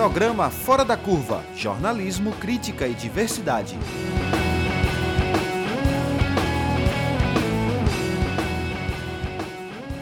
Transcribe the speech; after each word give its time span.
Programa 0.00 0.48
Fora 0.48 0.82
da 0.82 0.96
Curva 0.96 1.44
Jornalismo, 1.54 2.32
Crítica 2.32 2.88
e 2.88 2.94
Diversidade. 2.94 3.78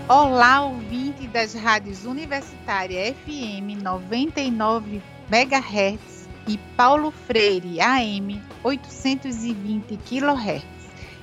Olá, 0.09 0.64
ouvinte 0.64 1.27
das 1.27 1.53
rádios 1.53 2.05
Universitária 2.05 3.13
FM 3.13 3.82
99 3.82 5.03
MHz 5.29 6.29
e 6.46 6.57
Paulo 6.77 7.11
Freire 7.11 7.80
AM 7.80 8.41
820 8.62 9.96
kHz. 9.96 10.65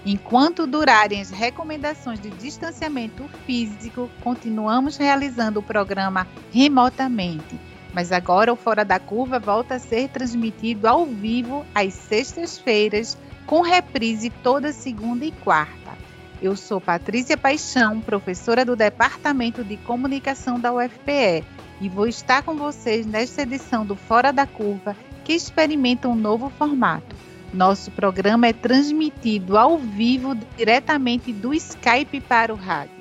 Enquanto 0.06 0.68
durarem 0.68 1.22
as 1.22 1.30
recomendações 1.30 2.20
de 2.20 2.30
distanciamento 2.30 3.24
físico, 3.46 4.10
continuamos 4.22 4.98
realizando 4.98 5.62
o 5.62 5.64
programa 5.64 6.28
remotamente. 6.52 7.58
Mas 7.96 8.12
agora 8.12 8.52
o 8.52 8.58
Fora 8.58 8.84
da 8.84 9.00
Curva 9.00 9.40
volta 9.40 9.76
a 9.76 9.80
ser 9.80 10.10
transmitido 10.10 10.86
ao 10.86 11.06
vivo 11.06 11.66
às 11.74 11.94
sextas-feiras, 11.94 13.18
com 13.48 13.62
reprise 13.62 14.30
toda 14.30 14.74
segunda 14.74 15.24
e 15.24 15.32
quarta. 15.32 15.96
Eu 16.42 16.58
sou 16.58 16.82
Patrícia 16.82 17.38
Paixão, 17.38 18.02
professora 18.02 18.66
do 18.66 18.76
Departamento 18.76 19.64
de 19.64 19.78
Comunicação 19.78 20.60
da 20.60 20.74
UFPE, 20.74 21.46
e 21.80 21.88
vou 21.88 22.06
estar 22.06 22.44
com 22.44 22.56
vocês 22.56 23.06
nesta 23.06 23.44
edição 23.44 23.86
do 23.86 23.96
Fora 23.96 24.34
da 24.34 24.46
Curva, 24.46 24.94
que 25.24 25.32
experimenta 25.32 26.10
um 26.10 26.16
novo 26.16 26.50
formato. 26.50 27.16
Nosso 27.54 27.90
programa 27.92 28.48
é 28.48 28.54
transmitido 28.54 29.58
ao 29.58 29.78
vivo 29.78 30.36
diretamente 30.58 31.32
do 31.32 31.54
Skype 31.54 32.20
para 32.20 32.54
o 32.54 32.58
rádio. 32.58 32.95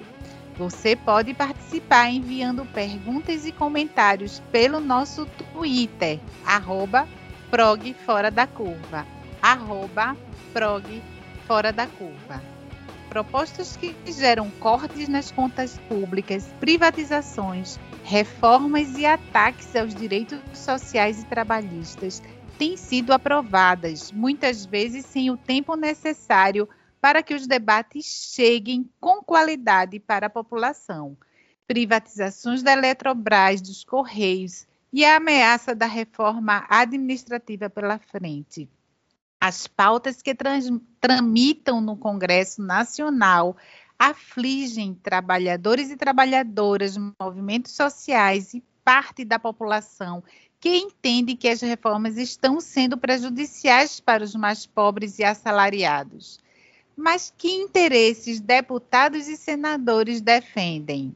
Você 0.56 0.94
pode 0.94 1.34
participar 1.34 2.10
enviando 2.10 2.64
perguntas 2.66 3.44
e 3.44 3.50
comentários 3.50 4.40
pelo 4.52 4.78
nosso 4.78 5.26
Twitter, 5.26 6.20
arroba 6.46 7.08
prog 7.50 7.92
fora 8.06 8.30
da 8.30 8.46
curva, 8.46 9.04
arroba 9.42 10.16
da 11.74 11.86
curva. 11.86 12.42
Propostas 13.08 13.76
que 13.76 13.94
geram 14.06 14.50
cortes 14.60 15.08
nas 15.08 15.30
contas 15.30 15.78
públicas, 15.88 16.46
privatizações, 16.60 17.78
reformas 18.04 18.96
e 18.96 19.04
ataques 19.04 19.74
aos 19.76 19.94
direitos 19.94 20.38
sociais 20.52 21.22
e 21.22 21.26
trabalhistas 21.26 22.22
têm 22.58 22.76
sido 22.76 23.12
aprovadas, 23.12 24.12
muitas 24.12 24.64
vezes 24.64 25.04
sem 25.04 25.30
o 25.30 25.36
tempo 25.36 25.76
necessário 25.76 26.66
para 26.66 26.83
que 27.22 27.34
os 27.34 27.46
debates 27.46 28.32
cheguem 28.34 28.88
com 29.00 29.22
qualidade 29.22 30.00
para 30.00 30.26
a 30.26 30.30
população. 30.30 31.16
Privatizações 31.66 32.62
da 32.62 32.72
Eletrobras, 32.72 33.60
dos 33.60 33.84
Correios 33.84 34.66
e 34.92 35.04
a 35.04 35.16
ameaça 35.16 35.74
da 35.74 35.86
reforma 35.86 36.64
administrativa 36.68 37.68
pela 37.68 37.98
frente. 37.98 38.68
As 39.40 39.66
pautas 39.66 40.22
que 40.22 40.34
tramitam 41.00 41.80
no 41.80 41.96
Congresso 41.96 42.62
Nacional 42.62 43.56
afligem 43.98 44.94
trabalhadores 44.94 45.90
e 45.90 45.96
trabalhadoras, 45.96 46.96
movimentos 47.20 47.72
sociais 47.72 48.54
e 48.54 48.62
parte 48.82 49.24
da 49.24 49.38
população 49.38 50.22
que 50.58 50.76
entende 50.76 51.36
que 51.36 51.48
as 51.48 51.60
reformas 51.60 52.16
estão 52.16 52.58
sendo 52.60 52.96
prejudiciais 52.96 54.00
para 54.00 54.24
os 54.24 54.34
mais 54.34 54.64
pobres 54.64 55.18
e 55.18 55.24
assalariados. 55.24 56.42
Mas 56.96 57.32
que 57.36 57.48
interesses 57.48 58.40
deputados 58.40 59.28
e 59.28 59.36
senadores 59.36 60.20
defendem? 60.20 61.14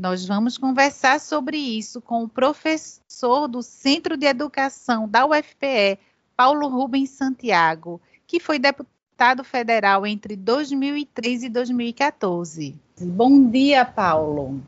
Nós 0.00 0.26
vamos 0.26 0.56
conversar 0.56 1.20
sobre 1.20 1.58
isso 1.58 2.00
com 2.00 2.24
o 2.24 2.28
professor 2.28 3.46
do 3.46 3.62
Centro 3.62 4.16
de 4.16 4.26
Educação 4.26 5.06
da 5.06 5.26
UFPE, 5.26 5.98
Paulo 6.34 6.68
Rubens 6.68 7.10
Santiago, 7.10 8.00
que 8.26 8.40
foi 8.40 8.58
deputado 8.58 9.44
federal 9.44 10.06
entre 10.06 10.36
2013 10.36 11.46
e 11.46 11.50
2014. 11.50 12.80
Bom 12.98 13.50
dia, 13.50 13.84
Paulo. 13.84 14.62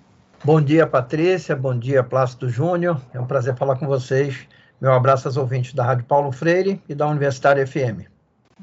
Bom 0.45 0.61
dia, 0.61 0.87
Patrícia. 0.87 1.57
Bom 1.57 1.79
dia, 1.79 2.05
Plácido 2.05 2.51
Júnior. 2.51 3.01
É 3.15 3.19
um 3.19 3.27
prazer 3.27 3.57
falar 3.57 3.77
com 3.77 3.87
vocês. 3.87 4.47
Meu 4.79 4.93
abraço 4.93 5.29
aos 5.29 5.39
ouvintes 5.39 5.73
da 5.73 5.85
Rádio 5.85 6.05
Paulo 6.05 6.31
Freire 6.31 6.83
e 6.87 6.95
da 6.95 7.07
Universitária 7.07 7.67
FM. 7.67 8.12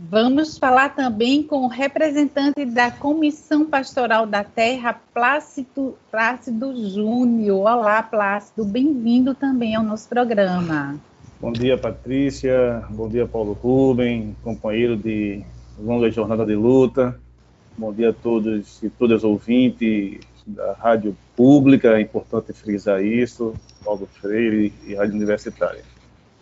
Vamos 0.01 0.57
falar 0.57 0.95
também 0.95 1.43
com 1.43 1.65
o 1.65 1.67
representante 1.67 2.63
da 2.63 2.89
Comissão 2.89 3.65
Pastoral 3.65 4.25
da 4.25 4.45
Terra, 4.45 4.97
Plácido, 5.13 5.97
Plácido 6.09 6.73
Júnior. 6.89 7.59
Olá, 7.59 8.01
Plácido. 8.01 8.63
Bem-vindo 8.63 9.35
também 9.35 9.75
ao 9.75 9.83
nosso 9.83 10.07
programa. 10.07 10.97
Bom 11.41 11.51
dia, 11.51 11.77
Patrícia. 11.77 12.81
Bom 12.89 13.09
dia, 13.09 13.27
Paulo 13.27 13.51
Rubem, 13.51 14.37
companheiro 14.41 14.95
de 14.95 15.43
longa 15.77 16.09
jornada 16.09 16.45
de 16.45 16.55
luta. 16.55 17.19
Bom 17.77 17.91
dia 17.91 18.11
a 18.11 18.13
todos 18.13 18.81
e 18.81 18.89
todas 18.89 19.25
ouvintes 19.25 20.21
da 20.47 20.73
rádio 20.73 21.15
pública, 21.35 21.97
é 21.97 22.01
importante 22.01 22.53
frisar 22.53 23.03
isso, 23.03 23.53
Paulo 23.83 24.07
Freire 24.07 24.73
e 24.87 24.95
Rádio 24.95 25.15
Universitária. 25.15 25.83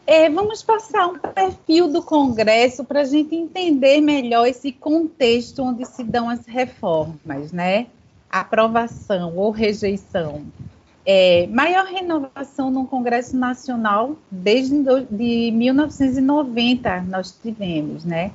É, 0.10 0.30
vamos 0.30 0.64
passar 0.64 1.06
um 1.06 1.20
perfil 1.20 1.90
do 1.90 2.02
Congresso 2.02 2.86
para 2.86 3.02
a 3.02 3.04
gente 3.04 3.36
entender 3.36 4.00
melhor 4.00 4.48
esse 4.48 4.72
contexto 4.72 5.62
onde 5.62 5.84
se 5.84 6.02
dão 6.02 6.30
as 6.30 6.46
reformas, 6.46 7.52
né? 7.52 7.88
Aprovação 8.30 9.36
ou 9.36 9.52
rejeição. 9.52 10.46
É, 11.06 11.46
maior 11.48 11.86
renovação 11.86 12.72
no 12.72 12.88
Congresso 12.88 13.36
Nacional 13.36 14.16
desde 14.32 14.82
de 15.12 15.52
1990 15.52 17.02
nós 17.02 17.38
tivemos, 17.44 18.06
né? 18.06 18.32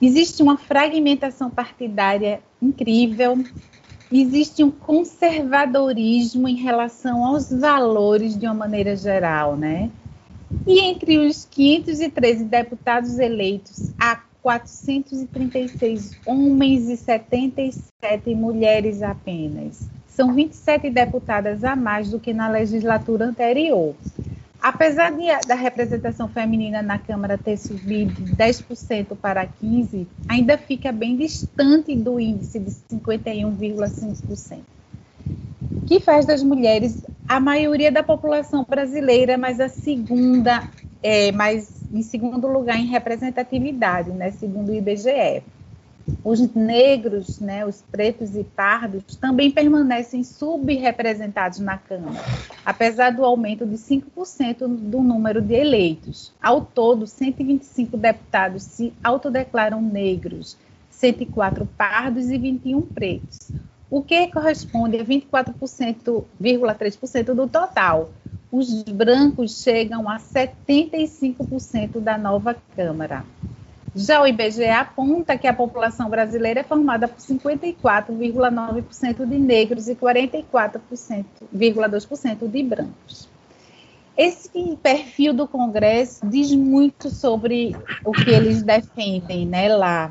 Existe 0.00 0.42
uma 0.42 0.56
fragmentação 0.56 1.50
partidária 1.50 2.40
incrível, 2.62 3.44
existe 4.10 4.64
um 4.64 4.70
conservadorismo 4.70 6.48
em 6.48 6.56
relação 6.56 7.26
aos 7.26 7.50
valores 7.50 8.38
de 8.38 8.46
uma 8.46 8.54
maneira 8.54 8.96
geral, 8.96 9.54
né? 9.54 9.90
E 10.66 10.80
entre 10.80 11.18
os 11.18 11.44
513 11.50 12.44
deputados 12.44 13.18
eleitos, 13.18 13.92
há 13.98 14.20
436 14.42 16.18
homens 16.26 16.88
e 16.88 16.96
77 16.96 18.34
mulheres 18.34 19.02
apenas. 19.02 19.88
São 20.06 20.34
27 20.34 20.90
deputadas 20.90 21.64
a 21.64 21.74
mais 21.74 22.10
do 22.10 22.20
que 22.20 22.32
na 22.32 22.48
legislatura 22.48 23.24
anterior. 23.24 23.94
Apesar 24.64 25.12
de, 25.12 25.26
da 25.46 25.54
representação 25.54 26.28
feminina 26.28 26.80
na 26.80 26.98
Câmara 26.98 27.36
ter 27.36 27.56
subido 27.58 28.22
de 28.22 28.34
10% 28.34 29.16
para 29.20 29.46
15%, 29.46 30.06
ainda 30.28 30.56
fica 30.56 30.90
bem 30.90 31.16
distante 31.16 31.94
do 31.94 32.18
índice 32.18 32.58
de 32.58 32.70
51,5%, 32.70 34.58
que 35.86 36.00
faz 36.00 36.24
das 36.24 36.42
mulheres 36.42 37.02
a 37.28 37.40
maioria 37.40 37.90
da 37.90 38.02
população 38.02 38.64
brasileira, 38.68 39.38
mas 39.38 39.60
a 39.60 39.68
segunda, 39.68 40.68
é, 41.02 41.32
mas 41.32 41.82
em 41.92 42.02
segundo 42.02 42.46
lugar 42.46 42.78
em 42.78 42.86
representatividade, 42.86 44.10
né, 44.10 44.30
segundo 44.32 44.70
o 44.70 44.74
IBGE. 44.74 45.42
Os 46.22 46.54
negros, 46.54 47.40
né, 47.40 47.64
os 47.64 47.80
pretos 47.80 48.36
e 48.36 48.44
pardos 48.44 49.16
também 49.16 49.50
permanecem 49.50 50.22
subrepresentados 50.22 51.60
na 51.60 51.78
Câmara, 51.78 52.22
apesar 52.64 53.10
do 53.10 53.24
aumento 53.24 53.64
de 53.64 53.76
5% 53.78 54.66
do 54.66 55.00
número 55.00 55.40
de 55.40 55.54
eleitos. 55.54 56.30
Ao 56.42 56.60
todo, 56.60 57.06
125 57.06 57.96
deputados 57.96 58.64
se 58.64 58.92
autodeclaram 59.02 59.80
negros, 59.80 60.58
104 60.90 61.66
pardos 61.74 62.28
e 62.28 62.36
21 62.36 62.82
pretos, 62.82 63.50
o 63.94 64.02
que 64.02 64.26
corresponde 64.26 64.98
a 64.98 65.04
24,3% 65.04 67.32
do 67.32 67.46
total. 67.46 68.10
Os 68.50 68.82
brancos 68.82 69.62
chegam 69.62 70.10
a 70.10 70.18
75% 70.18 72.00
da 72.00 72.18
nova 72.18 72.56
Câmara. 72.74 73.24
Já 73.94 74.20
o 74.20 74.26
IBGE 74.26 74.64
aponta 74.64 75.38
que 75.38 75.46
a 75.46 75.54
população 75.54 76.10
brasileira 76.10 76.58
é 76.58 76.64
formada 76.64 77.06
por 77.06 77.20
54,9% 77.20 79.24
de 79.24 79.38
negros 79.38 79.88
e 79.88 79.94
44,2% 79.94 82.48
de 82.48 82.62
brancos. 82.64 83.28
Esse 84.18 84.76
perfil 84.82 85.32
do 85.32 85.46
Congresso 85.46 86.26
diz 86.26 86.52
muito 86.52 87.10
sobre 87.10 87.76
o 88.04 88.10
que 88.10 88.30
eles 88.30 88.64
defendem 88.64 89.46
né, 89.46 89.68
lá. 89.68 90.10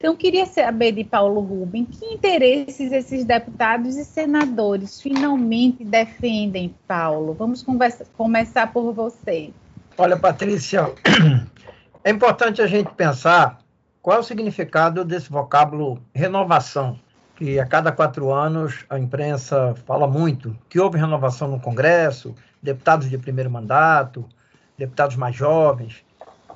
Então, 0.00 0.16
queria 0.16 0.46
saber 0.46 0.92
de 0.92 1.04
Paulo 1.04 1.42
Rubem 1.42 1.84
que 1.84 2.06
interesses 2.06 2.90
esses 2.90 3.22
deputados 3.22 3.98
e 3.98 4.04
senadores 4.06 4.98
finalmente 4.98 5.84
defendem, 5.84 6.74
Paulo. 6.88 7.34
Vamos 7.34 7.62
conversa, 7.62 8.06
começar 8.16 8.72
por 8.72 8.94
você. 8.94 9.52
Olha, 9.98 10.16
Patrícia, 10.16 10.90
é 12.02 12.10
importante 12.10 12.62
a 12.62 12.66
gente 12.66 12.90
pensar 12.94 13.58
qual 14.00 14.16
é 14.16 14.20
o 14.20 14.22
significado 14.22 15.04
desse 15.04 15.28
vocábulo 15.28 16.02
renovação, 16.14 16.98
que 17.36 17.60
a 17.60 17.66
cada 17.66 17.92
quatro 17.92 18.32
anos 18.32 18.86
a 18.88 18.98
imprensa 18.98 19.74
fala 19.84 20.06
muito 20.06 20.56
que 20.70 20.80
houve 20.80 20.96
renovação 20.96 21.46
no 21.46 21.60
Congresso, 21.60 22.34
deputados 22.62 23.10
de 23.10 23.18
primeiro 23.18 23.50
mandato, 23.50 24.24
deputados 24.78 25.16
mais 25.16 25.36
jovens, 25.36 26.02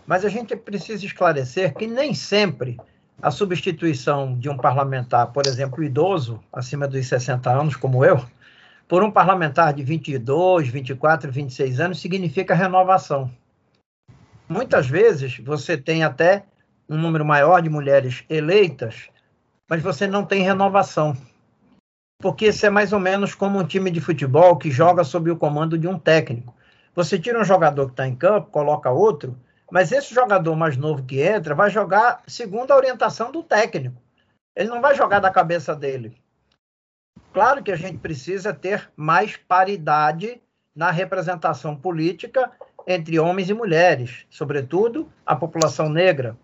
mas 0.07 0.25
a 0.25 0.31
gente 0.31 0.57
precisa 0.57 1.05
esclarecer 1.05 1.75
que 1.75 1.87
nem 1.87 2.15
sempre 2.15 2.79
a 3.25 3.31
substituição 3.31 4.39
de 4.39 4.51
um 4.51 4.57
parlamentar, 4.59 5.33
por 5.33 5.47
exemplo, 5.47 5.83
idoso, 5.83 6.45
acima 6.53 6.87
dos 6.87 7.07
60 7.07 7.51
anos, 7.51 7.75
como 7.75 8.05
eu, 8.05 8.23
por 8.87 9.03
um 9.03 9.11
parlamentar 9.11 9.73
de 9.73 9.83
22, 9.83 10.69
24, 10.69 11.33
26 11.33 11.81
anos, 11.81 12.01
significa 12.03 12.55
renovação. 12.55 13.31
Muitas 14.47 14.87
vezes 14.87 15.39
você 15.39 15.75
tem 15.75 16.05
até 16.05 16.45
um 16.87 16.99
número 16.99 17.25
maior 17.25 17.63
de 17.63 17.71
mulheres 17.71 18.25
eleitas, 18.29 19.09
mas 19.71 19.83
você 19.83 20.07
não 20.07 20.23
tem 20.23 20.43
renovação. 20.43 21.17
Porque 22.21 22.49
isso 22.49 22.67
é 22.67 22.69
mais 22.69 22.93
ou 22.93 23.01
menos 23.01 23.35
como 23.35 23.59
um 23.59 23.65
time 23.65 23.91
de 23.91 24.03
futebol 24.03 24.59
que 24.59 24.71
joga 24.71 25.03
sob 25.03 25.31
o 25.31 25.37
comando 25.37 25.79
de 25.79 25.89
um 25.89 25.99
técnico. 25.99 26.55
Você 26.95 27.19
tira 27.19 27.41
um 27.41 27.45
jogador 27.45 27.87
que 27.87 27.93
está 27.93 28.07
em 28.07 28.15
campo, 28.15 28.51
coloca 28.51 28.91
outro, 28.91 29.35
mas 29.75 29.91
esse 29.91 30.15
jogador 30.15 30.55
mais 30.55 30.77
novo 30.77 31.03
que 31.03 31.21
entra 31.21 31.53
vai 31.53 31.69
jogar 31.69 32.23
segundo 32.29 32.71
a 32.71 32.77
orientação 32.77 33.33
do 33.33 33.43
técnico. 33.43 34.01
Ele 34.55 34.69
não 34.69 34.81
vai 34.81 34.95
jogar 34.95 35.19
da 35.19 35.33
cabeça 35.33 35.75
dele. 35.75 36.17
Claro 37.33 37.61
que 37.61 37.73
a 37.73 37.77
gente 37.77 37.99
precisa 37.99 38.55
ter 38.55 38.89
mais 38.95 39.37
paridade 39.37 40.41
na 40.77 40.93
representação 40.93 41.75
política 41.75 42.53
entre 42.87 43.19
homens 43.19 43.51
e 43.51 43.53
mulheres, 43.53 44.25
sobretudo 44.31 45.11
a 45.27 45.35
população 45.35 45.89
negra, 45.89 46.37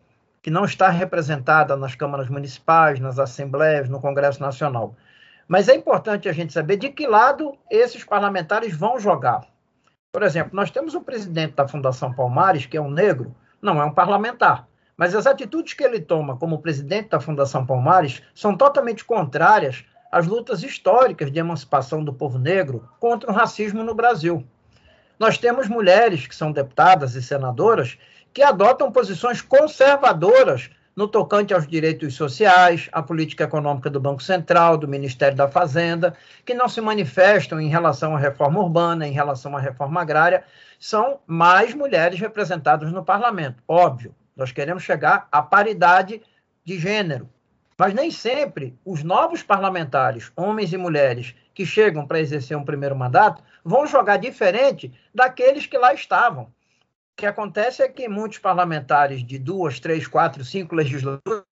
que 0.43 0.51
não 0.51 0.65
está 0.65 0.89
representada 0.89 1.77
nas 1.77 1.95
câmaras 1.95 2.29
municipais, 2.29 2.99
nas 2.99 3.21
assembleias, 3.21 3.89
no 3.89 4.01
Congresso 4.01 4.41
Nacional. 4.41 4.97
Mas 5.47 5.69
é 5.69 5.77
importante 5.77 6.29
a 6.29 6.33
gente 6.33 6.53
saber 6.53 6.79
de 6.79 6.89
que 6.89 7.07
lado 7.07 7.57
esses 7.71 8.03
parlamentares 8.03 8.77
vão 8.77 8.99
jogar. 8.99 9.47
Por 10.13 10.25
exemplo, 10.25 10.51
nós 10.55 10.73
temos 10.73 10.95
o 10.95 11.01
presidente 11.01 11.55
da 11.55 11.69
Fundação 11.69 12.13
Palmares, 12.13 12.67
que 12.67 12.77
é 12.77 12.81
um 12.81 12.91
negro, 12.91 13.33
não 13.63 13.81
é 13.81 13.85
um 13.85 13.95
parlamentar. 13.95 14.67
Mas 14.97 15.15
as 15.15 15.25
atitudes 15.25 15.75
que 15.75 15.85
ele 15.85 16.01
toma 16.01 16.37
como 16.37 16.61
presidente 16.61 17.11
da 17.11 17.21
Fundação 17.21 17.65
Palmares 17.65 18.21
são 18.35 18.57
totalmente 18.57 19.05
contrárias 19.05 19.85
às 20.11 20.27
lutas 20.27 20.65
históricas 20.65 21.31
de 21.31 21.39
emancipação 21.39 22.03
do 22.03 22.13
povo 22.13 22.39
negro 22.39 22.89
contra 22.99 23.31
o 23.31 23.35
racismo 23.35 23.85
no 23.85 23.95
Brasil. 23.95 24.45
Nós 25.17 25.39
temos 25.39 25.69
mulheres 25.69 26.27
que 26.27 26.35
são 26.35 26.51
deputadas 26.51 27.15
e 27.15 27.23
senadoras 27.23 27.97
que 28.33 28.43
adotam 28.43 28.91
posições 28.91 29.41
conservadoras 29.41 30.71
no 30.95 31.07
tocante 31.09 31.55
aos 31.55 31.67
direitos 31.67 32.15
sociais, 32.15 32.89
à 32.93 33.03
política 33.03 33.45
econômica 33.45 33.89
do 33.89 34.01
Banco 34.01 34.23
Central, 34.23 34.77
do 34.77 34.89
Ministério 34.89 35.37
da 35.37 35.49
Fazenda, 35.49 36.15
que 36.45 36.55
não 36.55 36.69
se 36.69 36.81
manifestam 36.81 37.61
em 37.61 37.69
relação 37.69 38.17
à 38.17 38.19
reforma 38.19 38.61
urbana, 38.61 39.07
em 39.07 39.13
relação 39.13 39.57
à 39.57 39.61
reforma 39.61 40.01
agrária, 40.01 40.45
são 40.79 41.21
mais 41.27 41.75
mulheres 41.75 42.19
representadas 42.19 42.93
no 42.93 43.05
parlamento. 43.05 43.63
Óbvio, 43.67 44.15
nós 44.37 44.53
queremos 44.53 44.83
chegar 44.83 45.29
à 45.31 45.43
paridade 45.43 46.23
de 46.65 46.79
gênero, 46.79 47.29
mas 47.79 47.95
nem 47.95 48.11
sempre 48.11 48.79
os 48.85 49.03
novos 49.03 49.43
parlamentares, 49.43 50.33
homens 50.37 50.73
e 50.73 50.77
mulheres, 50.77 51.35
que 51.55 51.65
chegam 51.67 52.07
para 52.07 52.21
exercer 52.21 52.57
um 52.57 52.65
primeiro 52.65 52.97
mandato, 52.97 53.43
vão 53.65 53.87
jogar 53.87 54.17
diferente 54.17 54.93
daqueles 55.15 55.67
que 55.67 55.77
lá 55.77 55.93
estavam. 55.93 56.53
Que 57.21 57.27
acontece 57.27 57.83
é 57.83 57.89
que 57.91 58.09
muitos 58.09 58.39
parlamentares 58.39 59.23
de 59.23 59.39
duas, 59.39 59.79
três, 59.79 60.07
quatro, 60.07 60.43
cinco 60.43 60.75
legislaturas 60.75 61.45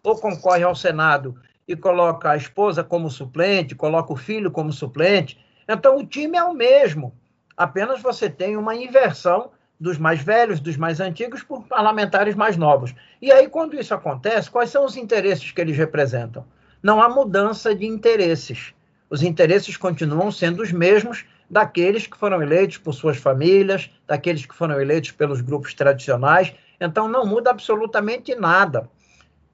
ou 0.00 0.16
concorrem 0.16 0.62
ao 0.62 0.76
Senado 0.76 1.34
e 1.66 1.74
coloca 1.74 2.30
a 2.30 2.36
esposa 2.36 2.84
como 2.84 3.10
suplente, 3.10 3.74
coloca 3.74 4.12
o 4.12 4.16
filho 4.16 4.48
como 4.48 4.72
suplente. 4.72 5.44
Então 5.68 5.98
o 5.98 6.06
time 6.06 6.38
é 6.38 6.44
o 6.44 6.54
mesmo. 6.54 7.12
Apenas 7.56 8.00
você 8.00 8.30
tem 8.30 8.56
uma 8.56 8.76
inversão 8.76 9.50
dos 9.80 9.98
mais 9.98 10.22
velhos, 10.22 10.60
dos 10.60 10.76
mais 10.76 11.00
antigos, 11.00 11.42
por 11.42 11.64
parlamentares 11.64 12.36
mais 12.36 12.56
novos. 12.56 12.94
E 13.20 13.32
aí, 13.32 13.48
quando 13.48 13.74
isso 13.74 13.92
acontece, 13.92 14.52
quais 14.52 14.70
são 14.70 14.84
os 14.84 14.96
interesses 14.96 15.50
que 15.50 15.60
eles 15.60 15.76
representam? 15.76 16.46
Não 16.80 17.02
há 17.02 17.08
mudança 17.08 17.74
de 17.74 17.86
interesses. 17.86 18.72
Os 19.10 19.24
interesses 19.24 19.76
continuam 19.76 20.30
sendo 20.30 20.62
os 20.62 20.70
mesmos 20.70 21.24
daqueles 21.50 22.06
que 22.06 22.16
foram 22.16 22.40
eleitos 22.40 22.78
por 22.78 22.92
suas 22.92 23.16
famílias, 23.16 23.90
daqueles 24.06 24.46
que 24.46 24.54
foram 24.54 24.80
eleitos 24.80 25.10
pelos 25.10 25.40
grupos 25.40 25.74
tradicionais. 25.74 26.54
Então, 26.80 27.08
não 27.08 27.26
muda 27.26 27.50
absolutamente 27.50 28.34
nada. 28.34 28.88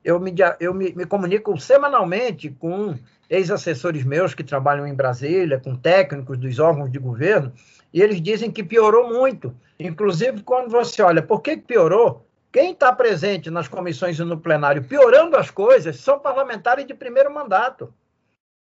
Eu 0.04 0.20
me, 0.20 0.32
eu 0.60 0.74
me, 0.74 0.92
me 0.92 1.06
comunico 1.06 1.58
semanalmente 1.58 2.50
com 2.50 2.94
ex-assessores 3.28 4.04
meus 4.04 4.34
que 4.34 4.44
trabalham 4.44 4.86
em 4.86 4.94
Brasília, 4.94 5.58
com 5.58 5.74
técnicos 5.74 6.38
dos 6.38 6.58
órgãos 6.58 6.92
de 6.92 6.98
governo, 6.98 7.52
e 7.92 8.02
eles 8.02 8.20
dizem 8.20 8.50
que 8.50 8.62
piorou 8.62 9.08
muito. 9.08 9.56
Inclusive, 9.80 10.42
quando 10.42 10.70
você 10.70 11.02
olha, 11.02 11.22
por 11.22 11.40
que 11.40 11.56
piorou? 11.56 12.26
Quem 12.52 12.72
está 12.72 12.92
presente 12.92 13.50
nas 13.50 13.68
comissões 13.68 14.18
e 14.18 14.24
no 14.24 14.38
plenário 14.38 14.84
piorando 14.84 15.36
as 15.36 15.50
coisas 15.50 15.96
são 15.96 16.18
parlamentares 16.18 16.86
de 16.86 16.94
primeiro 16.94 17.32
mandato. 17.32 17.92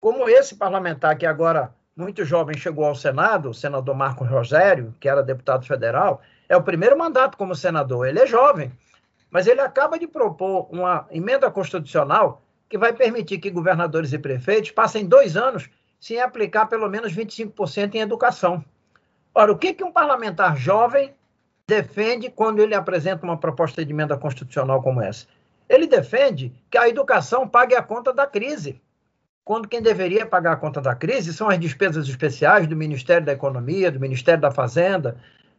Como 0.02 0.28
esse 0.28 0.56
parlamentar 0.56 1.18
que 1.18 1.26
agora, 1.26 1.74
muito 2.00 2.24
jovem, 2.24 2.58
chegou 2.58 2.86
ao 2.86 2.96
Senado, 2.96 3.50
o 3.50 3.54
senador 3.54 3.94
Marco 3.94 4.24
Rogério, 4.24 4.96
que 5.00 5.10
era 5.10 5.22
deputado 5.22 5.66
federal, 5.66 6.22
é 6.48 6.56
o 6.56 6.64
primeiro 6.64 6.98
mandato 6.98 7.38
como 7.38 7.54
senador. 7.54 8.08
Ele 8.08 8.20
é 8.20 8.26
jovem, 8.26 8.72
mas 9.30 9.46
ele 9.46 9.62
acaba 9.62 10.00
de 10.00 10.08
propor 10.08 10.68
uma 10.72 11.06
emenda 11.12 11.52
constitucional 11.52 12.42
que 12.70 12.78
vai 12.78 12.94
permitir 12.94 13.40
que 13.40 13.50
governadores 13.50 14.14
e 14.14 14.18
prefeitos 14.18 14.72
passem 14.72 15.06
dois 15.06 15.36
anos 15.36 15.70
sem 16.00 16.22
aplicar 16.22 16.68
pelo 16.68 16.88
menos 16.88 17.14
25% 17.14 17.96
em 17.96 18.00
educação. 18.00 18.64
Ora, 19.36 19.52
o 19.52 19.58
que, 19.58 19.74
que 19.74 19.84
um 19.84 19.92
parlamentar 19.92 20.56
jovem 20.56 21.14
defende 21.68 22.30
quando 22.30 22.62
ele 22.62 22.74
apresenta 22.74 23.26
uma 23.26 23.38
proposta 23.38 23.84
de 23.84 23.92
emenda 23.92 24.18
constitucional 24.18 24.82
como 24.82 25.02
essa? 25.02 25.28
Ele 25.68 25.86
defende 25.86 26.54
que 26.72 26.78
a 26.78 26.88
educação 26.88 27.48
pague 27.48 27.76
a 27.76 27.84
conta 27.84 28.14
da 28.14 28.26
crise, 28.26 28.82
quando 29.50 29.68
quem 29.68 29.82
deveria 29.82 30.28
pagar 30.28 30.52
a 30.52 30.58
conta 30.58 30.80
da 30.80 30.94
crise 30.94 31.34
são 31.34 31.50
as 31.50 31.60
despesas 31.60 32.08
especiais 32.08 32.68
do 32.68 32.76
Ministério 32.76 33.26
da 33.26 33.32
Economia, 33.32 33.92
do 33.92 34.00
Ministério 34.00 34.40
da 34.40 34.52
Fazenda, 34.52 35.18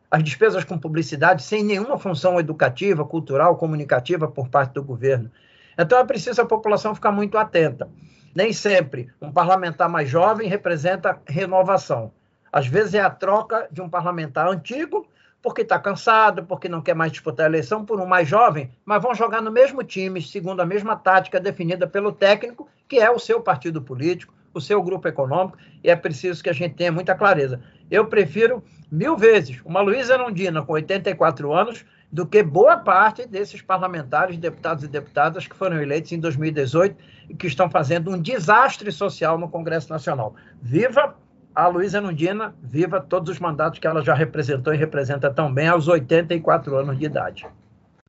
as 0.08 0.22
despesas 0.22 0.62
com 0.62 0.78
publicidade 0.78 1.42
sem 1.42 1.64
nenhuma 1.64 1.98
função 1.98 2.38
educativa, 2.38 3.04
cultural, 3.04 3.56
comunicativa 3.56 4.28
por 4.28 4.48
parte 4.48 4.74
do 4.74 4.84
governo. 4.84 5.28
Então 5.76 5.98
é 5.98 6.04
preciso 6.04 6.40
a 6.40 6.46
população 6.46 6.94
ficar 6.94 7.10
muito 7.10 7.36
atenta. 7.36 7.88
Nem 8.32 8.52
sempre 8.52 9.08
um 9.20 9.32
parlamentar 9.32 9.88
mais 9.88 10.08
jovem 10.08 10.48
representa 10.48 11.20
renovação. 11.26 12.12
Às 12.52 12.68
vezes 12.68 12.94
é 12.94 13.00
a 13.00 13.10
troca 13.10 13.66
de 13.72 13.82
um 13.82 13.90
parlamentar 13.90 14.46
antigo, 14.46 15.04
porque 15.42 15.62
está 15.62 15.78
cansado, 15.78 16.44
porque 16.44 16.68
não 16.68 16.82
quer 16.82 16.94
mais 16.94 17.12
disputar 17.12 17.46
a 17.46 17.48
eleição, 17.48 17.84
por 17.84 18.00
um 18.00 18.06
mais 18.06 18.28
jovem, 18.28 18.70
mas 18.84 19.02
vão 19.02 19.14
jogar 19.14 19.40
no 19.40 19.50
mesmo 19.50 19.82
time, 19.82 20.20
segundo 20.20 20.60
a 20.60 20.66
mesma 20.66 20.96
tática 20.96 21.40
definida 21.40 21.86
pelo 21.86 22.12
técnico, 22.12 22.68
que 22.88 22.98
é 22.98 23.10
o 23.10 23.18
seu 23.18 23.40
partido 23.40 23.80
político, 23.80 24.34
o 24.52 24.60
seu 24.60 24.82
grupo 24.82 25.08
econômico, 25.08 25.56
e 25.82 25.90
é 25.90 25.96
preciso 25.96 26.42
que 26.42 26.50
a 26.50 26.52
gente 26.52 26.74
tenha 26.74 26.92
muita 26.92 27.14
clareza. 27.14 27.60
Eu 27.90 28.06
prefiro 28.06 28.62
mil 28.90 29.16
vezes 29.16 29.60
uma 29.64 29.80
Luísa 29.80 30.14
Erundina 30.14 30.62
com 30.62 30.72
84 30.72 31.52
anos 31.52 31.84
do 32.12 32.26
que 32.26 32.42
boa 32.42 32.76
parte 32.76 33.26
desses 33.26 33.62
parlamentares, 33.62 34.36
deputados 34.36 34.82
e 34.82 34.88
deputadas 34.88 35.46
que 35.46 35.54
foram 35.54 35.80
eleitos 35.80 36.10
em 36.10 36.18
2018 36.18 36.96
e 37.28 37.34
que 37.34 37.46
estão 37.46 37.70
fazendo 37.70 38.10
um 38.10 38.20
desastre 38.20 38.90
social 38.90 39.38
no 39.38 39.48
Congresso 39.48 39.90
Nacional. 39.90 40.34
Viva 40.60 41.14
a 41.54 41.66
Luísa 41.66 42.00
Nundina 42.00 42.54
viva 42.62 43.00
todos 43.00 43.30
os 43.30 43.38
mandatos 43.38 43.78
que 43.78 43.86
ela 43.86 44.02
já 44.02 44.14
representou 44.14 44.72
e 44.72 44.76
representa 44.76 45.30
tão 45.30 45.52
bem 45.52 45.68
aos 45.68 45.88
84 45.88 46.76
anos 46.76 46.98
de 46.98 47.04
idade. 47.04 47.46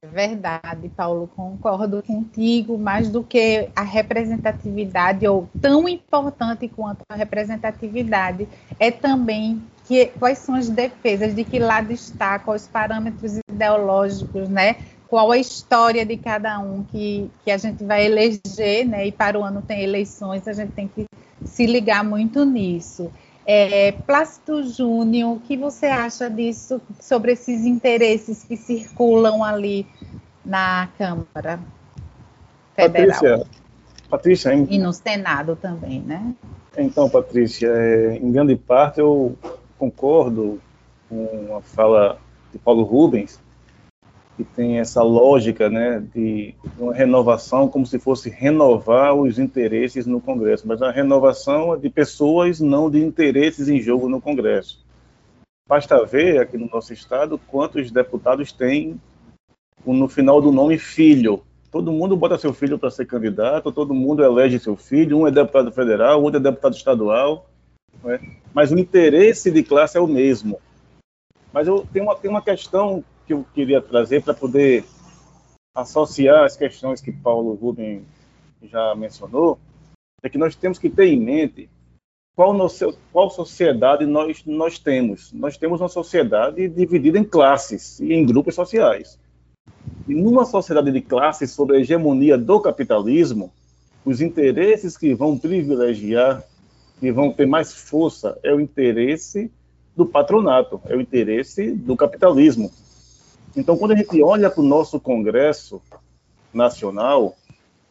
Verdade, 0.04 0.90
Paulo, 0.90 1.30
concordo 1.36 2.02
contigo. 2.02 2.76
Mais 2.76 3.08
do 3.10 3.24
que 3.24 3.70
a 3.76 3.84
representatividade, 3.84 5.28
ou 5.28 5.48
tão 5.62 5.88
importante 5.88 6.68
quanto 6.68 7.02
a 7.08 7.16
representatividade, 7.16 8.48
é 8.80 8.90
também 8.90 9.62
que, 9.86 10.08
quais 10.18 10.40
são 10.40 10.56
as 10.56 10.70
defesas, 10.70 11.36
de 11.36 11.44
que 11.44 11.60
lado 11.60 11.92
está, 11.92 12.40
quais 12.40 12.64
os 12.64 12.68
parâmetros 12.68 13.40
ideológicos, 13.48 14.50
né? 14.50 14.78
Qual 15.08 15.32
a 15.32 15.38
história 15.38 16.04
de 16.04 16.18
cada 16.18 16.58
um 16.58 16.84
que, 16.84 17.30
que 17.44 17.52
a 17.52 17.58
gente 17.58 17.84
vai 17.84 18.06
eleger, 18.06 18.88
né? 18.88 19.06
E 19.06 19.12
para 19.12 19.38
o 19.38 19.44
ano 19.44 19.62
tem 19.62 19.84
eleições, 19.84 20.48
a 20.48 20.54
gente 20.54 20.72
tem 20.72 20.88
que 20.88 21.06
se 21.46 21.68
ligar 21.68 22.04
muito 22.04 22.44
nisso. 22.44 23.12
É, 23.54 23.92
Plácido 23.92 24.64
Júnior, 24.64 25.34
o 25.34 25.40
que 25.42 25.58
você 25.58 25.88
acha 25.88 26.30
disso, 26.30 26.82
sobre 27.02 27.34
esses 27.34 27.66
interesses 27.66 28.46
que 28.46 28.56
circulam 28.56 29.44
ali 29.44 29.86
na 30.46 30.88
Câmara 30.98 31.60
Federal? 32.74 33.20
Patrícia, 33.20 33.48
Patrícia 34.10 34.54
e 34.54 34.80
no 34.80 34.94
Senado 34.94 35.58
também, 35.58 36.00
né? 36.00 36.34
Então, 36.78 37.10
Patrícia, 37.10 37.68
é, 37.68 38.16
em 38.16 38.32
grande 38.32 38.56
parte 38.56 39.02
eu 39.02 39.36
concordo 39.78 40.58
com 41.10 41.58
a 41.58 41.62
fala 41.62 42.20
de 42.54 42.58
Paulo 42.58 42.84
Rubens, 42.84 43.38
que 44.38 44.44
tem 44.44 44.80
essa 44.80 45.04
lógica 45.04 45.70
né, 45.70 46.04
de 46.14 46.56
uma 46.80 46.94
renovação, 46.94 47.68
como 47.68 47.86
se 47.86 48.00
fosse 48.00 48.30
renovar 48.30 49.14
os 49.14 49.38
interesses 49.38 50.06
no 50.06 50.22
Congresso, 50.22 50.68
mas 50.68 50.82
a 50.82 50.92
renovação 50.92 51.74
é 51.74 51.78
de 51.78 51.90
pessoas, 51.90 52.60
não 52.60 52.90
de 52.90 53.00
interesses 53.00 53.68
em 53.68 53.80
jogo 53.80 54.08
no 54.08 54.22
Congresso. 54.22 54.84
Basta 55.68 56.04
ver 56.06 56.40
aqui 56.40 56.58
no 56.58 56.68
nosso 56.68 56.92
estado 56.94 57.40
quantos 57.48 57.92
deputados 57.92 58.52
têm 58.52 59.00
no 59.86 60.08
final 60.08 60.42
do 60.42 60.52
nome 60.52 60.78
filho. 60.78 61.44
Todo 61.72 61.92
mundo 61.92 62.18
bota 62.18 62.38
seu 62.38 62.54
filho 62.54 62.78
para 62.78 62.92
ser 62.92 63.06
candidato, 63.06 63.72
todo 63.72 63.94
mundo 63.94 64.24
elege 64.24 64.60
seu 64.60 64.76
filho, 64.76 65.20
um 65.20 65.28
é 65.28 65.32
deputado 65.32 65.72
federal, 65.72 66.22
outro 66.22 66.40
é 66.40 66.44
deputado 66.44 66.76
estadual, 66.76 67.50
é? 68.06 68.20
mas 68.54 68.72
o 68.72 68.78
interesse 68.78 69.50
de 69.50 69.64
classe 69.64 69.98
é 69.98 70.02
o 70.02 70.08
mesmo. 70.08 70.60
Mas 71.54 71.68
eu 71.68 71.88
tenho 71.92 72.06
uma, 72.06 72.16
tenho 72.16 72.34
uma 72.34 72.42
questão 72.42 73.04
que 73.26 73.34
eu 73.34 73.46
queria 73.54 73.82
trazer 73.82 74.24
para 74.24 74.34
poder 74.34 74.84
associar 75.76 76.44
as 76.44 76.58
questões 76.58 77.02
que 77.02 77.12
Paulo 77.12 77.54
Rubem 77.56 78.06
já 78.64 78.94
mencionou, 78.96 79.58
é 80.24 80.30
que 80.30 80.38
nós 80.38 80.56
temos 80.56 80.78
que 80.78 80.90
ter 80.90 81.08
em 81.08 81.20
mente 81.20 81.70
qual, 82.36 82.54
nosso, 82.54 82.98
qual 83.12 83.30
sociedade 83.30 84.06
nós, 84.06 84.44
nós 84.46 84.80
temos. 84.80 85.32
Nós 85.34 85.58
temos 85.58 85.82
uma 85.82 85.90
sociedade 85.90 86.68
dividida 86.70 87.18
em 87.18 87.24
classes 87.24 88.00
e 88.00 88.14
em 88.14 88.26
grupos 88.26 88.56
sociais. 88.56 89.20
E 90.08 90.14
numa 90.14 90.46
sociedade 90.46 90.92
de 90.92 91.02
classes 91.02 91.52
sob 91.52 91.76
a 91.76 91.80
hegemonia 91.80 92.38
do 92.38 92.60
capitalismo, 92.60 93.52
os 94.04 94.22
interesses 94.22 94.98
que 94.98 95.14
vão 95.14 95.38
privilegiar, 95.38 96.44
que 97.00 97.12
vão 97.12 97.32
ter 97.32 97.46
mais 97.46 97.74
força, 97.74 98.38
é 98.44 98.54
o 98.54 98.60
interesse 98.60 99.52
do 99.96 100.06
patronato, 100.06 100.82
é 100.86 100.96
o 100.96 101.02
interesse 101.02 101.72
do 101.72 101.96
capitalismo. 101.96 102.72
Então, 103.56 103.78
quando 103.78 103.92
a 103.92 103.96
gente 103.96 104.22
olha 104.22 104.50
para 104.50 104.62
o 104.62 104.66
nosso 104.66 105.00
Congresso 105.00 105.82
Nacional, 106.54 107.36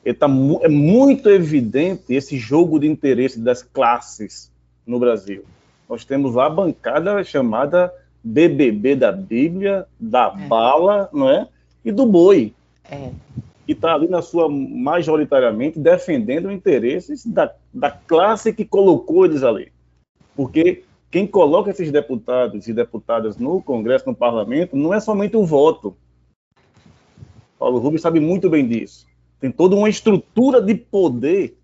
é, 0.05 0.13
tá, 0.13 0.27
é 0.63 0.69
muito 0.69 1.29
evidente 1.29 2.15
esse 2.15 2.39
jogo 2.39 2.79
de 2.79 2.87
interesse 2.87 3.39
das 3.39 3.63
classes 3.63 4.51
no 4.87 4.99
Brasil. 4.99 5.45
Nós 5.89 6.05
temos 6.05 6.35
lá 6.35 6.47
a 6.47 6.51
bancada 6.51 7.23
chamada 7.25 7.93
BBB 8.23 8.97
da 8.97 9.13
Bíblia, 9.13 9.87
da 9.99 10.35
é. 10.37 10.47
bala, 10.47 11.09
não 11.13 11.29
é? 11.29 11.49
E 11.85 11.91
do 11.91 12.07
boi. 12.07 12.53
É. 12.85 13.11
Que 13.67 13.73
está 13.73 13.95
ali 13.95 14.09
na 14.09 14.23
sua, 14.23 14.49
majoritariamente, 14.49 15.79
defendendo 15.79 16.51
interesses 16.51 17.25
da, 17.25 17.53
da 17.73 17.91
classe 17.91 18.53
que 18.53 18.65
colocou 18.65 19.25
eles 19.25 19.43
ali. 19.43 19.73
Porque 20.35 20.85
quem 21.11 21.27
coloca 21.27 21.71
esses 21.71 21.91
deputados 21.91 22.69
e 22.69 22.73
deputadas 22.73 23.37
no 23.37 23.61
Congresso, 23.61 24.07
no 24.07 24.15
Parlamento, 24.15 24.77
não 24.77 24.95
é 24.95 25.01
somente 25.01 25.37
o 25.37 25.45
voto. 25.45 25.97
Paulo 27.59 27.79
Rubens 27.79 28.03
sabe 28.03 28.21
muito 28.21 28.49
bem 28.49 28.67
disso. 28.67 29.07
Tem 29.41 29.51
toda 29.51 29.75
uma 29.75 29.89
estrutura 29.89 30.63
de 30.63 30.75
poder 30.75 31.59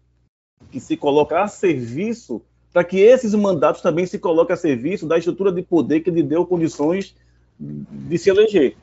que 0.71 0.81
se 0.81 0.97
coloca 0.97 1.43
a 1.43 1.47
serviço 1.47 2.43
para 2.73 2.83
que 2.83 2.99
esses 2.99 3.35
mandatos 3.35 3.81
também 3.81 4.05
se 4.05 4.19
coloquem 4.19 4.53
a 4.53 4.57
serviço 4.57 5.07
da 5.07 5.17
estrutura 5.17 5.53
de 5.53 5.63
poder 5.63 6.01
que 6.01 6.11
lhe 6.11 6.23
deu 6.23 6.45
condições 6.45 7.15
de 7.59 8.19
se 8.19 8.29
eleger. 8.29 8.77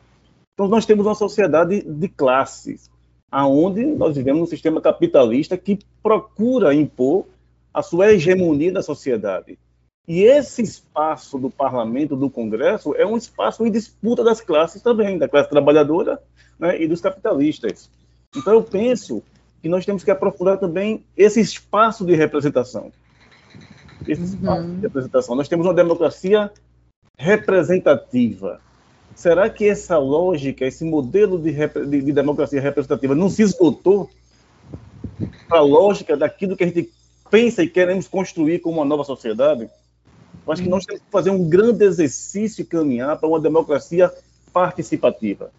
Então, 0.54 0.68
nós 0.68 0.86
temos 0.86 1.06
uma 1.06 1.14
sociedade 1.14 1.82
de 1.82 2.08
classes, 2.08 2.90
aonde 3.30 3.86
nós 3.86 4.16
vivemos 4.16 4.42
um 4.42 4.48
sistema 4.48 4.80
capitalista 4.80 5.58
que 5.58 5.78
procura 6.02 6.74
impor 6.74 7.26
a 7.74 7.82
sua 7.82 8.14
hegemonia 8.14 8.72
da 8.72 8.82
sociedade. 8.82 9.60
E 10.08 10.24
esse 10.24 10.62
espaço 10.62 11.38
do 11.38 11.50
parlamento, 11.50 12.16
do 12.16 12.30
Congresso, 12.30 12.94
é 12.96 13.06
um 13.06 13.16
espaço 13.16 13.66
em 13.66 13.72
disputa 13.72 14.24
das 14.24 14.42
classes 14.42 14.82
também, 14.82 15.18
da 15.18 15.30
classe 15.30 15.50
trabalhadora 15.50 16.22
né, 16.60 16.82
e 16.82 16.88
dos 16.88 17.00
capitalistas. 17.00 17.90
Então, 18.36 18.54
eu 18.54 18.64
penso 18.64 19.24
que 19.62 19.70
nós 19.70 19.86
temos 19.86 20.04
que 20.04 20.12
aprofundar 20.12 20.60
também 20.60 21.06
esse 21.16 21.40
espaço 21.40 22.06
de 22.06 22.16
representação. 22.16 22.92
Esse 24.06 24.24
espaço 24.24 24.62
uhum. 24.62 24.76
de 24.76 24.82
representação. 24.82 25.36
Nós 25.36 25.48
temos 25.48 25.66
uma 25.66 25.74
democracia 25.74 26.52
representativa. 27.18 28.60
Será 29.16 29.50
que 29.50 29.70
essa 29.70 29.98
lógica, 29.98 30.66
esse 30.66 30.84
modelo 30.84 31.40
de, 31.40 31.54
de, 31.54 32.02
de 32.02 32.12
democracia 32.12 32.60
representativa 32.60 33.16
não 33.16 33.30
se 33.30 33.44
esgotou 33.44 34.10
para 35.48 35.60
a 35.60 35.62
lógica 35.62 36.18
daquilo 36.18 36.58
que 36.58 36.64
a 36.66 36.68
gente 36.68 36.92
pensa 37.30 37.64
e 37.64 37.70
queremos 37.70 38.06
construir 38.06 38.60
como 38.60 38.80
uma 38.80 38.86
nova 38.86 39.06
sociedade? 39.06 39.70
Acho 40.48 40.62
que 40.62 40.70
nós 40.70 40.86
temos 40.86 41.02
que 41.02 41.12
fazer 41.12 41.30
um 41.30 41.48
grande 41.48 41.86
exercício 41.86 42.62
e 42.62 42.66
caminhar 42.66 43.18
para 43.18 43.30
uma 43.30 43.40
democracia 43.40 44.12
participativa. 44.52 45.52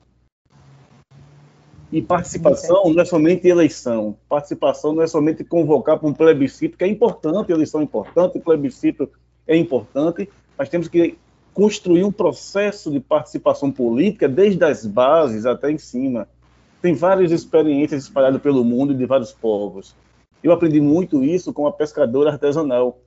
E 1.91 2.03
participação 2.03 2.93
não 2.93 3.01
é 3.01 3.05
somente 3.05 3.47
eleição. 3.47 4.17
Participação 4.29 4.93
não 4.93 5.03
é 5.03 5.07
somente 5.07 5.45
convocar 5.45 5.99
para 5.99 6.09
um 6.09 6.13
plebiscito, 6.13 6.77
que 6.77 6.85
é 6.85 6.89
importante, 6.89 7.53
eleição 7.53 7.81
é 7.81 7.85
importante, 7.85 8.41
plebiscito 8.41 9.09
é 9.47 9.57
importante, 9.57 10.29
mas 10.59 10.69
temos 10.69 10.89
que 10.89 11.17
construir 11.53 12.05
um 12.05 12.11
processo 12.11 12.91
de 12.91 12.99
participação 12.99 13.71
política 13.71 14.29
desde 14.29 14.65
as 14.65 14.85
bases 14.85 15.47
até 15.47 15.71
em 15.71 15.79
cima. 15.79 16.29
Tem 16.83 16.93
várias 16.95 17.31
experiências 17.31 18.03
espalhadas 18.03 18.43
pelo 18.43 18.65
mundo 18.65 18.93
de 18.93 19.07
vários 19.07 19.33
povos. 19.33 19.95
Eu 20.43 20.53
aprendi 20.53 20.81
muito 20.81 21.25
isso 21.25 21.53
com 21.53 21.67
a 21.67 21.73
pescadora 21.73 22.33
artesanal 22.33 22.99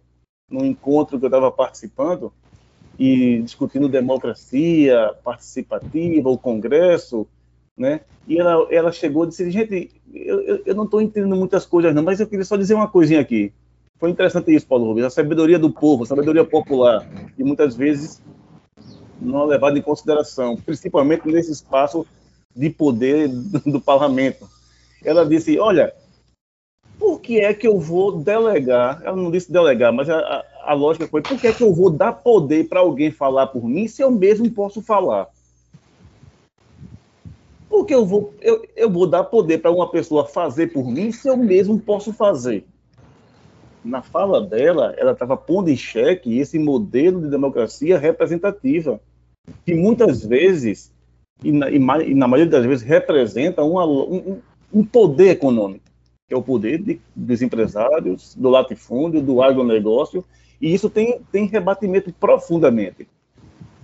num 0.49 0.65
encontro 0.65 1.19
que 1.19 1.25
eu 1.25 1.27
estava 1.27 1.51
participando 1.51 2.31
e 2.97 3.41
discutindo 3.41 3.89
democracia 3.89 5.13
participativa, 5.23 6.29
o 6.29 6.37
Congresso, 6.37 7.27
né? 7.77 8.01
E 8.27 8.39
ela, 8.39 8.67
ela 8.71 8.91
chegou 8.91 9.25
e 9.25 9.27
disse, 9.27 9.51
gente, 9.51 9.91
eu, 10.13 10.61
eu 10.65 10.75
não 10.75 10.85
estou 10.85 11.01
entendendo 11.01 11.35
muitas 11.35 11.65
coisas 11.65 11.93
não, 11.93 12.01
mas 12.01 12.19
eu 12.19 12.27
queria 12.27 12.45
só 12.45 12.55
dizer 12.55 12.73
uma 12.73 12.87
coisinha 12.87 13.19
aqui. 13.19 13.53
Foi 13.99 14.09
interessante 14.09 14.53
isso, 14.53 14.65
Paulo 14.65 14.85
Rubens, 14.85 15.05
a 15.05 15.09
sabedoria 15.09 15.59
do 15.59 15.71
povo, 15.71 16.03
a 16.03 16.07
sabedoria 16.07 16.45
popular, 16.45 17.07
e 17.37 17.43
muitas 17.43 17.75
vezes 17.75 18.21
não 19.19 19.43
é 19.43 19.45
levada 19.47 19.77
em 19.77 19.81
consideração, 19.81 20.55
principalmente 20.55 21.27
nesse 21.27 21.51
espaço 21.51 22.05
de 22.55 22.69
poder 22.69 23.27
do, 23.27 23.59
do 23.71 23.81
parlamento. 23.81 24.47
Ela 25.03 25.25
disse, 25.25 25.59
olha, 25.59 25.93
por 26.99 27.21
que 27.21 27.39
é 27.39 27.53
que 27.53 27.67
eu 27.67 27.79
vou 27.79 28.19
delegar? 28.19 29.01
Ela 29.03 29.15
não 29.15 29.31
disse 29.31 29.51
delegar, 29.51 29.93
mas 29.93 30.09
a, 30.09 30.17
a, 30.17 30.45
a 30.71 30.73
lógica 30.73 31.07
foi: 31.07 31.21
por 31.21 31.39
que 31.39 31.47
é 31.47 31.53
que 31.53 31.63
eu 31.63 31.73
vou 31.73 31.89
dar 31.89 32.11
poder 32.11 32.67
para 32.67 32.79
alguém 32.79 33.11
falar 33.11 33.47
por 33.47 33.67
mim 33.67 33.87
se 33.87 34.01
eu 34.01 34.09
mesmo 34.11 34.49
posso 34.51 34.81
falar? 34.81 35.27
Por 37.69 37.85
que 37.85 37.93
eu 37.93 38.05
vou, 38.05 38.33
eu, 38.41 38.65
eu 38.75 38.89
vou 38.89 39.05
dar 39.05 39.23
poder 39.25 39.59
para 39.59 39.71
uma 39.71 39.89
pessoa 39.89 40.25
fazer 40.25 40.67
por 40.67 40.89
mim 40.89 41.11
se 41.11 41.27
eu 41.27 41.37
mesmo 41.37 41.79
posso 41.79 42.11
fazer? 42.11 42.65
Na 43.83 44.01
fala 44.01 44.41
dela, 44.41 44.93
ela 44.97 45.11
estava 45.11 45.37
pondo 45.37 45.69
em 45.69 45.77
xeque 45.77 46.39
esse 46.39 46.57
modelo 46.57 47.21
de 47.21 47.29
democracia 47.29 47.97
representativa, 47.97 48.99
que 49.65 49.73
muitas 49.73 50.25
vezes, 50.25 50.91
e 51.43 51.51
na, 51.51 51.69
e 51.69 52.13
na 52.13 52.27
maioria 52.27 52.51
das 52.51 52.65
vezes, 52.65 52.83
representa 52.83 53.63
uma, 53.63 53.85
um, 53.85 54.39
um 54.73 54.83
poder 54.83 55.29
econômico 55.29 55.87
que 56.27 56.34
é 56.34 56.38
o 56.38 56.41
poder 56.41 56.84
de, 56.84 57.00
dos 57.15 57.41
empresários, 57.41 58.36
do 58.36 58.50
latifúndio, 58.50 59.22
do 59.22 59.41
agronegócio, 59.41 60.25
e 60.60 60.74
isso 60.74 60.89
tem, 60.89 61.22
tem 61.31 61.46
rebatimento 61.46 62.12
profundamente. 62.12 63.07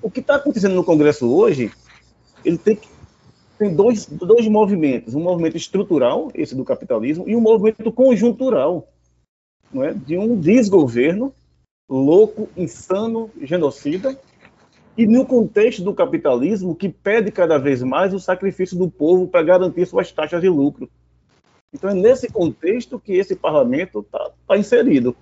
O 0.02 0.12
que 0.12 0.20
está 0.20 0.36
acontecendo 0.36 0.76
no 0.76 0.84
Congresso 0.84 1.34
hoje, 1.34 1.72
ele 2.44 2.58
tem, 2.58 2.78
tem 3.58 3.74
dois, 3.74 4.06
dois 4.06 4.46
movimentos, 4.50 5.16
um 5.16 5.22
movimento 5.22 5.56
estrutural, 5.56 6.30
esse 6.34 6.54
do 6.54 6.66
capitalismo, 6.66 7.24
e 7.30 7.36
um 7.36 7.40
movimento 7.40 7.90
conjuntural, 7.94 8.90
não 9.72 9.86
é? 9.86 9.94
de 9.94 10.18
um 10.18 10.38
desgoverno 10.38 11.34
louco, 11.90 12.50
insano, 12.58 13.32
genocida, 13.42 14.20
e 14.98 15.08
no 15.08 15.26
contexto 15.26 15.82
do 15.82 15.94
capitalismo 15.94 16.76
que 16.76 16.90
pede 16.90 17.32
cada 17.32 17.58
vez 17.58 17.82
mais 17.82 18.14
o 18.14 18.20
sacrifício 18.20 18.78
do 18.78 18.92
povo 18.92 19.28
para 19.28 19.44
garantir 19.44 19.86
suas 19.86 20.12
taxas 20.12 20.42
de 20.42 20.50
lucro. 20.50 20.90
Então, 21.74 21.90
é 21.90 21.94
nesse 21.94 22.32
contexto 22.32 23.00
que 23.00 23.14
esse 23.14 23.36
parlamento 23.36 24.00
está 24.00 24.32
tá 24.48 24.58
inserido. 24.58 25.16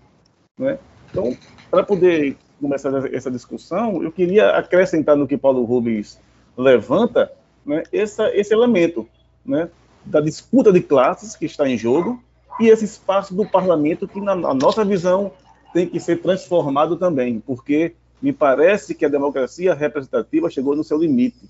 Né? 0.58 0.78
Então, 1.10 1.36
para 1.70 1.84
poder 1.84 2.36
começar 2.60 2.92
essa 3.14 3.32
discussão, 3.32 4.04
eu 4.04 4.12
queria 4.12 4.52
acrescentar 4.52 5.16
no 5.16 5.28
que 5.28 5.38
Paulo 5.38 5.64
Rubens 5.64 6.20
levanta 6.58 7.32
né, 7.66 7.84
essa, 7.92 8.30
esse 8.36 8.54
elemento 8.54 9.08
né, 9.46 9.70
da 10.06 10.20
disputa 10.20 10.72
de 10.72 10.82
classes 10.82 11.36
que 11.36 11.46
está 11.46 11.68
em 11.68 11.78
jogo 11.78 12.22
e 12.60 12.68
esse 12.68 12.86
espaço 12.86 13.34
do 13.34 13.46
parlamento 13.46 14.08
que, 14.08 14.20
na, 14.20 14.36
na 14.36 14.54
nossa 14.54 14.84
visão, 14.84 15.32
tem 15.74 15.88
que 15.88 16.00
ser 16.00 16.22
transformado 16.22 16.98
também, 16.98 17.40
porque 17.40 17.96
me 18.22 18.32
parece 18.32 18.94
que 18.94 19.06
a 19.06 19.10
democracia 19.10 19.74
representativa 19.74 20.50
chegou 20.50 20.76
no 20.76 20.84
seu 20.84 20.98
limite. 20.98 21.50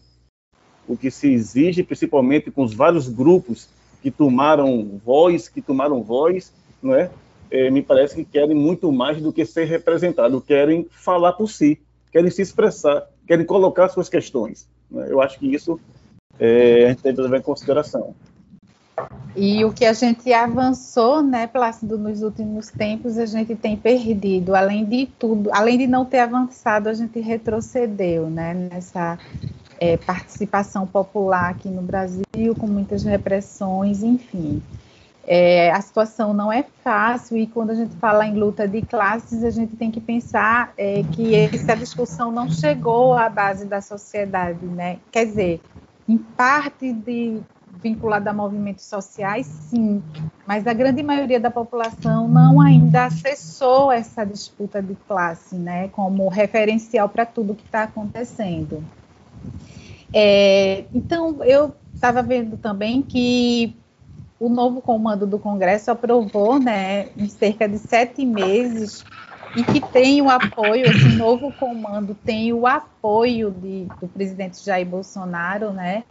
O 0.87 0.95
que 0.95 1.11
se 1.11 1.31
exige, 1.31 1.83
principalmente 1.83 2.51
com 2.51 2.63
os 2.63 2.73
vários 2.73 3.09
grupos 3.09 3.67
que 4.01 4.09
tomaram 4.09 4.99
voz, 5.03 5.47
que 5.47 5.61
tomaram 5.61 6.01
voz, 6.01 6.53
não 6.81 6.95
é? 6.95 7.09
é? 7.49 7.69
me 7.69 7.81
parece 7.81 8.15
que 8.15 8.25
querem 8.25 8.55
muito 8.55 8.91
mais 8.91 9.21
do 9.21 9.31
que 9.31 9.45
ser 9.45 9.65
representado, 9.65 10.41
querem 10.41 10.87
falar 10.89 11.33
por 11.33 11.49
si, 11.49 11.79
querem 12.11 12.31
se 12.31 12.41
expressar, 12.41 13.07
querem 13.27 13.45
colocar 13.45 13.89
suas 13.89 14.09
questões. 14.09 14.67
Né? 14.89 15.07
Eu 15.09 15.21
acho 15.21 15.37
que 15.39 15.53
isso 15.53 15.79
é, 16.39 16.85
a 16.85 16.89
gente 16.89 17.03
tem 17.03 17.13
que 17.13 17.21
levar 17.21 17.37
em 17.37 17.41
consideração. 17.41 18.15
E 19.35 19.63
o 19.63 19.71
que 19.71 19.85
a 19.85 19.93
gente 19.93 20.31
avançou, 20.33 21.23
né, 21.23 21.47
Plácido, 21.47 21.97
nos 21.97 22.21
últimos 22.21 22.67
tempos, 22.67 23.17
a 23.17 23.25
gente 23.25 23.55
tem 23.55 23.77
perdido. 23.77 24.53
Além 24.53 24.83
de 24.83 25.07
tudo, 25.17 25.49
além 25.53 25.77
de 25.77 25.87
não 25.87 26.03
ter 26.03 26.19
avançado, 26.19 26.89
a 26.89 26.93
gente 26.93 27.19
retrocedeu, 27.19 28.29
né, 28.29 28.53
nessa 28.53 29.17
é, 29.81 29.97
participação 29.97 30.85
popular 30.85 31.49
aqui 31.49 31.67
no 31.67 31.81
Brasil, 31.81 32.55
com 32.59 32.67
muitas 32.67 33.03
repressões, 33.03 34.03
enfim. 34.03 34.61
É, 35.25 35.71
a 35.71 35.81
situação 35.81 36.33
não 36.35 36.51
é 36.51 36.63
fácil 36.83 37.37
e 37.37 37.47
quando 37.47 37.71
a 37.71 37.75
gente 37.75 37.95
fala 37.95 38.27
em 38.27 38.35
luta 38.35 38.67
de 38.67 38.83
classes, 38.83 39.43
a 39.43 39.49
gente 39.49 39.75
tem 39.75 39.89
que 39.89 39.99
pensar 39.99 40.71
é, 40.77 41.03
que 41.11 41.35
essa 41.35 41.75
discussão 41.75 42.31
não 42.31 42.49
chegou 42.49 43.15
à 43.15 43.27
base 43.27 43.65
da 43.65 43.81
sociedade, 43.81 44.63
né? 44.65 44.99
Quer 45.11 45.25
dizer, 45.25 45.61
em 46.07 46.17
parte 46.17 46.93
de 46.93 47.41
vinculada 47.81 48.29
a 48.29 48.33
movimentos 48.33 48.85
sociais, 48.85 49.47
sim, 49.47 50.03
mas 50.45 50.67
a 50.67 50.73
grande 50.73 51.01
maioria 51.01 51.39
da 51.39 51.49
população 51.49 52.27
não 52.27 52.61
ainda 52.61 53.05
acessou 53.05 53.91
essa 53.91 54.23
disputa 54.23 54.81
de 54.81 54.93
classe, 55.07 55.55
né, 55.55 55.87
como 55.87 56.27
referencial 56.27 57.09
para 57.09 57.25
tudo 57.25 57.55
que 57.55 57.63
está 57.63 57.83
acontecendo. 57.83 58.83
É, 60.13 60.85
então, 60.93 61.43
eu 61.43 61.73
estava 61.93 62.21
vendo 62.21 62.57
também 62.57 63.01
que 63.01 63.75
o 64.39 64.49
novo 64.49 64.81
comando 64.81 65.27
do 65.27 65.37
Congresso 65.37 65.91
aprovou, 65.91 66.59
né, 66.59 67.09
em 67.15 67.29
cerca 67.29 67.69
de 67.69 67.77
sete 67.77 68.25
meses, 68.25 69.05
e 69.55 69.63
que 69.63 69.79
tem 69.79 70.21
o 70.21 70.29
apoio, 70.29 70.87
esse 70.87 71.09
novo 71.09 71.51
comando 71.53 72.15
tem 72.15 72.51
o 72.51 72.65
apoio 72.65 73.51
de, 73.51 73.85
do 73.99 74.07
presidente 74.07 74.63
Jair 74.65 74.85
Bolsonaro, 74.85 75.71
né, 75.71 76.03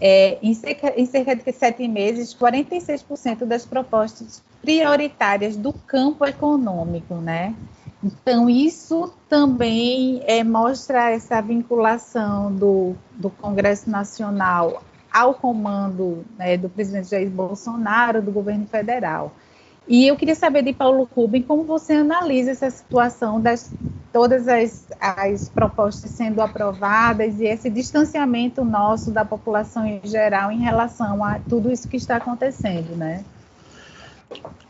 é, 0.00 0.38
em, 0.42 0.54
cerca, 0.54 0.98
em 0.98 1.04
cerca 1.04 1.36
de 1.36 1.52
sete 1.52 1.86
meses, 1.86 2.34
46% 2.34 3.44
das 3.44 3.66
propostas 3.66 4.42
prioritárias 4.62 5.54
do 5.54 5.72
campo 5.72 6.24
econômico, 6.24 7.16
né, 7.16 7.54
então, 8.02 8.48
isso 8.48 9.12
também 9.28 10.22
é, 10.24 10.44
mostra 10.44 11.10
essa 11.10 11.40
vinculação 11.40 12.54
do, 12.54 12.94
do 13.12 13.28
Congresso 13.28 13.90
Nacional 13.90 14.82
ao 15.12 15.34
comando 15.34 16.24
né, 16.38 16.56
do 16.56 16.68
presidente 16.68 17.10
Jair 17.10 17.28
Bolsonaro, 17.28 18.22
do 18.22 18.30
governo 18.30 18.66
federal. 18.66 19.32
E 19.88 20.06
eu 20.06 20.16
queria 20.16 20.34
saber 20.34 20.62
de 20.62 20.72
Paulo 20.72 21.08
Rubem 21.16 21.42
como 21.42 21.64
você 21.64 21.94
analisa 21.94 22.50
essa 22.50 22.70
situação 22.70 23.40
das 23.40 23.72
todas 24.12 24.46
as, 24.46 24.86
as 25.00 25.48
propostas 25.48 26.10
sendo 26.10 26.40
aprovadas 26.40 27.40
e 27.40 27.46
esse 27.46 27.70
distanciamento 27.70 28.64
nosso 28.64 29.10
da 29.10 29.24
população 29.24 29.86
em 29.86 30.00
geral 30.04 30.52
em 30.52 30.60
relação 30.60 31.24
a 31.24 31.38
tudo 31.48 31.70
isso 31.70 31.88
que 31.88 31.96
está 31.96 32.16
acontecendo, 32.16 32.96
né? 32.96 33.24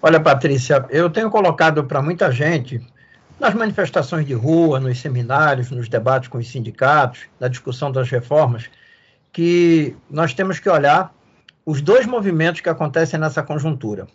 Olha, 0.00 0.20
Patrícia, 0.20 0.86
eu 0.88 1.10
tenho 1.10 1.30
colocado 1.30 1.82
para 1.84 2.00
muita 2.00 2.30
gente 2.30 2.80
nas 3.38 3.54
manifestações 3.54 4.26
de 4.26 4.34
rua, 4.34 4.80
nos 4.80 5.00
seminários, 5.00 5.70
nos 5.70 5.88
debates 5.88 6.28
com 6.28 6.38
os 6.38 6.48
sindicatos, 6.48 7.20
na 7.38 7.48
discussão 7.48 7.92
das 7.92 8.10
reformas, 8.10 8.68
que 9.32 9.96
nós 10.10 10.34
temos 10.34 10.58
que 10.58 10.68
olhar 10.68 11.14
os 11.64 11.80
dois 11.80 12.06
movimentos 12.06 12.60
que 12.60 12.68
acontecem 12.68 13.20
nessa 13.20 13.42
conjuntura. 13.42 14.08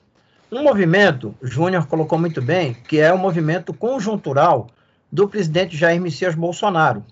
Um 0.52 0.64
movimento, 0.64 1.34
Júnior 1.42 1.88
colocou 1.88 2.20
muito 2.20 2.42
bem, 2.42 2.74
que 2.74 3.00
é 3.00 3.14
o 3.14 3.18
movimento 3.18 3.74
conjuntural 3.74 4.68
do 5.12 5.28
presidente 5.28 5.78
Jair 5.78 6.02
Messias 6.02 6.36
Bolsonaro. 6.36 7.06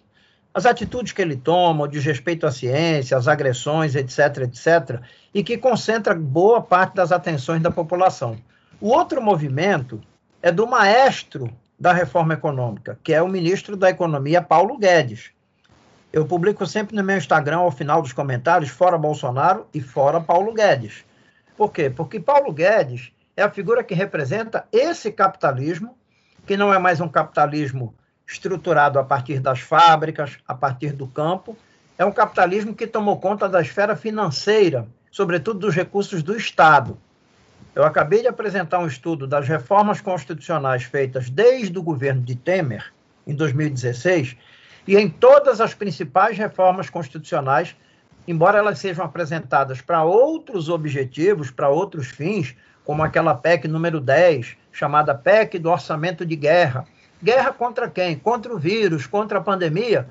As 0.54 0.66
atitudes 0.66 1.14
que 1.14 1.22
ele 1.22 1.38
toma, 1.38 1.86
o 1.86 1.88
desrespeito 1.88 2.46
à 2.46 2.52
ciência, 2.52 3.16
as 3.16 3.28
agressões, 3.28 3.96
etc., 3.96 4.40
etc., 4.40 5.00
e 5.34 5.44
que 5.44 5.58
concentra 5.58 6.14
boa 6.14 6.62
parte 6.62 6.96
das 6.96 7.12
atenções 7.12 7.62
da 7.62 7.72
população. 7.72 8.38
O 8.82 8.90
outro 8.90 9.22
movimento 9.22 10.02
é 10.42 10.52
do 10.52 10.68
maestro 10.68 11.50
da 11.82 11.92
reforma 11.92 12.36
econômica, 12.36 13.00
que 13.04 13.12
é 13.12 13.20
o 13.24 13.28
ministro 13.28 13.76
da 13.76 13.90
Economia, 13.90 14.40
Paulo 14.40 14.78
Guedes, 14.78 15.32
eu 16.14 16.24
publico 16.28 16.64
sempre 16.68 16.96
no 16.96 17.04
meu 17.04 17.18
Instagram, 17.18 17.58
ao 17.58 17.72
final 17.72 18.04
dos 18.04 18.14
comentários, 18.14 18.70
fora 18.70 19.00
Bolsonaro 19.00 19.66
e 19.74 19.82
fora 19.82 20.22
Paulo 20.22 20.54
Guedes. 20.54 21.04
Por 21.58 21.72
quê? 21.72 21.90
Porque 21.90 22.20
Paulo 22.20 22.54
Guedes 22.54 23.12
é 23.36 23.42
a 23.42 23.50
figura 23.50 23.84
que 23.84 23.96
representa 23.96 24.68
esse 24.72 25.12
capitalismo, 25.12 25.98
que 26.46 26.56
não 26.56 26.72
é 26.72 26.78
mais 26.78 27.02
um 27.02 27.10
capitalismo 27.10 27.96
estruturado 28.28 29.00
a 29.00 29.04
partir 29.04 29.40
das 29.40 29.62
fábricas, 29.62 30.38
a 30.48 30.54
partir 30.54 30.94
do 30.94 31.08
campo, 31.08 31.58
é 31.98 32.06
um 32.06 32.12
capitalismo 32.12 32.76
que 32.76 32.86
tomou 32.86 33.20
conta 33.20 33.50
da 33.50 33.60
esfera 33.60 33.96
financeira, 33.96 34.88
sobretudo 35.10 35.62
dos 35.62 35.74
recursos 35.74 36.22
do 36.22 36.38
Estado. 36.38 36.96
Eu 37.74 37.86
acabei 37.86 38.22
de 38.22 38.28
apresentar 38.28 38.80
um 38.80 38.88
estudo 38.88 39.26
das 39.26 39.48
reformas 39.48 40.02
constitucionais 40.02 40.84
feitas 40.84 41.30
desde 41.30 41.78
o 41.80 41.82
governo 41.84 42.22
de 42.22 42.36
Temer, 42.36 42.92
em 43.26 43.34
2016, 43.34 44.36
e 44.86 44.98
em 44.98 45.10
todas 45.10 45.62
as 45.62 45.74
principais 45.74 46.38
reformas 46.38 46.90
constitucionais, 46.90 47.74
embora 48.28 48.58
elas 48.58 48.78
sejam 48.78 49.06
apresentadas 49.06 49.80
para 49.80 50.04
outros 50.04 50.68
objetivos, 50.68 51.50
para 51.50 51.70
outros 51.70 52.08
fins, 52.08 52.54
como 52.84 53.04
aquela 53.04 53.34
PEC 53.34 53.70
número 53.70 54.02
10, 54.02 54.58
chamada 54.74 55.16
PEC 55.16 55.58
do 55.58 55.70
orçamento 55.70 56.26
de 56.26 56.36
guerra. 56.36 56.86
Guerra 57.24 57.54
contra 57.54 57.90
quem? 57.90 58.20
Contra 58.20 58.54
o 58.54 58.60
vírus, 58.60 59.08
contra 59.08 59.38
a 59.38 59.42
pandemia. 59.42 60.10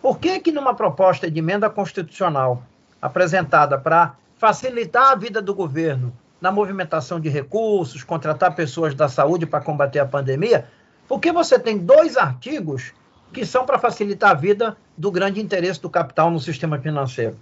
Por 0.00 0.20
que 0.20 0.38
que 0.38 0.52
numa 0.52 0.74
proposta 0.74 1.28
de 1.28 1.40
emenda 1.40 1.68
constitucional 1.68 2.62
apresentada 3.02 3.76
para 3.76 4.14
facilitar 4.38 5.10
a 5.10 5.16
vida 5.16 5.42
do 5.42 5.54
governo 5.54 6.16
na 6.40 6.50
movimentação 6.50 7.20
de 7.20 7.28
recursos, 7.28 8.02
contratar 8.02 8.54
pessoas 8.54 8.94
da 8.94 9.08
saúde 9.08 9.46
para 9.46 9.60
combater 9.60 9.98
a 9.98 10.06
pandemia, 10.06 10.66
por 11.06 11.20
que 11.20 11.32
você 11.32 11.58
tem 11.58 11.76
dois 11.76 12.16
artigos 12.16 12.92
que 13.32 13.46
são 13.46 13.64
para 13.64 13.78
facilitar 13.78 14.30
a 14.30 14.34
vida 14.34 14.76
do 14.96 15.10
grande 15.10 15.40
interesse 15.40 15.80
do 15.80 15.90
capital 15.90 16.30
no 16.30 16.40
sistema 16.40 16.78
financeiro. 16.78 17.36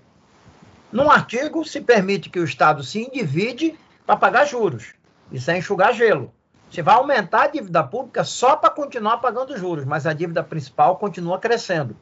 Num 0.93 1.11
artigo, 1.11 1.65
se 1.65 1.81
permite 1.81 2.31
que 2.31 2.41
o 2.41 2.45
Estado 2.45 2.83
se 2.83 3.01
endivide 3.01 3.79
para 4.07 4.17
pagar 4.17 4.47
juros. 4.47 4.95
Isso 5.31 5.51
é 5.51 5.59
enxugar 5.59 5.93
gelo. 5.93 6.33
Você 6.71 6.83
vai 6.83 6.95
aumentar 6.95 7.43
a 7.43 7.47
dívida 7.47 7.83
pública 7.83 8.25
só 8.25 8.57
para 8.57 8.71
continuar 8.71 9.19
pagando 9.19 9.57
juros, 9.57 9.85
mas 9.85 10.07
a 10.07 10.13
dívida 10.13 10.43
principal 10.43 10.97
continua 10.97 11.39
crescendo. 11.39 11.97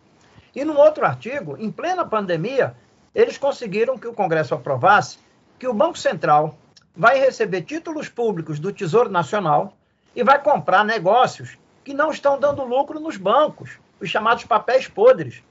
E 0.54 0.64
no 0.64 0.76
outro 0.76 1.04
artigo, 1.04 1.56
em 1.58 1.70
plena 1.70 2.04
pandemia, 2.04 2.74
eles 3.14 3.38
conseguiram 3.38 3.98
que 3.98 4.08
o 4.08 4.12
Congresso 4.12 4.54
aprovasse 4.54 5.18
que 5.58 5.68
o 5.68 5.74
Banco 5.74 5.98
Central 5.98 6.56
vai 6.96 7.18
receber 7.18 7.62
títulos 7.62 8.08
públicos 8.08 8.58
do 8.58 8.72
Tesouro 8.72 9.10
Nacional 9.10 9.76
e 10.14 10.24
vai 10.24 10.42
comprar 10.42 10.84
negócios 10.84 11.58
que 11.84 11.92
não 11.92 12.10
estão 12.10 12.40
dando 12.40 12.64
lucro 12.64 12.98
nos 12.98 13.18
bancos, 13.18 13.78
os 14.00 14.08
chamados 14.08 14.44
papéis 14.44 14.88
podres. 14.88 15.42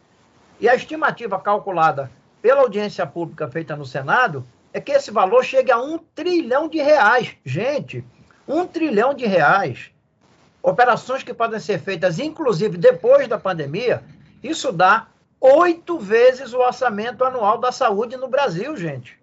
E 0.60 0.68
a 0.68 0.76
estimativa 0.76 1.40
calculada 1.40 2.10
pela 2.42 2.62
audiência 2.62 3.06
pública 3.06 3.48
feita 3.48 3.76
no 3.76 3.86
Senado 3.86 4.46
é 4.74 4.82
que 4.82 4.92
esse 4.92 5.12
valor 5.12 5.44
chegue 5.44 5.72
a 5.72 5.82
um 5.82 5.98
trilhão 5.98 6.68
de 6.68 6.82
reais. 6.82 7.36
Gente, 7.46 8.04
um 8.48 8.66
trilhão 8.66 9.14
de 9.14 9.26
reais. 9.26 9.92
Operações 10.64 11.24
que 11.24 11.34
podem 11.34 11.60
ser 11.60 11.80
feitas, 11.80 12.18
inclusive 12.18 12.78
depois 12.78 13.28
da 13.28 13.38
pandemia, 13.38 14.04
isso 14.42 14.72
dá 14.72 15.08
oito 15.40 16.00
vezes 16.00 16.54
o 16.54 16.60
orçamento 16.60 17.24
anual 17.24 17.60
da 17.60 17.72
saúde 17.72 18.18
no 18.18 18.28
Brasil, 18.28 18.76
gente. 18.76 19.20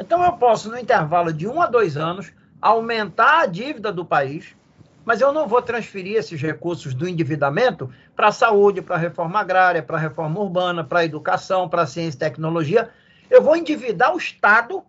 Então 0.00 0.24
eu 0.24 0.32
posso, 0.32 0.70
no 0.70 0.78
intervalo 0.78 1.30
de 1.30 1.46
um 1.46 1.60
a 1.60 1.66
dois 1.66 1.98
anos, 1.98 2.32
aumentar 2.60 3.42
a 3.42 3.46
dívida 3.46 3.92
do 3.92 4.02
país, 4.02 4.56
mas 5.04 5.20
eu 5.20 5.30
não 5.30 5.46
vou 5.46 5.60
transferir 5.60 6.16
esses 6.16 6.40
recursos 6.40 6.94
do 6.94 7.06
endividamento 7.06 7.92
para 8.16 8.28
a 8.28 8.32
saúde, 8.32 8.80
para 8.80 8.96
a 8.96 8.98
reforma 8.98 9.38
agrária, 9.38 9.82
para 9.82 9.98
a 9.98 10.00
reforma 10.00 10.40
urbana, 10.40 10.82
para 10.82 11.00
a 11.00 11.04
educação, 11.04 11.68
para 11.68 11.82
a 11.82 11.86
ciência 11.86 12.16
e 12.16 12.18
tecnologia. 12.20 12.90
Eu 13.28 13.42
vou 13.42 13.54
endividar 13.54 14.14
o 14.14 14.18
Estado 14.18 14.82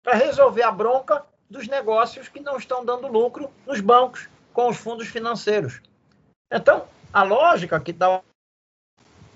para 0.00 0.14
resolver 0.14 0.62
a 0.62 0.70
bronca 0.70 1.24
dos 1.50 1.66
negócios 1.66 2.28
que 2.28 2.38
não 2.38 2.56
estão 2.56 2.84
dando 2.84 3.08
lucro 3.08 3.50
nos 3.66 3.80
bancos 3.80 4.28
com 4.52 4.68
os 4.68 4.76
fundos 4.76 5.08
financeiros. 5.08 5.80
Então, 6.52 6.84
a 7.12 7.24
lógica 7.24 7.80
que 7.80 7.90
está 7.90 8.20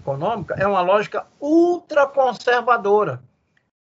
econômica 0.01 0.55
é 0.57 0.67
uma 0.69 0.83
lógica 0.83 1.27
ultraconservadora. 1.41 3.21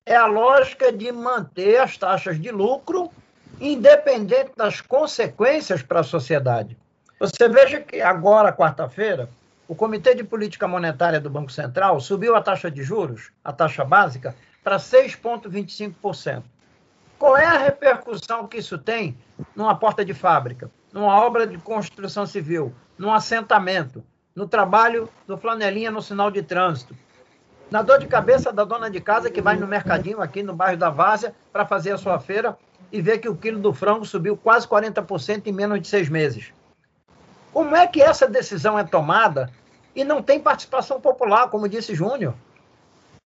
É 0.07 0.14
a 0.14 0.27
lógica 0.27 0.93
de 0.93 1.11
manter 1.11 1.81
as 1.81 1.97
taxas 1.97 2.38
de 2.38 2.51
lucro 2.51 3.11
independente 3.59 4.53
das 4.55 4.81
consequências 4.81 5.83
para 5.83 6.01
a 6.01 6.05
sociedade. 6.05 6.77
Você 7.19 7.49
veja 7.49 7.81
que 7.81 8.03
agora, 8.03 8.53
quarta-feira, 8.53 9.31
o 9.67 9.75
Comitê 9.75 10.14
de 10.14 10.23
Política 10.23 10.69
Monetária 10.69 11.19
do 11.19 11.31
Banco 11.31 11.51
Central 11.51 11.99
subiu 12.01 12.37
a 12.37 12.43
taxa 12.43 12.71
de 12.71 12.83
juros, 12.83 13.31
a 13.43 13.51
taxa 13.51 13.83
básica, 13.83 14.37
para 14.62 14.77
6,25%. 14.77 16.43
Qual 17.19 17.37
é 17.37 17.47
a 17.47 17.57
repercussão 17.57 18.47
que 18.47 18.59
isso 18.59 18.77
tem 18.77 19.17
numa 19.57 19.75
porta 19.75 20.05
de 20.05 20.12
fábrica, 20.12 20.71
numa 20.93 21.19
obra 21.25 21.47
de 21.47 21.57
construção 21.57 22.27
civil, 22.27 22.75
num 22.99 23.12
assentamento, 23.12 24.05
no 24.35 24.47
trabalho 24.47 25.09
do 25.27 25.38
flanelinha 25.38 25.90
no 25.90 26.03
sinal 26.03 26.31
de 26.31 26.43
trânsito? 26.43 26.95
Na 27.70 27.83
dor 27.83 27.98
de 27.98 28.07
cabeça 28.07 28.53
da 28.53 28.64
dona 28.64 28.90
de 28.90 29.00
casa 29.00 29.31
que 29.31 29.40
vai 29.40 29.57
no 29.57 29.66
mercadinho 29.66 30.20
aqui 30.20 30.42
no 30.42 30.55
bairro 30.55 30.77
da 30.77 30.90
Várzea 30.90 31.35
para 31.53 31.66
fazer 31.66 31.92
a 31.92 31.98
sua 31.98 32.20
feira 32.20 32.57
e 32.92 33.00
vê 33.00 33.18
que 33.18 33.29
o 33.29 33.35
quilo 33.35 33.59
do 33.59 33.72
frango 33.72 34.05
subiu 34.05 34.37
quase 34.37 34.68
40% 34.68 35.46
em 35.46 35.53
menos 35.53 35.81
de 35.81 35.88
seis 35.88 36.09
meses. 36.09 36.53
Como 37.53 37.74
é 37.74 37.87
que 37.87 38.03
essa 38.03 38.29
decisão 38.29 38.79
é 38.79 38.85
tomada 38.85 39.50
e 39.94 40.05
não 40.05 40.22
tem 40.22 40.40
participação 40.40 41.00
popular, 41.00 41.48
como 41.48 41.68
disse 41.68 41.94
Júnior? 41.94 42.35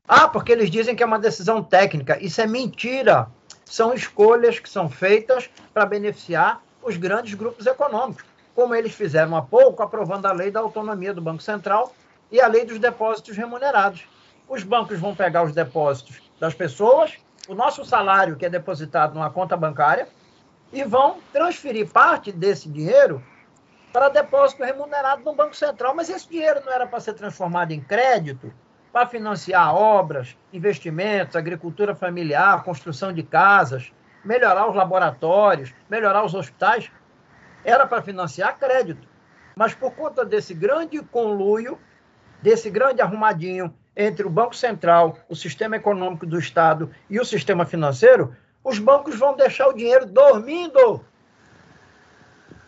Ah, 0.07 0.29
porque 0.29 0.53
eles 0.53 0.71
dizem 0.71 0.95
que 0.95 1.03
é 1.03 1.07
uma 1.07 1.19
decisão 1.19 1.63
técnica. 1.63 2.17
Isso 2.23 2.41
é 2.41 2.47
mentira. 2.47 3.29
São 3.65 3.93
escolhas 3.93 4.61
que 4.61 4.69
são 4.69 4.89
feitas 4.89 5.51
para 5.75 5.85
beneficiar 5.85 6.63
os 6.83 6.97
grandes 6.97 7.35
grupos 7.35 7.67
econômicos, 7.67 8.25
como 8.55 8.75
eles 8.75 8.95
fizeram 8.95 9.37
há 9.37 9.43
pouco, 9.43 9.83
aprovando 9.83 10.27
a 10.27 10.33
lei 10.33 10.53
da 10.53 10.61
autonomia 10.61 11.13
do 11.13 11.21
Banco 11.21 11.43
Central 11.43 11.93
e 12.31 12.41
a 12.41 12.47
lei 12.47 12.65
dos 12.65 12.79
depósitos 12.79 13.37
remunerados. 13.37 14.05
Os 14.49 14.63
bancos 14.63 14.99
vão 15.01 15.15
pegar 15.15 15.43
os 15.43 15.53
depósitos 15.53 16.23
das 16.39 16.55
pessoas, 16.55 17.17
o 17.49 17.55
nosso 17.55 17.85
salário 17.85 18.37
que 18.37 18.47
é 18.47 18.51
depositado 18.51 19.15
numa 19.15 19.31
conta 19.31 19.57
bancária, 19.57 20.09
e 20.73 20.85
vão 20.85 21.19
transferir 21.33 21.91
parte 21.91 22.31
desse 22.31 22.69
dinheiro 22.69 23.23
para 23.93 24.09
depósito 24.09 24.63
remunerado 24.63 25.25
no 25.25 25.35
Banco 25.35 25.57
Central. 25.57 25.95
Mas 25.95 26.09
esse 26.09 26.29
dinheiro 26.29 26.61
não 26.65 26.73
era 26.73 26.87
para 26.87 27.01
ser 27.01 27.15
transformado 27.15 27.73
em 27.73 27.81
crédito, 27.81 28.53
para 28.93 29.07
financiar 29.07 29.75
obras, 29.75 30.37
investimentos, 30.53 31.37
agricultura 31.37 31.95
familiar, 31.95 32.63
construção 32.63 33.13
de 33.13 33.23
casas, 33.23 33.93
melhorar 34.25 34.69
os 34.69 34.75
laboratórios, 34.75 35.75
melhorar 35.89 36.25
os 36.25 36.35
hospitais. 36.35 36.91
Era 37.65 37.87
para 37.87 38.03
financiar 38.03 38.59
crédito. 38.59 39.09
Mas 39.57 39.75
por 39.75 39.93
conta 39.93 40.25
desse 40.25 40.55
grande 40.55 41.01
conluio, 41.03 41.79
desse 42.43 42.71
grande 42.71 43.01
arrumadinho 43.01 43.75
entre 43.97 44.27
o 44.27 44.31
Banco 44.31 44.55
Central, 44.55 45.17
o 45.29 45.35
sistema 45.35 45.77
econômico 45.77 46.27
do 46.27 46.39
Estado 46.39 46.91
e 47.09 47.19
o 47.19 47.25
sistema 47.25 47.65
financeiro, 47.65 48.37
os 48.63 48.79
bancos 48.79 49.17
vão 49.17 49.35
deixar 49.35 49.69
o 49.69 49.73
dinheiro 49.73 50.05
dormindo 50.05 51.03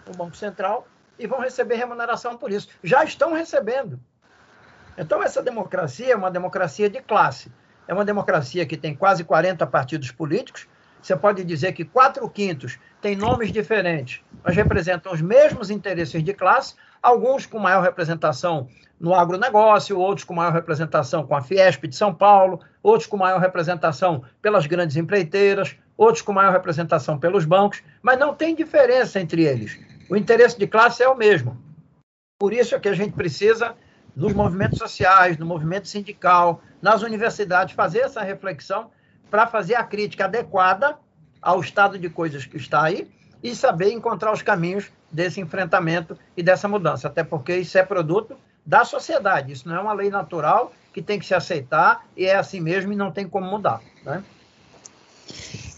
no 0.06 0.14
Banco 0.16 0.36
Central 0.36 0.86
e 1.18 1.26
vão 1.26 1.40
receber 1.40 1.74
remuneração 1.74 2.38
por 2.38 2.50
isso. 2.50 2.68
Já 2.82 3.04
estão 3.04 3.34
recebendo. 3.34 4.00
Então, 4.96 5.22
essa 5.22 5.42
democracia 5.42 6.12
é 6.12 6.16
uma 6.16 6.30
democracia 6.30 6.88
de 6.88 7.00
classe. 7.02 7.52
É 7.86 7.92
uma 7.92 8.04
democracia 8.04 8.64
que 8.64 8.76
tem 8.76 8.94
quase 8.94 9.22
40 9.22 9.66
partidos 9.66 10.10
políticos. 10.10 10.66
Você 11.02 11.14
pode 11.16 11.44
dizer 11.44 11.72
que 11.72 11.84
quatro 11.84 12.28
quintos 12.28 12.78
têm 13.00 13.14
nomes 13.14 13.52
diferentes, 13.52 14.22
mas 14.42 14.56
representam 14.56 15.12
os 15.12 15.20
mesmos 15.20 15.70
interesses 15.70 16.22
de 16.22 16.34
classe, 16.34 16.74
alguns 17.02 17.46
com 17.46 17.58
maior 17.58 17.82
representação 17.82 18.68
no 19.00 19.14
agronegócio, 19.14 19.98
outros 19.98 20.24
com 20.24 20.34
maior 20.34 20.52
representação 20.52 21.26
com 21.26 21.36
a 21.36 21.42
Fiesp 21.42 21.84
de 21.86 21.94
São 21.94 22.12
Paulo, 22.12 22.60
outros 22.82 23.06
com 23.06 23.16
maior 23.16 23.40
representação 23.40 24.24
pelas 24.42 24.66
grandes 24.66 24.96
empreiteiras, 24.96 25.76
outros 25.96 26.22
com 26.22 26.32
maior 26.32 26.52
representação 26.52 27.18
pelos 27.18 27.44
bancos, 27.44 27.82
mas 28.02 28.18
não 28.18 28.34
tem 28.34 28.54
diferença 28.54 29.20
entre 29.20 29.44
eles. 29.44 29.78
O 30.08 30.16
interesse 30.16 30.58
de 30.58 30.66
classe 30.66 31.02
é 31.02 31.08
o 31.08 31.16
mesmo. 31.16 31.56
Por 32.38 32.52
isso 32.52 32.74
é 32.74 32.80
que 32.80 32.88
a 32.88 32.94
gente 32.94 33.12
precisa 33.12 33.74
nos 34.16 34.32
movimentos 34.32 34.78
sociais, 34.78 35.36
no 35.38 35.46
movimento 35.46 35.86
sindical, 35.86 36.60
nas 36.82 37.02
universidades, 37.02 37.74
fazer 37.74 38.00
essa 38.00 38.22
reflexão 38.22 38.90
para 39.30 39.46
fazer 39.46 39.74
a 39.74 39.84
crítica 39.84 40.24
adequada 40.24 40.98
ao 41.40 41.60
estado 41.60 41.98
de 41.98 42.08
coisas 42.08 42.44
que 42.44 42.56
está 42.56 42.82
aí 42.82 43.08
e 43.42 43.54
saber 43.54 43.92
encontrar 43.92 44.32
os 44.32 44.42
caminhos 44.42 44.90
desse 45.10 45.40
enfrentamento 45.40 46.18
e 46.36 46.42
dessa 46.42 46.66
mudança, 46.66 47.06
até 47.06 47.22
porque 47.22 47.56
isso 47.56 47.78
é 47.78 47.84
produto 47.84 48.36
da 48.68 48.84
sociedade, 48.84 49.50
isso 49.50 49.66
não 49.66 49.76
é 49.76 49.80
uma 49.80 49.94
lei 49.94 50.10
natural 50.10 50.74
que 50.92 51.00
tem 51.00 51.18
que 51.18 51.24
se 51.24 51.34
aceitar 51.34 52.06
e 52.14 52.26
é 52.26 52.36
assim 52.36 52.60
mesmo 52.60 52.92
e 52.92 52.96
não 52.96 53.10
tem 53.10 53.26
como 53.26 53.46
mudar. 53.46 53.80
Né? 54.04 54.22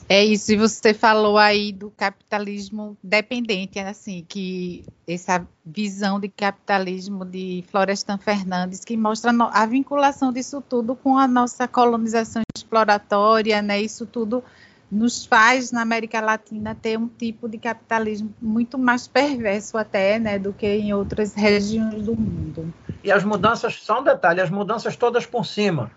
É 0.09 0.25
isso, 0.25 0.51
e 0.51 0.57
você 0.57 0.93
falou 0.93 1.39
aí 1.39 1.71
do 1.71 1.89
capitalismo 1.93 2.97
dependente, 3.01 3.79
assim, 3.79 4.27
que 4.29 4.85
essa 5.07 5.47
visão 5.65 6.19
de 6.19 6.29
capitalismo 6.29 7.25
de 7.25 7.65
Florestan 7.71 8.19
Fernandes, 8.19 8.85
que 8.85 8.97
mostra 8.97 9.31
a 9.53 9.67
vinculação 9.67 10.33
disso 10.33 10.61
tudo 10.61 10.97
com 10.97 11.17
a 11.17 11.29
nossa 11.29 11.69
colonização 11.69 12.43
exploratória, 12.57 13.63
né? 13.63 13.81
Isso 13.81 14.05
tudo 14.05 14.43
nos 14.91 15.25
faz, 15.25 15.71
na 15.71 15.83
América 15.83 16.21
Latina, 16.21 16.75
ter 16.75 16.99
um 16.99 17.07
tipo 17.07 17.49
de 17.49 17.59
capitalismo 17.59 18.35
muito 18.41 18.77
mais 18.79 19.07
perverso 19.07 19.79
até, 19.79 20.19
né, 20.19 20.39
do 20.39 20.53
que 20.53 20.67
em 20.67 20.93
outras 20.93 21.35
regiões 21.35 22.05
do 22.05 22.17
mundo. 22.17 22.73
E 23.05 23.13
as 23.13 23.23
mudanças, 23.23 23.75
só 23.75 24.01
um 24.01 24.05
detalhe, 24.05 24.41
as 24.41 24.51
mudanças 24.51 24.97
todas 24.97 25.25
por 25.27 25.47
cima. 25.47 25.91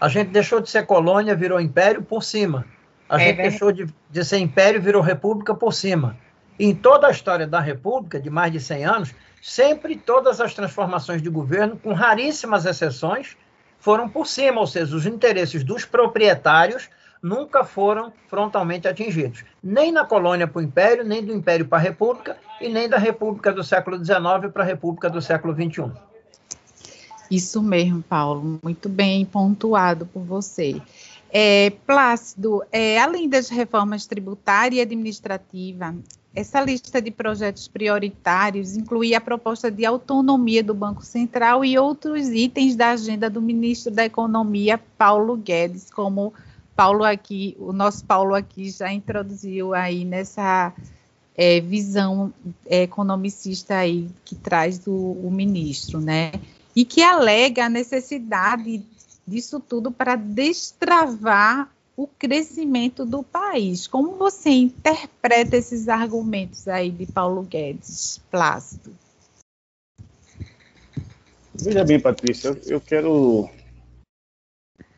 A 0.00 0.08
gente 0.08 0.28
deixou 0.28 0.60
de 0.60 0.70
ser 0.70 0.86
colônia, 0.86 1.34
virou 1.34 1.60
império 1.60 2.02
por 2.02 2.22
cima 2.22 2.64
a 3.08 3.20
é 3.20 3.26
gente 3.26 3.36
deixou 3.36 3.72
de, 3.72 3.86
de 4.10 4.24
ser 4.24 4.38
império 4.38 4.82
virou 4.82 5.00
república 5.00 5.54
por 5.54 5.72
cima. 5.72 6.16
E 6.58 6.66
em 6.66 6.74
toda 6.74 7.06
a 7.06 7.10
história 7.10 7.46
da 7.46 7.60
república, 7.60 8.20
de 8.20 8.28
mais 8.28 8.52
de 8.52 8.60
100 8.60 8.84
anos, 8.84 9.14
sempre 9.40 9.96
todas 9.96 10.40
as 10.40 10.52
transformações 10.52 11.22
de 11.22 11.30
governo, 11.30 11.76
com 11.76 11.92
raríssimas 11.92 12.66
exceções, 12.66 13.36
foram 13.78 14.08
por 14.08 14.26
cima, 14.26 14.60
ou 14.60 14.66
seja, 14.66 14.94
os 14.94 15.06
interesses 15.06 15.64
dos 15.64 15.84
proprietários 15.84 16.90
nunca 17.22 17.64
foram 17.64 18.12
frontalmente 18.28 18.86
atingidos. 18.88 19.44
Nem 19.62 19.92
na 19.92 20.04
colônia 20.04 20.46
para 20.46 20.60
o 20.60 20.62
império, 20.62 21.04
nem 21.04 21.24
do 21.24 21.32
império 21.32 21.66
para 21.66 21.78
a 21.78 21.80
república, 21.80 22.36
e 22.60 22.68
nem 22.68 22.88
da 22.88 22.98
república 22.98 23.52
do 23.52 23.62
século 23.62 24.02
XIX 24.04 24.52
para 24.52 24.62
a 24.62 24.66
república 24.66 25.08
do 25.08 25.22
século 25.22 25.54
XXI. 25.54 25.92
Isso 27.30 27.62
mesmo, 27.62 28.02
Paulo, 28.02 28.58
muito 28.62 28.88
bem 28.88 29.24
pontuado 29.24 30.06
por 30.06 30.22
você. 30.22 30.80
É, 31.30 31.70
Plácido, 31.86 32.62
é, 32.72 32.98
além 32.98 33.28
das 33.28 33.50
reformas 33.50 34.06
tributária 34.06 34.78
e 34.78 34.80
administrativa, 34.80 35.94
essa 36.34 36.60
lista 36.60 37.02
de 37.02 37.10
projetos 37.10 37.68
prioritários 37.68 38.76
incluía 38.76 39.18
a 39.18 39.20
proposta 39.20 39.70
de 39.70 39.84
autonomia 39.84 40.62
do 40.62 40.72
Banco 40.72 41.04
Central 41.04 41.64
e 41.64 41.78
outros 41.78 42.28
itens 42.28 42.76
da 42.76 42.90
agenda 42.90 43.28
do 43.28 43.42
ministro 43.42 43.92
da 43.92 44.04
Economia, 44.04 44.80
Paulo 44.96 45.36
Guedes, 45.36 45.90
como 45.90 46.32
Paulo 46.78 47.02
aqui, 47.02 47.56
o 47.58 47.72
nosso 47.72 48.04
Paulo 48.04 48.36
aqui 48.36 48.70
já 48.70 48.92
introduziu 48.92 49.74
aí 49.74 50.04
nessa 50.04 50.72
é, 51.36 51.60
visão 51.60 52.32
é, 52.66 52.82
economicista 52.82 53.78
aí 53.78 54.08
que 54.24 54.36
traz 54.36 54.86
o, 54.86 54.92
o 54.94 55.28
ministro, 55.28 56.00
né? 56.00 56.30
E 56.76 56.84
que 56.84 57.02
alega 57.02 57.64
a 57.64 57.68
necessidade 57.68 58.80
disso 59.26 59.58
tudo 59.58 59.90
para 59.90 60.14
destravar 60.14 61.68
o 61.96 62.06
crescimento 62.06 63.04
do 63.04 63.24
país. 63.24 63.88
Como 63.88 64.14
você 64.14 64.50
interpreta 64.50 65.56
esses 65.56 65.88
argumentos 65.88 66.68
aí 66.68 66.92
de 66.92 67.06
Paulo 67.06 67.42
Guedes, 67.42 68.20
Plácido? 68.30 68.92
Veja 71.52 71.84
bem, 71.84 71.98
Patrícia, 71.98 72.56
eu 72.66 72.80
quero, 72.80 73.50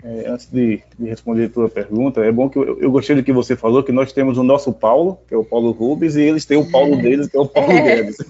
é, 0.02 0.28
antes 0.28 0.50
de, 0.50 0.82
de, 0.98 1.08
responder 1.08 1.46
a 1.46 1.50
tua 1.50 1.68
pergunta, 1.68 2.24
é 2.24 2.32
bom 2.32 2.48
que 2.48 2.58
eu, 2.58 2.78
eu, 2.80 2.90
gostei 2.90 3.14
do 3.16 3.22
que 3.22 3.32
você 3.32 3.54
falou, 3.54 3.82
que 3.82 3.92
nós 3.92 4.12
temos 4.12 4.38
o 4.38 4.42
nosso 4.42 4.72
Paulo, 4.72 5.18
que 5.28 5.34
é 5.34 5.36
o 5.36 5.44
Paulo 5.44 5.72
Rubens, 5.72 6.16
e 6.16 6.22
eles 6.22 6.44
têm 6.46 6.56
o 6.56 6.70
Paulo 6.70 6.94
é. 6.94 7.02
deles, 7.02 7.28
que 7.28 7.36
é 7.36 7.40
o 7.40 7.48
Paulo 7.48 7.72
é. 7.72 7.82
Guedes. 7.82 8.16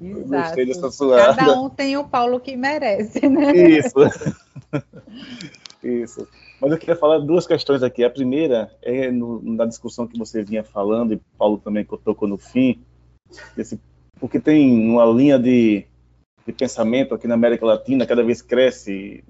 Exato. 0.00 0.28
Gostei 0.28 0.66
dessa 0.66 0.90
sua... 0.90 1.34
Cada 1.34 1.60
um 1.60 1.68
tem 1.68 1.96
o 1.96 2.04
Paulo 2.04 2.38
que 2.38 2.56
merece, 2.56 3.28
né? 3.28 3.52
Isso. 3.52 3.94
Isso. 5.82 6.28
Mas 6.60 6.72
eu 6.72 6.78
queria 6.78 6.96
falar 6.96 7.18
duas 7.18 7.46
questões 7.46 7.82
aqui. 7.82 8.04
A 8.04 8.10
primeira 8.10 8.70
é 8.80 9.10
no, 9.10 9.42
na 9.42 9.66
discussão 9.66 10.06
que 10.06 10.18
você 10.18 10.42
vinha 10.42 10.64
falando, 10.64 11.12
e 11.12 11.20
Paulo 11.36 11.58
também 11.58 11.84
tocou 11.84 12.26
no 12.26 12.38
fim, 12.38 12.80
esse, 13.58 13.78
porque 14.18 14.40
tem 14.40 14.88
uma 14.88 15.04
linha 15.04 15.38
de, 15.38 15.84
de 16.46 16.52
pensamento 16.52 17.14
aqui 17.14 17.26
na 17.26 17.34
América 17.34 17.66
Latina, 17.66 18.06
cada 18.06 18.22
vez 18.22 18.40
cresce, 18.40 19.24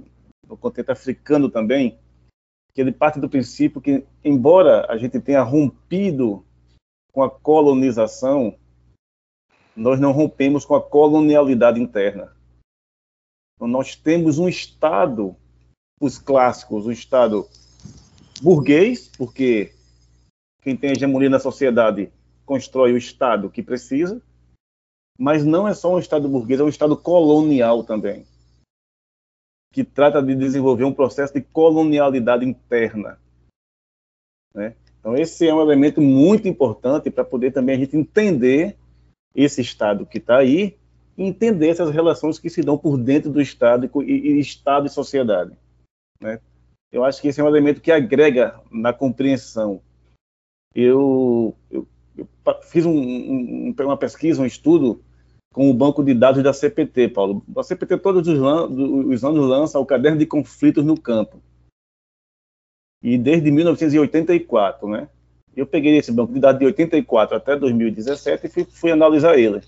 no 0.54 0.58
continente 0.58 0.92
africano 0.92 1.50
também, 1.50 1.98
que 2.72 2.80
ele 2.80 2.92
parte 2.92 3.18
do 3.18 3.28
princípio 3.28 3.80
que, 3.80 4.04
embora 4.24 4.86
a 4.90 4.96
gente 4.96 5.20
tenha 5.20 5.42
rompido 5.42 6.44
com 7.12 7.22
a 7.22 7.30
colonização, 7.30 8.56
nós 9.76 9.98
não 9.98 10.12
rompemos 10.12 10.64
com 10.64 10.74
a 10.74 10.82
colonialidade 10.82 11.80
interna. 11.80 12.32
Então, 13.56 13.66
nós 13.66 13.96
temos 13.96 14.38
um 14.38 14.48
Estado, 14.48 15.36
os 16.00 16.18
clássicos, 16.18 16.86
um 16.86 16.92
Estado 16.92 17.48
burguês, 18.40 19.10
porque 19.16 19.72
quem 20.62 20.76
tem 20.76 20.92
hegemonia 20.92 21.30
na 21.30 21.40
sociedade 21.40 22.12
constrói 22.46 22.92
o 22.92 22.96
Estado 22.96 23.50
que 23.50 23.62
precisa, 23.62 24.22
mas 25.18 25.44
não 25.44 25.66
é 25.66 25.74
só 25.74 25.94
um 25.94 25.98
Estado 25.98 26.28
burguês, 26.28 26.60
é 26.60 26.64
um 26.64 26.68
Estado 26.68 26.96
colonial 26.96 27.82
também, 27.82 28.24
que 29.74 29.82
trata 29.82 30.22
de 30.22 30.36
desenvolver 30.36 30.84
um 30.84 30.92
processo 30.92 31.34
de 31.34 31.40
colonialidade 31.40 32.46
interna. 32.46 33.18
Né? 34.54 34.76
Então, 35.00 35.16
esse 35.16 35.48
é 35.48 35.52
um 35.52 35.60
elemento 35.60 36.00
muito 36.00 36.46
importante 36.46 37.10
para 37.10 37.24
poder 37.24 37.50
também 37.50 37.74
a 37.74 37.78
gente 37.80 37.96
entender 37.96 38.76
esse 39.34 39.60
Estado 39.60 40.06
que 40.06 40.18
está 40.18 40.38
aí 40.38 40.78
entender 41.18 41.68
essas 41.68 41.90
relações 41.90 42.38
que 42.38 42.48
se 42.48 42.60
dão 42.60 42.78
por 42.78 42.96
dentro 42.96 43.30
do 43.30 43.40
Estado 43.40 43.90
e, 44.02 44.12
e 44.12 44.38
Estado 44.38 44.86
e 44.86 44.90
sociedade. 44.90 45.56
Né? 46.20 46.40
Eu 46.92 47.04
acho 47.04 47.20
que 47.20 47.26
esse 47.26 47.40
é 47.40 47.44
um 47.44 47.48
elemento 47.48 47.80
que 47.80 47.90
agrega 47.90 48.60
na 48.70 48.92
compreensão. 48.92 49.80
Eu, 50.72 51.56
eu, 51.68 51.86
eu 52.16 52.28
fiz 52.62 52.86
um, 52.86 52.96
um, 52.96 53.74
uma 53.80 53.96
pesquisa, 53.96 54.40
um 54.40 54.46
estudo 54.46 55.02
com 55.54 55.70
o 55.70 55.72
banco 55.72 56.02
de 56.02 56.12
dados 56.12 56.42
da 56.42 56.52
CPT, 56.52 57.10
Paulo. 57.10 57.44
A 57.56 57.62
CPT 57.62 57.98
todos 57.98 58.26
os, 58.26 58.38
os 58.38 59.24
anos 59.24 59.48
lança 59.48 59.78
o 59.78 59.86
caderno 59.86 60.18
de 60.18 60.26
conflitos 60.26 60.84
no 60.84 61.00
campo. 61.00 61.40
E 63.00 63.16
desde 63.16 63.52
1984, 63.52 64.88
né? 64.88 65.08
Eu 65.56 65.64
peguei 65.64 65.96
esse 65.96 66.10
banco 66.10 66.32
de 66.32 66.40
dados 66.40 66.58
de 66.58 66.66
84 66.66 67.36
até 67.36 67.56
2017 67.56 68.46
e 68.46 68.50
fui, 68.50 68.64
fui 68.64 68.90
analisar 68.90 69.38
ele. 69.38 69.60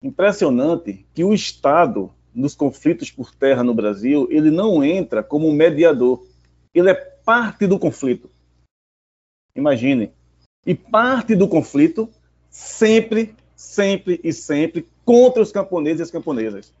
Impressionante 0.00 1.04
que 1.12 1.24
o 1.24 1.34
Estado, 1.34 2.12
nos 2.32 2.54
conflitos 2.54 3.10
por 3.10 3.34
terra 3.34 3.64
no 3.64 3.74
Brasil, 3.74 4.28
ele 4.30 4.52
não 4.52 4.84
entra 4.84 5.20
como 5.20 5.50
mediador. 5.50 6.24
Ele 6.72 6.90
é 6.90 6.94
parte 6.94 7.66
do 7.66 7.76
conflito. 7.76 8.30
Imagine. 9.56 10.12
E 10.64 10.76
parte 10.76 11.34
do 11.34 11.48
conflito 11.48 12.08
sempre, 12.48 13.34
sempre 13.56 14.20
e 14.22 14.32
sempre 14.32 14.86
contra 15.04 15.42
os 15.42 15.50
camponeses 15.50 16.00
e 16.00 16.02
as 16.02 16.10
camponesas. 16.10 16.72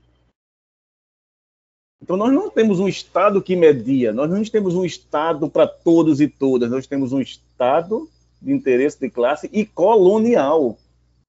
Então, 2.02 2.16
nós 2.16 2.32
não 2.32 2.50
temos 2.50 2.78
um 2.78 2.86
Estado 2.86 3.42
que 3.42 3.56
media, 3.56 4.12
nós 4.12 4.30
não 4.30 4.44
temos 4.44 4.74
um 4.74 4.84
Estado 4.84 5.48
para 5.48 5.66
todos 5.66 6.20
e 6.20 6.28
todas, 6.28 6.70
nós 6.70 6.86
temos 6.86 7.12
um 7.12 7.20
Estado 7.20 8.08
de 8.40 8.52
interesse 8.52 9.00
de 9.00 9.08
classe 9.08 9.48
e 9.50 9.64
colonial, 9.64 10.78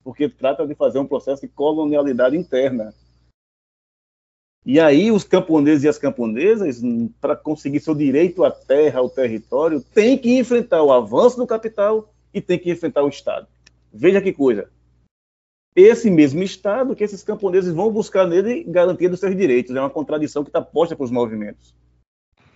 porque 0.04 0.28
trata 0.28 0.68
de 0.68 0.76
fazer 0.76 1.00
um 1.00 1.08
processo 1.08 1.44
de 1.44 1.48
colonialidade 1.48 2.36
interna. 2.36 2.94
E 4.66 4.82
aí, 4.82 5.10
os 5.10 5.24
camponeses 5.24 5.86
e 5.86 5.88
as 5.88 5.98
camponesas, 5.98 6.82
para 7.22 7.38
conseguir 7.38 7.80
seu 7.80 7.96
direito 7.96 8.44
à 8.44 8.52
terra, 8.52 9.00
ao 9.00 9.10
território, 9.10 9.82
têm 9.82 10.18
que 10.18 10.38
enfrentar 10.38 10.84
o 10.84 10.92
avanço 10.92 11.38
do 11.38 11.48
capital 11.48 12.14
e 12.34 12.42
têm 12.42 12.60
que 12.60 12.70
enfrentar 12.70 13.04
o 13.04 13.08
Estado. 13.08 13.48
Veja 13.94 14.22
que 14.22 14.34
coisa 14.34 14.70
esse 15.78 16.10
mesmo 16.10 16.42
Estado 16.42 16.96
que 16.96 17.04
esses 17.04 17.24
camponeses 17.24 17.72
vão 17.72 17.92
buscar 17.92 18.26
nele 18.26 18.64
garantia 18.64 19.08
dos 19.08 19.20
seus 19.20 19.38
direitos. 19.38 19.76
É 19.76 19.80
uma 19.80 19.92
contradição 19.92 20.44
que 20.44 20.50
está 20.50 20.60
posta 20.60 20.96
para 20.96 21.04
os 21.04 21.12
movimentos. 21.12 21.76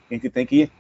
A 0.10 0.16
gente 0.16 0.28
tem 0.28 0.44
que, 0.44 0.72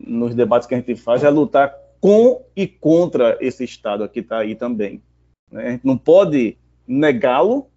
nos 0.00 0.34
debates 0.34 0.66
que 0.66 0.74
a 0.74 0.78
gente 0.78 0.96
faz, 0.96 1.22
é 1.22 1.30
lutar 1.30 1.72
com 2.00 2.44
e 2.56 2.66
contra 2.66 3.38
esse 3.40 3.62
Estado 3.62 4.08
que 4.08 4.18
está 4.18 4.38
aí 4.38 4.56
também. 4.56 5.00
Né? 5.48 5.68
A 5.68 5.70
gente 5.70 5.86
não 5.86 5.96
pode 5.96 6.58
negá-lo, 6.84 7.70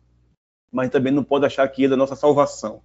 mas 0.71 0.89
também 0.89 1.13
não 1.13 1.23
pode 1.23 1.45
achar 1.45 1.67
que 1.67 1.83
ele 1.83 1.93
é 1.93 1.95
a 1.95 1.97
nossa 1.97 2.15
salvação. 2.15 2.81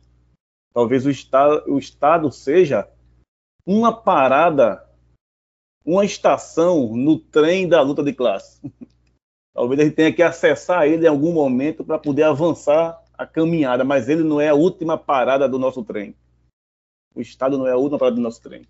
Talvez 0.75 1.07
o 1.07 1.11
Estado, 1.11 1.65
o 1.67 1.79
Estado 1.79 2.31
seja 2.31 2.87
uma 3.65 3.91
parada, 3.91 4.87
uma 5.83 6.05
estação 6.05 6.95
no 6.95 7.19
trem 7.19 7.67
da 7.67 7.81
luta 7.81 8.03
de 8.03 8.13
classe. 8.13 8.61
Talvez 9.55 9.81
a 9.81 9.85
gente 9.85 9.95
tenha 9.95 10.13
que 10.13 10.23
acessar 10.23 10.87
ele 10.87 11.07
em 11.07 11.09
algum 11.09 11.33
momento 11.33 11.85
para 11.85 11.99
poder 11.99 12.25
avançar 12.25 13.01
a 13.17 13.25
caminhada, 13.25 13.85
mas 13.85 14.09
ele 14.09 14.25
não 14.25 14.41
é 14.41 14.49
a 14.49 14.55
última 14.55 14.99
parada 14.99 15.49
do 15.49 15.59
nosso 15.59 15.85
trem. 15.85 16.15
O 17.15 17.21
Estado 17.21 17.57
não 17.57 17.67
é 17.67 17.71
a 17.71 17.77
última 17.77 17.99
parada 17.99 18.17
do 18.17 18.23
nosso 18.23 18.43
trem. 18.43 18.67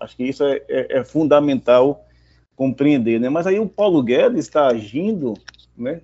Acho 0.00 0.16
que 0.16 0.24
isso 0.24 0.42
é, 0.44 0.60
é, 0.68 0.98
é 0.98 1.04
fundamental 1.04 2.04
compreender, 2.56 3.20
né? 3.20 3.28
Mas 3.28 3.46
aí 3.46 3.60
o 3.60 3.68
Paulo 3.68 4.02
Guedes 4.02 4.40
está 4.40 4.66
agindo, 4.66 5.34
né? 5.76 6.02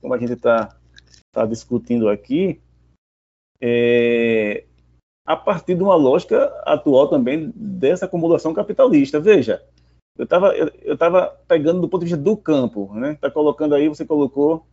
Como 0.00 0.14
a 0.14 0.18
gente 0.18 0.34
está 0.34 0.76
tá 1.32 1.44
discutindo 1.44 2.08
aqui, 2.08 2.60
é, 3.60 4.64
a 5.26 5.36
partir 5.36 5.74
de 5.74 5.82
uma 5.82 5.94
lógica 5.94 6.46
atual 6.64 7.08
também 7.08 7.52
dessa 7.54 8.04
acumulação 8.04 8.54
capitalista. 8.54 9.18
Veja, 9.18 9.64
eu 10.16 10.24
estava 10.24 10.56
eu, 10.56 10.68
eu 10.82 10.96
tava 10.96 11.28
pegando 11.48 11.80
do 11.80 11.88
ponto 11.88 12.00
de 12.00 12.10
vista 12.10 12.22
do 12.22 12.36
campo, 12.36 12.92
né? 12.94 13.12
Está 13.12 13.30
colocando 13.30 13.74
aí, 13.74 13.88
você 13.88 14.04
colocou. 14.04 14.66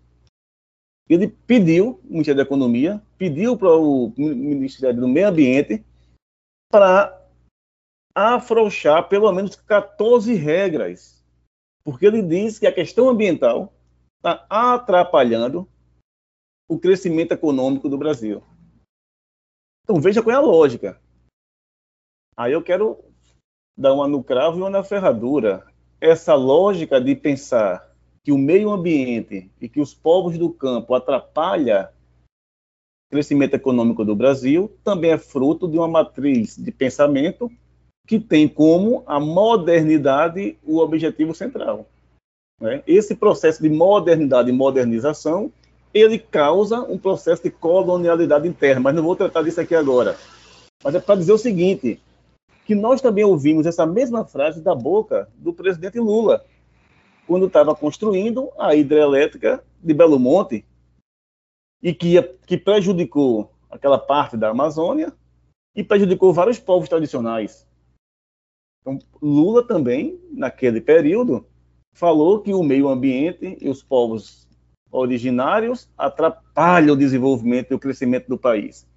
Ele 1.08 1.28
pediu, 1.28 2.00
o 2.04 2.12
Ministério 2.12 2.38
da 2.38 2.44
Economia, 2.44 3.02
pediu 3.18 3.58
para 3.58 3.76
o 3.76 4.14
Ministério 4.16 5.00
do 5.00 5.08
Meio 5.08 5.30
Ambiente 5.30 5.84
para 6.72 7.20
afrouxar 8.14 9.08
pelo 9.10 9.32
menos 9.32 9.56
14 9.56 10.34
regras, 10.36 11.24
porque 11.84 12.06
ele 12.06 12.22
diz 12.22 12.60
que 12.60 12.68
a 12.68 12.74
questão 12.74 13.10
ambiental 13.10 13.74
está 14.18 14.46
atrapalhando 14.50 15.68
o 16.70 16.78
crescimento 16.78 17.32
econômico 17.32 17.90
do 17.90 17.98
Brasil. 17.98 18.44
Então 19.84 20.00
veja 20.00 20.22
qual 20.22 20.36
é 20.36 20.38
a 20.38 20.42
lógica. 20.42 21.02
Aí 22.38 22.54
eu 22.54 22.62
quero 22.62 23.04
dar 23.80 23.94
uma 23.94 24.10
no 24.10 24.22
cravo 24.22 24.58
e 24.58 24.62
uma 24.62 24.70
na 24.70 24.84
ferradura. 24.84 25.64
Essa 26.02 26.36
lógica 26.36 27.00
de 27.00 27.16
pensar 27.16 27.90
que 28.22 28.32
o 28.32 28.38
meio 28.38 28.72
ambiente 28.72 29.50
e 29.60 29.70
que 29.70 29.80
os 29.80 29.94
povos 29.94 30.38
do 30.38 30.50
campo 30.50 30.94
atrapalha 30.94 31.90
o 33.08 33.16
crescimento 33.16 33.56
econômico 33.56 34.04
do 34.04 34.16
Brasil 34.16 34.72
também 34.84 35.12
é 35.12 35.18
fruto 35.18 35.68
de 35.68 35.78
uma 35.78 35.88
matriz 35.88 36.58
de 36.58 36.72
pensamento 36.72 37.50
que 38.06 38.20
tem 38.20 38.48
como 38.48 39.02
a 39.08 39.20
modernidade 39.20 40.58
o 40.64 40.80
objetivo 40.80 41.34
central. 41.34 41.88
Né? 42.60 42.84
Esse 42.86 43.16
processo 43.16 43.64
de 43.64 43.70
modernidade 43.70 44.50
e 44.50 44.54
modernização 44.54 45.52
ele 45.94 46.20
causa 46.20 46.82
um 46.82 46.98
processo 46.98 47.44
de 47.44 47.50
colonialidade 47.50 48.48
interna, 48.48 48.82
mas 48.82 48.96
não 48.96 49.04
vou 49.04 49.16
tratar 49.16 49.42
disso 49.42 49.62
aqui 49.62 49.74
agora. 49.74 50.18
Mas 50.84 50.94
é 50.94 51.00
para 51.00 51.16
dizer 51.16 51.32
o 51.34 51.38
seguinte: 51.38 52.00
que 52.70 52.76
nós 52.76 53.02
também 53.02 53.24
ouvimos 53.24 53.66
essa 53.66 53.84
mesma 53.84 54.24
frase 54.24 54.62
da 54.62 54.76
boca 54.76 55.28
do 55.40 55.52
presidente 55.52 56.00
Lula, 56.00 56.46
quando 57.26 57.48
estava 57.48 57.74
construindo 57.74 58.52
a 58.60 58.76
hidrelétrica 58.76 59.64
de 59.82 59.92
Belo 59.92 60.20
Monte, 60.20 60.64
e 61.82 61.96
que, 61.96 62.22
que 62.46 62.60
prejudicou 62.60 63.52
aquela 63.72 63.98
parte 63.98 64.38
da 64.38 64.50
Amazônia 64.50 65.12
e 65.76 65.84
prejudicou 65.84 66.32
vários 66.32 66.60
povos 66.60 66.88
tradicionais. 66.88 67.68
Então, 68.82 69.00
Lula 69.20 69.66
também, 69.66 70.20
naquele 70.30 70.80
período, 70.80 71.48
falou 71.92 72.40
que 72.40 72.54
o 72.54 72.62
meio 72.62 72.88
ambiente 72.88 73.58
e 73.60 73.68
os 73.68 73.82
povos 73.82 74.48
originários 74.92 75.92
atrapalham 75.98 76.94
o 76.94 77.00
desenvolvimento 77.00 77.72
e 77.72 77.74
o 77.74 77.80
crescimento 77.80 78.28
do 78.28 78.38
país. 78.38 78.88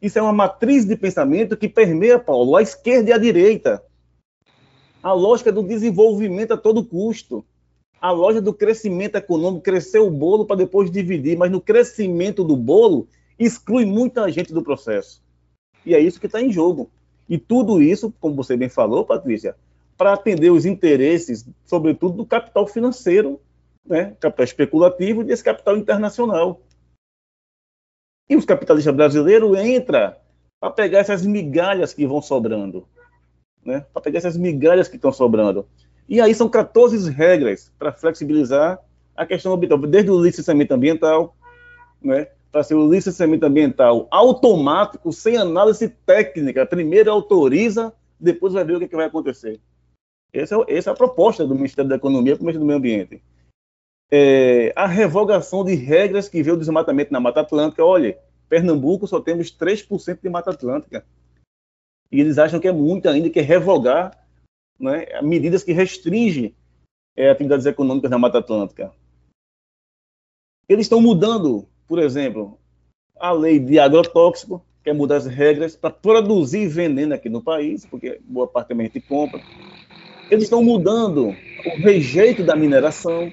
Isso 0.00 0.18
é 0.18 0.22
uma 0.22 0.32
matriz 0.32 0.84
de 0.84 0.96
pensamento 0.96 1.56
que 1.56 1.68
permeia, 1.68 2.18
Paulo, 2.18 2.56
a 2.56 2.62
esquerda 2.62 3.10
e 3.10 3.12
a 3.12 3.18
direita. 3.18 3.82
A 5.02 5.12
lógica 5.12 5.50
do 5.50 5.62
desenvolvimento 5.62 6.52
a 6.52 6.56
todo 6.56 6.84
custo. 6.84 7.44
A 8.00 8.12
lógica 8.12 8.40
do 8.40 8.54
crescimento 8.54 9.16
econômico, 9.16 9.64
crescer 9.64 9.98
o 9.98 10.10
bolo 10.10 10.44
para 10.44 10.56
depois 10.56 10.90
dividir, 10.90 11.36
mas 11.36 11.50
no 11.50 11.60
crescimento 11.60 12.44
do 12.44 12.56
bolo 12.56 13.08
exclui 13.38 13.84
muita 13.84 14.30
gente 14.30 14.52
do 14.52 14.62
processo. 14.62 15.20
E 15.84 15.94
é 15.94 16.00
isso 16.00 16.20
que 16.20 16.26
está 16.26 16.40
em 16.40 16.52
jogo. 16.52 16.90
E 17.28 17.36
tudo 17.36 17.82
isso, 17.82 18.12
como 18.20 18.36
você 18.36 18.56
bem 18.56 18.68
falou, 18.68 19.04
Patrícia, 19.04 19.56
para 19.96 20.12
atender 20.12 20.50
os 20.50 20.64
interesses, 20.64 21.44
sobretudo 21.64 22.18
do 22.18 22.26
capital 22.26 22.66
financeiro, 22.68 23.40
né, 23.84 24.16
capital 24.20 24.44
especulativo 24.44 25.22
e 25.22 25.24
desse 25.24 25.42
capital 25.42 25.76
internacional. 25.76 26.60
E 28.28 28.36
os 28.36 28.44
capitalistas 28.44 28.94
brasileiros 28.94 29.58
entram 29.58 30.14
para 30.60 30.72
pegar 30.72 30.98
essas 30.98 31.24
migalhas 31.24 31.94
que 31.94 32.06
vão 32.06 32.20
sobrando. 32.20 32.86
Né? 33.64 33.84
Para 33.92 34.02
pegar 34.02 34.18
essas 34.18 34.36
migalhas 34.36 34.88
que 34.88 34.96
estão 34.96 35.12
sobrando. 35.12 35.66
E 36.08 36.20
aí 36.20 36.34
são 36.34 36.48
14 36.48 37.10
regras 37.10 37.72
para 37.78 37.92
flexibilizar 37.92 38.78
a 39.16 39.26
questão 39.26 39.52
ambiental, 39.52 39.78
desde 39.78 40.10
o 40.10 40.22
licenciamento 40.22 40.74
ambiental, 40.74 41.36
né? 42.02 42.28
para 42.50 42.62
ser 42.62 42.74
o 42.74 42.90
licenciamento 42.90 43.44
ambiental 43.44 44.08
automático, 44.10 45.12
sem 45.12 45.36
análise 45.36 45.88
técnica. 45.88 46.66
Primeiro 46.66 47.10
autoriza, 47.10 47.92
depois 48.18 48.52
vai 48.52 48.64
ver 48.64 48.76
o 48.76 48.78
que, 48.78 48.84
é 48.84 48.88
que 48.88 48.96
vai 48.96 49.06
acontecer. 49.06 49.60
Essa 50.32 50.56
é, 50.56 50.76
essa 50.76 50.90
é 50.90 50.92
a 50.92 50.96
proposta 50.96 51.46
do 51.46 51.54
Ministério 51.54 51.88
da 51.88 51.96
Economia 51.96 52.36
para 52.36 52.42
o 52.42 52.44
Ministério 52.44 52.60
do 52.60 52.66
Meio 52.66 52.78
Ambiente 52.78 53.22
é, 54.10 54.72
a 54.74 54.86
revogação 54.86 55.64
de 55.64 55.74
regras 55.74 56.28
que 56.28 56.42
vê 56.42 56.50
o 56.50 56.56
desmatamento 56.56 57.12
na 57.12 57.20
Mata 57.20 57.40
Atlântica. 57.40 57.84
Olha, 57.84 58.18
Pernambuco 58.48 59.06
só 59.06 59.20
temos 59.20 59.50
3% 59.50 60.20
de 60.22 60.28
Mata 60.28 60.50
Atlântica. 60.50 61.04
E 62.10 62.20
eles 62.20 62.38
acham 62.38 62.58
que 62.58 62.68
é 62.68 62.72
muito 62.72 63.08
ainda, 63.08 63.28
que 63.28 63.38
é 63.38 63.42
revogar 63.42 64.26
né, 64.78 65.20
medidas 65.22 65.62
que 65.62 65.72
restringem 65.72 66.54
é, 67.16 67.30
atividades 67.30 67.66
econômicas 67.66 68.10
na 68.10 68.18
Mata 68.18 68.38
Atlântica. 68.38 68.92
Eles 70.68 70.86
estão 70.86 71.00
mudando, 71.00 71.66
por 71.86 71.98
exemplo, 71.98 72.58
a 73.18 73.32
lei 73.32 73.58
de 73.58 73.78
agrotóxico, 73.78 74.64
quer 74.82 74.94
mudar 74.94 75.16
as 75.16 75.26
regras 75.26 75.76
para 75.76 75.90
produzir 75.90 76.66
veneno 76.68 77.14
aqui 77.14 77.28
no 77.28 77.42
país, 77.42 77.84
porque 77.84 78.20
boa 78.24 78.46
parte 78.46 78.68
também 78.68 78.86
a 78.86 78.90
gente 78.90 79.06
compra. 79.06 79.40
Eles 80.30 80.44
estão 80.44 80.62
mudando 80.62 81.28
o 81.28 81.82
rejeito 81.82 82.44
da 82.44 82.54
mineração, 82.54 83.32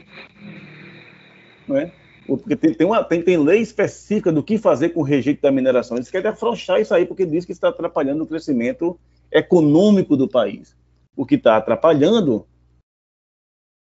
né? 1.67 1.91
Porque 2.25 2.56
tem, 2.56 2.73
tem, 2.73 2.88
uma, 2.88 3.04
tem, 3.04 3.21
tem 3.21 3.38
lei 3.38 3.62
específica 3.62 4.32
do 4.32 4.43
que 4.43 4.58
fazer 4.58 4.89
com 4.89 5.01
o 5.01 5.04
rejeito 5.04 5.41
da 5.41 5.51
mineração. 5.51 5.95
Eles 5.95 6.10
querem 6.10 6.30
afrouxar 6.30 6.82
isso 6.82 6.93
aí, 6.93 7.06
porque 7.06 7.25
diz 7.25 7.45
que 7.45 7.51
está 7.51 7.69
atrapalhando 7.69 8.23
o 8.23 8.28
crescimento 8.28 8.99
econômico 9.32 10.17
do 10.17 10.28
país. 10.28 10.75
O 11.15 11.25
que 11.25 11.36
está 11.36 11.58
atrapalhando, 11.58 12.47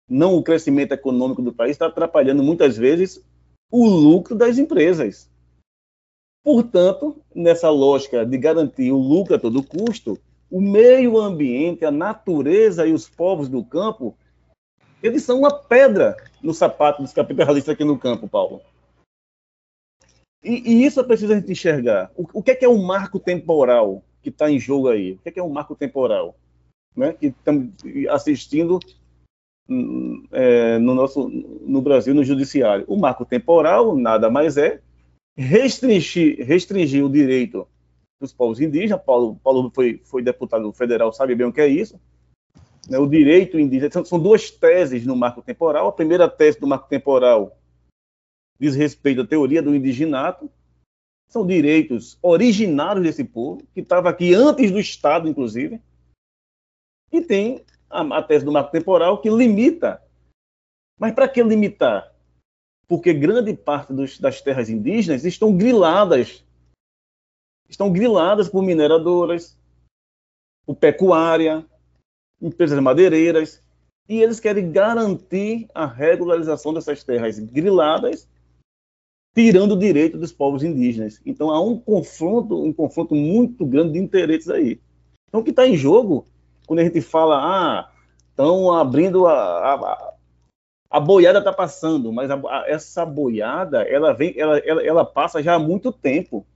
não 0.08 0.36
o 0.36 0.42
crescimento 0.42 0.92
econômico 0.92 1.42
do 1.42 1.52
país, 1.52 1.72
está 1.72 1.86
atrapalhando 1.86 2.42
muitas 2.42 2.76
vezes 2.76 3.24
o 3.70 3.86
lucro 3.86 4.36
das 4.36 4.56
empresas. 4.56 5.28
Portanto, 6.44 7.20
nessa 7.34 7.68
lógica 7.68 8.24
de 8.24 8.38
garantir 8.38 8.92
o 8.92 8.98
lucro 8.98 9.34
a 9.34 9.38
todo 9.38 9.62
custo, 9.62 10.18
o 10.50 10.60
meio 10.60 11.18
ambiente, 11.18 11.84
a 11.84 11.90
natureza 11.90 12.86
e 12.86 12.92
os 12.92 13.08
povos 13.08 13.48
do 13.48 13.64
campo, 13.64 14.16
eles 15.02 15.22
são 15.22 15.40
uma 15.40 15.52
pedra 15.52 16.16
no 16.42 16.54
sapato 16.54 17.02
dos 17.02 17.12
capitalistas 17.12 17.74
aqui 17.74 17.84
no 17.84 17.98
campo, 17.98 18.28
Paulo. 18.28 18.60
E, 20.42 20.72
e 20.72 20.84
isso 20.84 21.00
é 21.00 21.04
preciso 21.04 21.32
a 21.32 21.36
gente 21.36 21.52
enxergar. 21.52 22.10
O, 22.16 22.26
o 22.34 22.42
que 22.42 22.52
é, 22.52 22.54
que 22.54 22.64
é 22.64 22.68
o 22.68 22.78
marco 22.78 23.18
temporal 23.18 24.02
que 24.22 24.28
está 24.28 24.50
em 24.50 24.58
jogo 24.58 24.88
aí? 24.88 25.12
O 25.12 25.18
que 25.18 25.28
é, 25.28 25.32
que 25.32 25.40
é 25.40 25.42
o 25.42 25.50
marco 25.50 25.74
temporal? 25.74 26.36
Né? 26.96 27.12
Que 27.12 27.26
estamos 27.26 27.72
assistindo 28.10 28.78
hum, 29.68 30.24
é, 30.30 30.78
no 30.78 30.94
nosso 30.94 31.28
no 31.28 31.82
Brasil 31.82 32.14
no 32.14 32.24
judiciário. 32.24 32.84
O 32.88 32.96
marco 32.96 33.24
temporal 33.24 33.96
nada 33.96 34.30
mais 34.30 34.56
é 34.56 34.80
restringir, 35.36 36.44
restringir 36.44 37.04
o 37.04 37.10
direito 37.10 37.66
dos 38.20 38.32
povos 38.32 38.60
indígenas. 38.60 39.02
Paulo, 39.04 39.36
Paulo 39.42 39.70
foi, 39.74 40.00
foi 40.04 40.22
deputado 40.22 40.72
federal, 40.72 41.12
sabe 41.12 41.34
bem 41.34 41.46
o 41.46 41.52
que 41.52 41.60
é 41.60 41.68
isso. 41.68 42.00
Né, 42.88 42.98
o 42.98 43.06
direito 43.06 43.58
indígena. 43.58 43.90
São, 43.90 44.04
são 44.04 44.18
duas 44.18 44.50
teses 44.50 45.04
no 45.04 45.14
marco 45.14 45.42
temporal. 45.42 45.88
A 45.88 45.92
primeira 45.92 46.28
tese 46.28 46.58
do 46.58 46.66
marco 46.66 46.88
temporal 46.88 47.56
diz 48.58 48.74
respeito 48.74 49.22
à 49.22 49.26
teoria 49.26 49.62
do 49.62 49.74
indiginato. 49.74 50.50
São 51.28 51.46
direitos 51.46 52.18
originários 52.22 53.04
desse 53.04 53.22
povo, 53.22 53.62
que 53.74 53.80
estava 53.80 54.08
aqui 54.08 54.34
antes 54.34 54.70
do 54.70 54.80
Estado, 54.80 55.28
inclusive. 55.28 55.80
E 57.12 57.20
tem 57.20 57.62
a, 57.90 58.00
a 58.18 58.22
tese 58.22 58.44
do 58.44 58.52
marco 58.52 58.72
temporal 58.72 59.20
que 59.20 59.28
limita. 59.28 60.02
Mas 60.98 61.12
para 61.12 61.28
que 61.28 61.42
limitar? 61.42 62.14
Porque 62.86 63.12
grande 63.12 63.52
parte 63.54 63.92
dos, 63.92 64.18
das 64.18 64.40
terras 64.40 64.70
indígenas 64.70 65.24
estão 65.24 65.54
griladas 65.54 66.42
estão 67.68 67.92
griladas 67.92 68.48
por 68.48 68.62
mineradoras, 68.62 69.56
por 70.64 70.74
pecuária, 70.76 71.66
empresas 72.40 72.78
madeireiras, 72.80 73.62
e 74.08 74.22
eles 74.22 74.40
querem 74.40 74.70
garantir 74.72 75.68
a 75.74 75.84
regularização 75.86 76.72
dessas 76.72 77.04
terras 77.04 77.38
griladas, 77.38 78.28
tirando 79.34 79.72
o 79.72 79.78
direito 79.78 80.16
dos 80.16 80.32
povos 80.32 80.62
indígenas. 80.62 81.20
Então 81.26 81.50
há 81.50 81.60
um 81.60 81.78
confronto, 81.78 82.62
um 82.62 82.72
confronto 82.72 83.14
muito 83.14 83.66
grande 83.66 83.92
de 83.92 83.98
interesses 83.98 84.48
aí. 84.48 84.80
Então 85.28 85.40
o 85.40 85.44
que 85.44 85.50
está 85.50 85.66
em 85.66 85.76
jogo, 85.76 86.26
quando 86.66 86.80
a 86.80 86.84
gente 86.84 87.00
fala, 87.00 87.36
ah, 87.36 87.92
estão 88.30 88.72
abrindo 88.72 89.26
a, 89.26 89.74
a, 89.74 90.14
a 90.90 91.00
boiada 91.00 91.40
está 91.40 91.52
passando, 91.52 92.10
mas 92.12 92.30
a, 92.30 92.34
a, 92.34 92.64
essa 92.66 93.04
boiada 93.04 93.82
ela 93.82 94.12
vem, 94.14 94.32
ela, 94.38 94.58
ela, 94.60 94.82
ela 94.82 95.04
passa 95.04 95.42
já 95.42 95.54
há 95.54 95.58
muito 95.58 95.92
tempo 95.92 96.46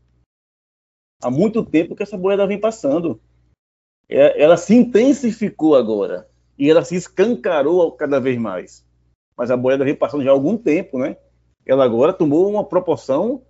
há 1.22 1.30
muito 1.30 1.64
tempo 1.64 1.94
que 1.94 2.02
essa 2.02 2.18
boiada 2.18 2.46
vem 2.46 2.58
passando. 2.58 3.20
É, 4.12 4.42
ela 4.42 4.57
se 4.57 4.75
intensificou 4.75 5.75
agora 5.75 6.29
e 6.59 6.70
ela 6.70 6.85
se 6.85 6.94
escancarou 6.94 7.92
cada 7.92 8.20
vez 8.20 8.38
mais. 8.38 8.85
Mas 9.37 9.51
a 9.51 9.57
boiada 9.57 9.85
vem 9.85 9.94
passando 9.94 10.22
já 10.22 10.31
há 10.31 10.33
algum 10.33 10.57
tempo, 10.57 10.98
né? 10.98 11.16
Ela 11.64 11.85
agora 11.85 12.12
tomou 12.12 12.51
uma 12.51 12.64
proporção 12.64 13.42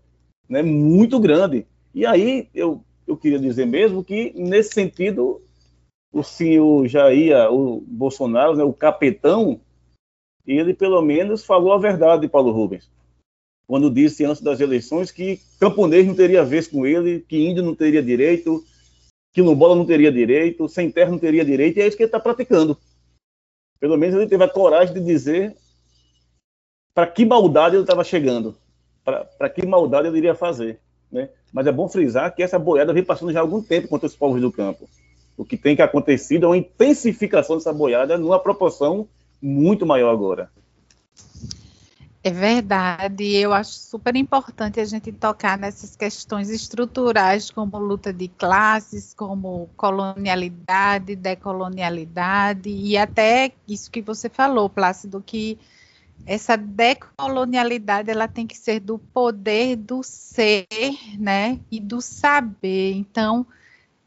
né, 0.49 0.63
muito 0.63 1.19
grande. 1.19 1.67
E 1.95 2.07
aí 2.07 2.49
eu, 2.55 2.85
eu 3.07 3.17
queria 3.17 3.39
dizer 3.39 3.67
mesmo 3.67 4.05
que, 4.05 4.33
nesse 4.37 4.73
sentido, 4.73 5.43
o 6.13 6.23
senhor 6.23 6.87
Jair, 6.87 7.51
o 7.51 7.83
Bolsonaro, 7.87 8.57
né, 8.57 8.63
o 8.63 8.73
capetão, 8.73 9.61
ele 10.47 10.75
pelo 10.75 11.03
menos 11.03 11.45
falou 11.45 11.73
a 11.73 11.79
verdade, 11.79 12.29
Paulo 12.29 12.53
Rubens 12.53 12.89
quando 13.73 13.91
disse 13.91 14.23
antes 14.23 14.43
das 14.43 14.61
eleições 14.61 15.11
que 15.11 15.41
camponês 15.59 16.07
não 16.07 16.15
teria 16.15 16.45
vez 16.45 16.69
com 16.69 16.87
ele, 16.87 17.25
que 17.27 17.39
índio 17.39 17.63
não 17.63 17.75
teria 17.75 18.03
direito, 18.03 18.63
que 19.33 19.43
bola 19.43 19.75
não 19.75 19.87
teria 19.87 20.13
direito, 20.13 20.69
sem 20.69 20.91
terra 20.91 21.11
não 21.11 21.19
teria 21.19 21.45
direito, 21.45 21.79
e 21.79 21.83
é 21.83 21.87
isso 21.87 21.97
que 21.97 22.03
ele 22.03 22.09
está 22.09 22.21
praticando. 22.21 22.77
Pelo 23.81 23.97
menos 23.97 24.15
ele 24.15 24.29
teve 24.29 24.45
a 24.45 24.49
coragem 24.49 24.95
de 24.95 25.01
dizer 25.01 25.57
para 26.95 27.07
que 27.07 27.25
maldade 27.25 27.77
ele 27.77 27.83
estava 27.83 28.05
chegando, 28.05 28.55
para 29.03 29.49
que 29.49 29.67
maldade 29.67 30.09
ele 30.09 30.19
iria 30.19 30.35
fazer. 30.35 30.79
Né? 31.11 31.31
Mas 31.53 31.67
é 31.67 31.73
bom 31.73 31.89
frisar 31.89 32.35
que 32.35 32.43
essa 32.43 32.59
boiada 32.59 32.93
vem 32.93 33.05
passando 33.05 33.33
já 33.33 33.41
há 33.41 33.43
algum 33.43 33.63
tempo 33.63 33.89
contra 33.89 34.07
os 34.07 34.15
povos 34.15 34.41
do 34.41 34.53
campo. 34.53 34.89
O 35.37 35.45
que 35.45 35.57
tem 35.57 35.75
que 35.75 35.83
acontecido 35.83 36.45
é 36.45 36.49
uma 36.49 36.57
intensificação 36.57 37.57
dessa 37.57 37.73
boiada 37.73 38.19
numa 38.19 38.39
proporção 38.39 39.09
muito 39.41 39.87
maior 39.87 40.11
agora. 40.11 40.51
É 42.25 42.31
verdade, 42.31 43.35
eu 43.35 43.53
acho 43.53 43.73
super 43.73 44.15
importante 44.15 44.79
a 44.79 44.85
gente 44.85 45.11
tocar 45.11 45.59
nessas 45.59 45.97
questões 45.97 46.51
estruturais, 46.51 47.51
como 47.51 47.77
luta 47.79 48.13
de 48.13 48.29
classes, 48.29 49.13
como 49.13 49.69
colonialidade, 49.77 51.17
decolonialidade, 51.17 52.69
e 52.69 52.97
até 52.97 53.51
isso 53.67 53.91
que 53.91 54.01
você 54.01 54.29
falou, 54.29 54.71
Plácido, 54.71 55.21
que 55.21 55.59
essa 56.25 56.57
decolonialidade 56.57 58.09
ela 58.09 58.29
tem 58.29 58.47
que 58.47 58.57
ser 58.57 58.79
do 58.79 59.01
poder 59.01 59.75
do 59.75 60.01
ser, 60.05 60.69
né, 61.19 61.59
e 61.73 61.81
do 61.81 62.01
saber. 62.01 62.93
Então, 62.93 63.45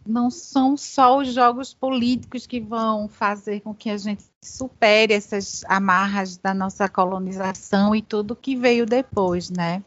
não 0.05 0.29
são 0.29 0.77
só 0.77 1.17
os 1.17 1.33
jogos 1.33 1.73
políticos 1.73 2.45
que 2.45 2.59
vão 2.59 3.07
fazer 3.07 3.61
com 3.61 3.73
que 3.73 3.89
a 3.89 3.97
gente 3.97 4.23
supere 4.41 5.13
essas 5.13 5.63
amarras 5.67 6.37
da 6.37 6.53
nossa 6.53 6.87
colonização 6.87 7.95
e 7.95 8.01
tudo 8.01 8.35
que 8.35 8.55
veio 8.55 8.85
depois, 8.85 9.49
né? 9.49 9.83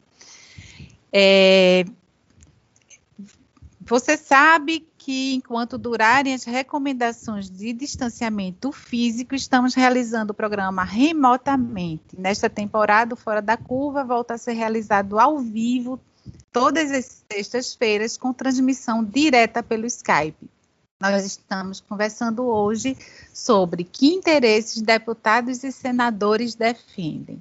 É, 1.12 1.84
você 3.88 4.18
sabe 4.18 4.86
que 4.98 5.34
enquanto 5.34 5.78
durarem 5.78 6.34
as 6.34 6.44
recomendações 6.44 7.48
de 7.48 7.72
distanciamento 7.72 8.70
físico, 8.70 9.34
estamos 9.34 9.72
realizando 9.72 10.32
o 10.32 10.34
programa 10.34 10.84
remotamente. 10.84 12.14
Nesta 12.18 12.50
temporada, 12.50 13.16
Fora 13.16 13.40
da 13.40 13.56
Curva 13.56 14.04
volta 14.04 14.34
a 14.34 14.38
ser 14.38 14.52
realizado 14.52 15.18
ao 15.18 15.38
vivo 15.38 15.98
todas 16.52 16.90
as 16.90 17.24
sextas-feiras 17.30 18.16
com 18.16 18.32
transmissão 18.32 19.04
direta 19.04 19.62
pelo 19.62 19.86
Skype. 19.86 20.48
Nós 21.00 21.24
estamos 21.24 21.80
conversando 21.80 22.44
hoje 22.46 22.96
sobre 23.32 23.84
que 23.84 24.08
interesses 24.08 24.82
deputados 24.82 25.62
e 25.62 25.70
senadores 25.70 26.56
defendem. 26.56 27.40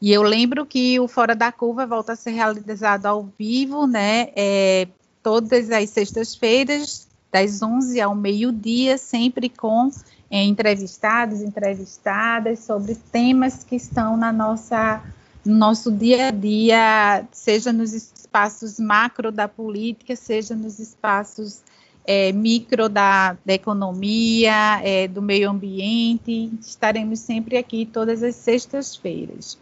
E 0.00 0.12
eu 0.12 0.22
lembro 0.22 0.66
que 0.66 0.98
o 0.98 1.06
Fora 1.08 1.34
da 1.34 1.52
Curva 1.52 1.86
volta 1.86 2.12
a 2.12 2.16
ser 2.16 2.30
realizado 2.30 3.06
ao 3.06 3.28
vivo, 3.38 3.86
né? 3.86 4.28
É, 4.34 4.88
todas 5.22 5.70
as 5.70 5.90
sextas-feiras, 5.90 7.06
das 7.30 7.62
11 7.62 8.00
ao 8.00 8.14
meio-dia, 8.14 8.96
sempre 8.96 9.48
com 9.48 9.90
é, 10.30 10.42
entrevistados, 10.42 11.40
entrevistadas 11.40 12.60
sobre 12.60 12.94
temas 12.94 13.64
que 13.64 13.76
estão 13.76 14.16
na 14.16 14.32
nossa 14.32 15.02
no 15.44 15.56
nosso 15.56 15.90
dia 15.90 16.28
a 16.28 16.30
dia, 16.30 17.24
seja 17.32 17.72
nos 17.72 17.92
espaços 17.92 18.78
macro 18.78 19.32
da 19.32 19.48
política, 19.48 20.14
seja 20.14 20.54
nos 20.54 20.78
espaços 20.78 21.62
é, 22.04 22.32
micro 22.32 22.88
da, 22.88 23.36
da 23.44 23.52
economia, 23.52 24.80
é, 24.82 25.06
do 25.06 25.20
meio 25.20 25.50
ambiente. 25.50 26.50
Estaremos 26.60 27.20
sempre 27.20 27.56
aqui 27.56 27.86
todas 27.86 28.22
as 28.22 28.34
sextas-feiras. 28.34 29.58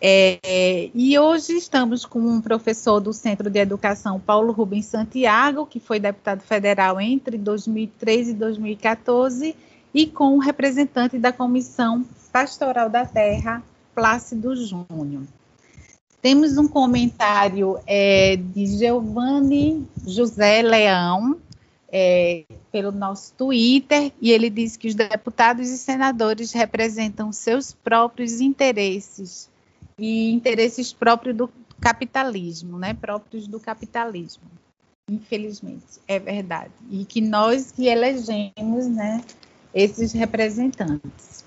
É, 0.00 0.90
e 0.94 1.18
hoje 1.18 1.54
estamos 1.54 2.04
com 2.04 2.18
um 2.18 2.40
professor 2.40 3.00
do 3.00 3.14
Centro 3.14 3.48
de 3.48 3.58
Educação, 3.58 4.20
Paulo 4.20 4.52
Rubens 4.52 4.84
Santiago, 4.84 5.64
que 5.64 5.80
foi 5.80 5.98
deputado 5.98 6.42
federal 6.42 7.00
entre 7.00 7.38
2013 7.38 8.32
e 8.32 8.34
2014, 8.34 9.56
e 9.94 10.06
com 10.06 10.34
um 10.34 10.38
representante 10.38 11.18
da 11.18 11.32
Comissão 11.32 12.04
Pastoral 12.30 12.90
da 12.90 13.06
Terra, 13.06 13.62
Plácido 13.94 14.54
Júnior. 14.56 15.22
Temos 16.20 16.56
um 16.56 16.66
comentário 16.66 17.78
é, 17.86 18.36
de 18.36 18.66
Giovanni 18.78 19.86
José 20.06 20.62
Leão, 20.62 21.38
é, 21.92 22.44
pelo 22.72 22.90
nosso 22.90 23.32
Twitter, 23.34 24.10
e 24.20 24.32
ele 24.32 24.50
diz 24.50 24.76
que 24.76 24.88
os 24.88 24.94
deputados 24.94 25.68
e 25.68 25.78
senadores 25.78 26.50
representam 26.52 27.30
seus 27.30 27.72
próprios 27.72 28.40
interesses 28.40 29.48
e 29.98 30.32
interesses 30.32 30.92
próprios 30.92 31.36
do 31.36 31.50
capitalismo, 31.80 32.78
né? 32.78 32.94
Próprios 32.94 33.46
do 33.46 33.60
capitalismo. 33.60 34.44
Infelizmente, 35.08 36.00
é 36.08 36.18
verdade. 36.18 36.72
E 36.90 37.04
que 37.04 37.20
nós 37.20 37.70
que 37.70 37.86
elegemos, 37.86 38.86
né, 38.86 39.22
esses 39.74 40.12
representantes. 40.12 41.43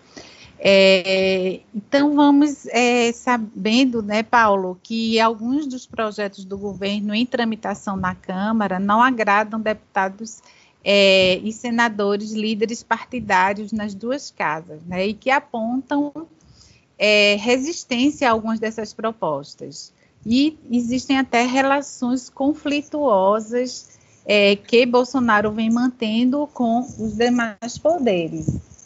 É, 0.60 1.60
então, 1.74 2.16
vamos 2.16 2.66
é, 2.68 3.12
sabendo, 3.12 4.02
né, 4.02 4.24
Paulo, 4.24 4.80
que 4.82 5.20
alguns 5.20 5.68
dos 5.68 5.86
projetos 5.86 6.44
do 6.46 6.58
governo 6.58 7.14
em 7.14 7.26
tramitação 7.26 7.96
na 7.96 8.16
Câmara 8.16 8.80
não 8.80 9.02
agradam 9.02 9.60
deputados 9.60 10.42
é, 10.84 11.38
e 11.44 11.54
senadores 11.54 12.32
líderes 12.32 12.82
partidários 12.82 13.72
nas 13.72 13.94
duas 13.94 14.32
casas, 14.32 14.82
né, 14.88 15.08
e 15.08 15.14
que 15.14 15.30
apontam 15.30 16.12
é, 16.98 17.36
resistência 17.36 18.28
a 18.28 18.32
algumas 18.32 18.60
dessas 18.60 18.94
propostas. 18.94 19.94
E 20.26 20.58
existem 20.72 21.20
até 21.20 21.46
relações 21.46 22.30
conflituosas 22.30 23.98
é, 24.26 24.56
que 24.56 24.86
Bolsonaro 24.86 25.52
vem 25.52 25.70
mantendo 25.70 26.48
com 26.54 26.80
os 26.80 27.16
demais 27.16 27.78
poderes. 27.78 28.77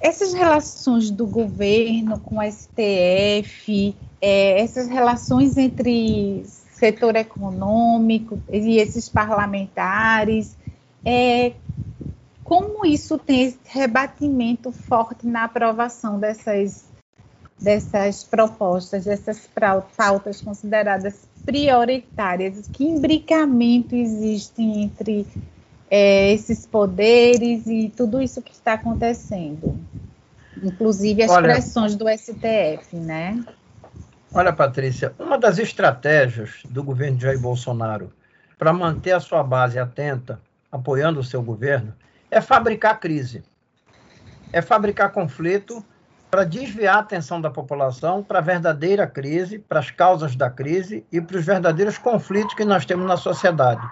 Essas 0.00 0.34
relações 0.34 1.10
do 1.10 1.26
governo 1.26 2.20
com 2.20 2.38
o 2.38 2.42
STF, 2.42 3.94
é, 4.20 4.60
essas 4.60 4.88
relações 4.88 5.56
entre 5.56 6.44
setor 6.44 7.16
econômico 7.16 8.38
e 8.52 8.78
esses 8.78 9.08
parlamentares, 9.08 10.56
é, 11.04 11.52
como 12.44 12.86
isso 12.86 13.18
tem 13.18 13.42
esse 13.42 13.58
rebatimento 13.64 14.70
forte 14.70 15.26
na 15.26 15.44
aprovação 15.44 16.18
dessas, 16.18 16.84
dessas 17.58 18.22
propostas, 18.22 19.04
dessas 19.04 19.48
pautas 19.96 20.40
consideradas 20.40 21.26
prioritárias? 21.44 22.68
Que 22.68 22.84
imbricamento 22.84 23.96
existe 23.96 24.62
entre 24.62 25.26
é, 25.90 26.32
esses 26.32 26.66
poderes 26.66 27.66
e 27.66 27.92
tudo 27.96 28.20
isso 28.20 28.42
que 28.42 28.52
está 28.52 28.74
acontecendo? 28.74 29.78
Inclusive 30.62 31.22
as 31.22 31.30
olha, 31.30 31.52
pressões 31.52 31.94
do 31.94 32.06
STF, 32.08 32.96
né? 32.96 33.44
Olha, 34.32 34.52
Patrícia, 34.52 35.14
uma 35.18 35.38
das 35.38 35.58
estratégias 35.58 36.60
do 36.68 36.82
governo 36.82 37.16
de 37.16 37.22
Jair 37.22 37.38
Bolsonaro 37.38 38.12
para 38.58 38.72
manter 38.72 39.12
a 39.12 39.20
sua 39.20 39.42
base 39.42 39.78
atenta, 39.78 40.40
apoiando 40.72 41.20
o 41.20 41.24
seu 41.24 41.42
governo, 41.42 41.94
é 42.30 42.40
fabricar 42.40 42.98
crise. 42.98 43.42
É 44.52 44.62
fabricar 44.62 45.12
conflito 45.12 45.84
para 46.30 46.44
desviar 46.44 46.96
a 46.96 47.00
atenção 47.00 47.40
da 47.40 47.50
população 47.50 48.22
para 48.22 48.38
a 48.38 48.42
verdadeira 48.42 49.06
crise, 49.06 49.58
para 49.58 49.78
as 49.78 49.90
causas 49.90 50.34
da 50.34 50.50
crise 50.50 51.04
e 51.12 51.20
para 51.20 51.36
os 51.36 51.44
verdadeiros 51.44 51.98
conflitos 51.98 52.54
que 52.54 52.64
nós 52.64 52.84
temos 52.84 53.06
na 53.06 53.16
sociedade. 53.16 53.86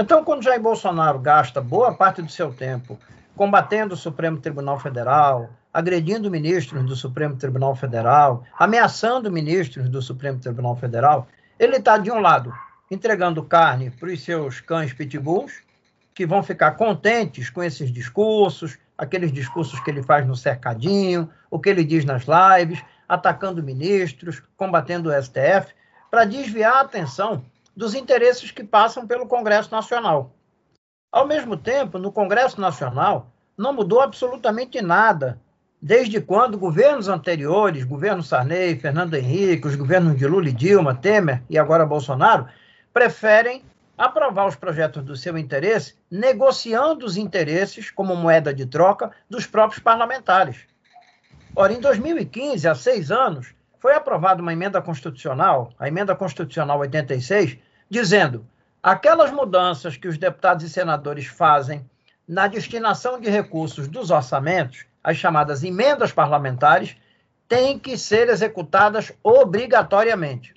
Então, 0.00 0.22
quando 0.22 0.44
Jair 0.44 0.60
Bolsonaro 0.60 1.18
gasta 1.18 1.60
boa 1.60 1.92
parte 1.92 2.22
do 2.22 2.30
seu 2.30 2.52
tempo 2.54 2.96
combatendo 3.34 3.94
o 3.94 3.96
Supremo 3.96 4.38
Tribunal 4.38 4.78
Federal, 4.78 5.50
agredindo 5.74 6.30
ministros 6.30 6.84
do 6.84 6.94
Supremo 6.94 7.34
Tribunal 7.34 7.74
Federal, 7.74 8.44
ameaçando 8.56 9.28
ministros 9.28 9.88
do 9.88 10.00
Supremo 10.00 10.38
Tribunal 10.38 10.76
Federal, 10.76 11.26
ele 11.58 11.78
está, 11.78 11.98
de 11.98 12.12
um 12.12 12.20
lado, 12.20 12.54
entregando 12.88 13.42
carne 13.42 13.90
para 13.90 14.08
os 14.08 14.22
seus 14.22 14.60
cães 14.60 14.92
pitbulls, 14.92 15.62
que 16.14 16.24
vão 16.24 16.44
ficar 16.44 16.72
contentes 16.72 17.50
com 17.50 17.60
esses 17.60 17.92
discursos, 17.92 18.78
aqueles 18.96 19.32
discursos 19.32 19.80
que 19.80 19.90
ele 19.90 20.04
faz 20.04 20.24
no 20.24 20.36
cercadinho, 20.36 21.28
o 21.50 21.58
que 21.58 21.70
ele 21.70 21.82
diz 21.82 22.04
nas 22.04 22.22
lives, 22.22 22.80
atacando 23.08 23.64
ministros, 23.64 24.40
combatendo 24.56 25.10
o 25.10 25.22
STF, 25.22 25.74
para 26.08 26.24
desviar 26.24 26.74
a 26.74 26.80
atenção 26.82 27.44
dos 27.78 27.94
interesses 27.94 28.50
que 28.50 28.64
passam 28.64 29.06
pelo 29.06 29.28
Congresso 29.28 29.70
Nacional. 29.70 30.34
Ao 31.12 31.28
mesmo 31.28 31.56
tempo, 31.56 31.96
no 31.96 32.10
Congresso 32.10 32.60
Nacional, 32.60 33.30
não 33.56 33.72
mudou 33.72 34.00
absolutamente 34.00 34.82
nada, 34.82 35.40
desde 35.80 36.20
quando 36.20 36.58
governos 36.58 37.06
anteriores, 37.06 37.84
governo 37.84 38.20
Sarney, 38.20 38.74
Fernando 38.80 39.14
Henrique, 39.14 39.68
os 39.68 39.76
governos 39.76 40.18
de 40.18 40.26
Lula 40.26 40.48
e 40.48 40.52
Dilma, 40.52 40.92
Temer 40.92 41.40
e 41.48 41.56
agora 41.56 41.86
Bolsonaro, 41.86 42.48
preferem 42.92 43.62
aprovar 43.96 44.48
os 44.48 44.56
projetos 44.56 45.04
do 45.04 45.14
seu 45.14 45.38
interesse, 45.38 45.94
negociando 46.10 47.06
os 47.06 47.16
interesses 47.16 47.92
como 47.92 48.16
moeda 48.16 48.52
de 48.52 48.66
troca 48.66 49.12
dos 49.30 49.46
próprios 49.46 49.80
parlamentares. 49.80 50.66
Ora, 51.54 51.72
em 51.72 51.80
2015, 51.80 52.66
há 52.66 52.74
seis 52.74 53.12
anos, 53.12 53.54
foi 53.78 53.94
aprovada 53.94 54.42
uma 54.42 54.52
emenda 54.52 54.82
constitucional, 54.82 55.72
a 55.78 55.86
emenda 55.86 56.16
constitucional 56.16 56.80
86, 56.80 57.56
dizendo 57.88 58.46
aquelas 58.82 59.30
mudanças 59.30 59.96
que 59.96 60.08
os 60.08 60.18
deputados 60.18 60.64
e 60.64 60.68
senadores 60.68 61.26
fazem 61.26 61.84
na 62.26 62.46
destinação 62.46 63.18
de 63.20 63.30
recursos 63.30 63.88
dos 63.88 64.10
orçamentos, 64.10 64.84
as 65.02 65.16
chamadas 65.16 65.64
emendas 65.64 66.12
parlamentares, 66.12 66.96
têm 67.48 67.78
que 67.78 67.96
ser 67.96 68.28
executadas 68.28 69.10
obrigatoriamente. 69.22 70.54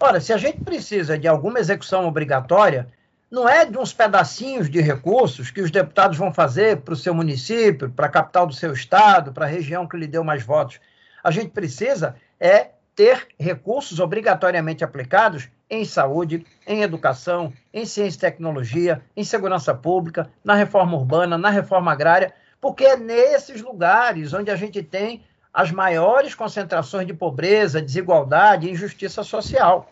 Ora, 0.00 0.20
se 0.20 0.32
a 0.32 0.36
gente 0.36 0.60
precisa 0.64 1.16
de 1.16 1.28
alguma 1.28 1.60
execução 1.60 2.06
obrigatória, 2.06 2.88
não 3.30 3.48
é 3.48 3.64
de 3.64 3.78
uns 3.78 3.92
pedacinhos 3.92 4.68
de 4.68 4.80
recursos 4.80 5.50
que 5.50 5.60
os 5.60 5.70
deputados 5.70 6.18
vão 6.18 6.34
fazer 6.34 6.78
para 6.78 6.94
o 6.94 6.96
seu 6.96 7.14
município, 7.14 7.88
para 7.88 8.06
a 8.06 8.10
capital 8.10 8.46
do 8.46 8.52
seu 8.52 8.72
estado, 8.72 9.32
para 9.32 9.46
a 9.46 9.48
região 9.48 9.86
que 9.86 9.96
lhe 9.96 10.08
deu 10.08 10.24
mais 10.24 10.42
votos. 10.42 10.80
A 11.22 11.30
gente 11.30 11.50
precisa 11.50 12.16
é 12.40 12.70
ter 12.96 13.28
recursos 13.38 14.00
obrigatoriamente 14.00 14.82
aplicados 14.82 15.48
em 15.72 15.86
saúde, 15.86 16.46
em 16.66 16.82
educação, 16.82 17.50
em 17.72 17.86
ciência 17.86 18.18
e 18.18 18.20
tecnologia, 18.20 19.02
em 19.16 19.24
segurança 19.24 19.74
pública, 19.74 20.30
na 20.44 20.54
reforma 20.54 20.98
urbana, 20.98 21.38
na 21.38 21.48
reforma 21.48 21.90
agrária, 21.90 22.34
porque 22.60 22.84
é 22.84 22.94
nesses 22.94 23.62
lugares 23.62 24.34
onde 24.34 24.50
a 24.50 24.56
gente 24.56 24.82
tem 24.82 25.24
as 25.52 25.70
maiores 25.70 26.34
concentrações 26.34 27.06
de 27.06 27.14
pobreza, 27.14 27.80
desigualdade 27.80 28.68
e 28.68 28.70
injustiça 28.70 29.22
social. 29.22 29.90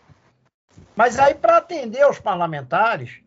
Mas 0.95 1.17
aí, 1.17 1.33
para 1.33 1.57
atender 1.57 2.03
aos 2.03 2.19
parlamentares, 2.19 3.19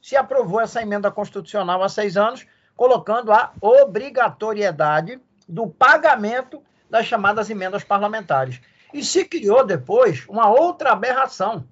se 0.00 0.14
aprovou 0.14 0.60
essa 0.60 0.82
emenda 0.82 1.10
constitucional 1.10 1.82
há 1.82 1.88
seis 1.88 2.18
anos, 2.18 2.46
colocando 2.76 3.32
a 3.32 3.52
obrigatoriedade 3.58 5.18
do 5.48 5.66
pagamento 5.66 6.62
das 6.90 7.06
chamadas 7.06 7.48
emendas 7.48 7.82
parlamentares. 7.82 8.60
E 8.92 9.02
se 9.02 9.24
criou 9.24 9.64
depois 9.64 10.26
uma 10.28 10.48
outra 10.48 10.92
aberração. 10.92 11.66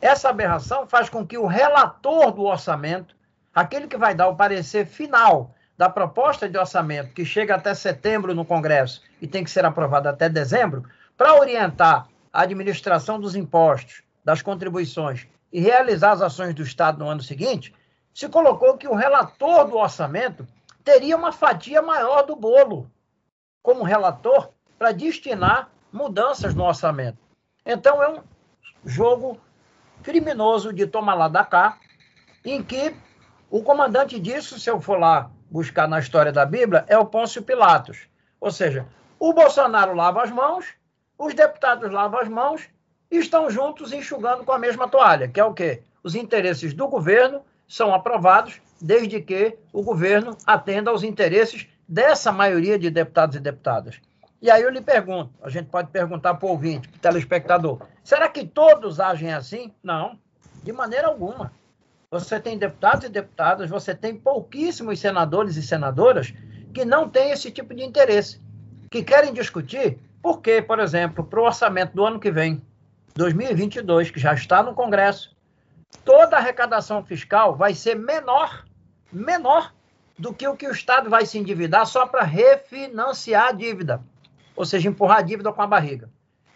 Essa 0.00 0.30
aberração 0.30 0.86
faz 0.86 1.08
com 1.08 1.26
que 1.26 1.36
o 1.36 1.46
relator 1.46 2.32
do 2.32 2.44
orçamento, 2.44 3.14
aquele 3.54 3.86
que 3.86 3.96
vai 3.96 4.14
dar 4.14 4.28
o 4.28 4.36
parecer 4.36 4.86
final 4.86 5.54
da 5.76 5.88
proposta 5.88 6.48
de 6.48 6.58
orçamento 6.58 7.14
que 7.14 7.24
chega 7.24 7.54
até 7.54 7.74
setembro 7.74 8.34
no 8.34 8.44
Congresso 8.44 9.02
e 9.20 9.26
tem 9.26 9.44
que 9.44 9.50
ser 9.50 9.64
aprovada 9.64 10.10
até 10.10 10.28
dezembro, 10.28 10.84
para 11.16 11.34
orientar 11.34 12.06
a 12.32 12.42
administração 12.42 13.20
dos 13.20 13.34
impostos, 13.34 14.02
das 14.24 14.40
contribuições 14.40 15.26
e 15.52 15.60
realizar 15.60 16.12
as 16.12 16.22
ações 16.22 16.54
do 16.54 16.62
Estado 16.62 16.98
no 16.98 17.08
ano 17.08 17.22
seguinte, 17.22 17.74
se 18.14 18.28
colocou 18.28 18.76
que 18.76 18.88
o 18.88 18.94
relator 18.94 19.68
do 19.68 19.76
orçamento 19.76 20.46
teria 20.84 21.16
uma 21.16 21.32
fatia 21.32 21.82
maior 21.82 22.22
do 22.22 22.36
bolo 22.36 22.90
como 23.62 23.82
relator 23.82 24.50
para 24.78 24.92
destinar 24.92 25.68
mudanças 25.92 26.54
no 26.54 26.64
orçamento. 26.64 27.18
Então 27.66 28.02
é 28.02 28.08
um 28.08 28.22
jogo 28.84 29.38
criminoso 30.02 30.72
de 30.72 30.86
tomar 30.86 31.14
lá 31.14 31.28
da 31.28 31.44
cá, 31.44 31.78
em 32.44 32.62
que 32.62 32.94
o 33.50 33.62
comandante 33.62 34.18
disso, 34.18 34.58
se 34.58 34.70
eu 34.70 34.80
for 34.80 34.98
lá 34.98 35.30
buscar 35.50 35.88
na 35.88 35.98
história 35.98 36.32
da 36.32 36.46
Bíblia 36.46 36.84
é 36.86 36.96
o 36.96 37.06
Pôncio 37.06 37.42
Pilatos. 37.42 38.06
Ou 38.40 38.50
seja, 38.50 38.86
o 39.18 39.32
Bolsonaro 39.32 39.94
lava 39.94 40.22
as 40.22 40.30
mãos, 40.30 40.66
os 41.18 41.34
deputados 41.34 41.90
lavam 41.90 42.20
as 42.20 42.28
mãos 42.28 42.68
e 43.10 43.18
estão 43.18 43.50
juntos 43.50 43.92
enxugando 43.92 44.44
com 44.44 44.52
a 44.52 44.58
mesma 44.58 44.88
toalha, 44.88 45.28
que 45.28 45.40
é 45.40 45.44
o 45.44 45.52
quê? 45.52 45.82
Os 46.02 46.14
interesses 46.14 46.72
do 46.72 46.88
governo 46.88 47.42
são 47.68 47.94
aprovados 47.94 48.60
desde 48.80 49.20
que 49.20 49.58
o 49.72 49.82
governo 49.82 50.36
atenda 50.46 50.90
aos 50.90 51.02
interesses 51.02 51.66
dessa 51.86 52.32
maioria 52.32 52.78
de 52.78 52.88
deputados 52.88 53.36
e 53.36 53.40
deputadas. 53.40 54.00
E 54.42 54.50
aí 54.50 54.62
eu 54.62 54.70
lhe 54.70 54.80
pergunto, 54.80 55.30
a 55.42 55.50
gente 55.50 55.66
pode 55.66 55.90
perguntar 55.90 56.34
para 56.34 56.46
o 56.46 56.50
ouvinte, 56.52 56.88
para 56.88 56.96
o 56.96 57.00
telespectador, 57.00 57.82
será 58.02 58.28
que 58.28 58.46
todos 58.46 58.98
agem 58.98 59.32
assim? 59.32 59.72
Não, 59.82 60.18
de 60.62 60.72
maneira 60.72 61.08
alguma. 61.08 61.52
Você 62.10 62.40
tem 62.40 62.56
deputados 62.56 63.04
e 63.04 63.08
deputadas, 63.08 63.68
você 63.68 63.94
tem 63.94 64.16
pouquíssimos 64.16 64.98
senadores 64.98 65.56
e 65.56 65.62
senadoras 65.62 66.32
que 66.72 66.84
não 66.84 67.08
têm 67.08 67.30
esse 67.32 67.50
tipo 67.50 67.74
de 67.74 67.84
interesse, 67.84 68.40
que 68.90 69.02
querem 69.02 69.32
discutir 69.32 69.98
por 70.22 70.40
que, 70.40 70.62
por 70.62 70.80
exemplo, 70.80 71.22
para 71.22 71.40
o 71.40 71.44
orçamento 71.44 71.94
do 71.94 72.04
ano 72.04 72.18
que 72.18 72.30
vem, 72.30 72.62
2022, 73.14 74.10
que 74.10 74.18
já 74.18 74.32
está 74.32 74.62
no 74.62 74.74
Congresso, 74.74 75.36
toda 76.04 76.36
a 76.36 76.38
arrecadação 76.38 77.04
fiscal 77.04 77.54
vai 77.54 77.74
ser 77.74 77.94
menor, 77.94 78.64
menor 79.12 79.72
do 80.18 80.32
que 80.32 80.46
o 80.48 80.56
que 80.56 80.66
o 80.66 80.72
Estado 80.72 81.10
vai 81.10 81.26
se 81.26 81.38
endividar 81.38 81.86
só 81.86 82.06
para 82.06 82.22
refinanciar 82.22 83.48
a 83.48 83.52
dívida, 83.52 84.02
ou 84.60 84.66
seja, 84.66 84.90
empurrar 84.90 85.20
a 85.20 85.22
dívida 85.22 85.50
com 85.50 85.62
a 85.62 85.66
barriga. 85.66 86.10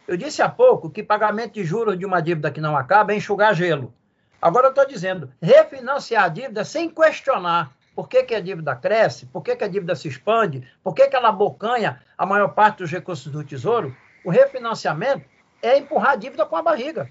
Eu 0.07 0.15
disse 0.15 0.43
há 0.43 0.49
pouco 0.51 0.91
que 0.91 1.03
pagamento 1.03 1.55
de 1.55 1.65
juros 1.65 1.99
de 1.99 2.05
uma 2.05 2.21
dívida 2.21 2.51
que 2.51 2.61
não 2.61 2.77
acaba 2.77 3.15
é 3.15 3.17
enxugar 3.17 3.55
gelo. 3.55 3.95
Agora 4.43 4.67
eu 4.67 4.71
estou 4.73 4.87
dizendo, 4.87 5.33
refinanciar 5.41 6.25
a 6.25 6.29
dívida 6.29 6.67
sem 6.67 6.91
questionar 6.91 7.73
por 7.97 8.07
que, 8.07 8.23
que 8.25 8.35
a 8.35 8.41
dívida 8.41 8.77
cresce, 8.77 9.25
por 9.25 9.43
que, 9.43 9.57
que 9.57 9.65
a 9.65 9.69
dívida 9.69 9.97
se 9.97 10.07
expande, 10.07 10.71
por 10.83 10.95
que, 10.95 11.09
que 11.09 11.17
ela 11.17 11.31
abocanha 11.31 12.03
a 12.19 12.27
maior 12.27 12.49
parte 12.49 12.81
dos 12.81 12.91
recursos 12.91 13.33
do 13.33 13.43
Tesouro, 13.43 13.97
o 14.23 14.31
refinanciamento 14.31 15.25
é 15.63 15.79
empurrar 15.79 16.11
a 16.11 16.17
dívida 16.17 16.45
com 16.45 16.57
a 16.57 16.63
barriga. 16.63 17.11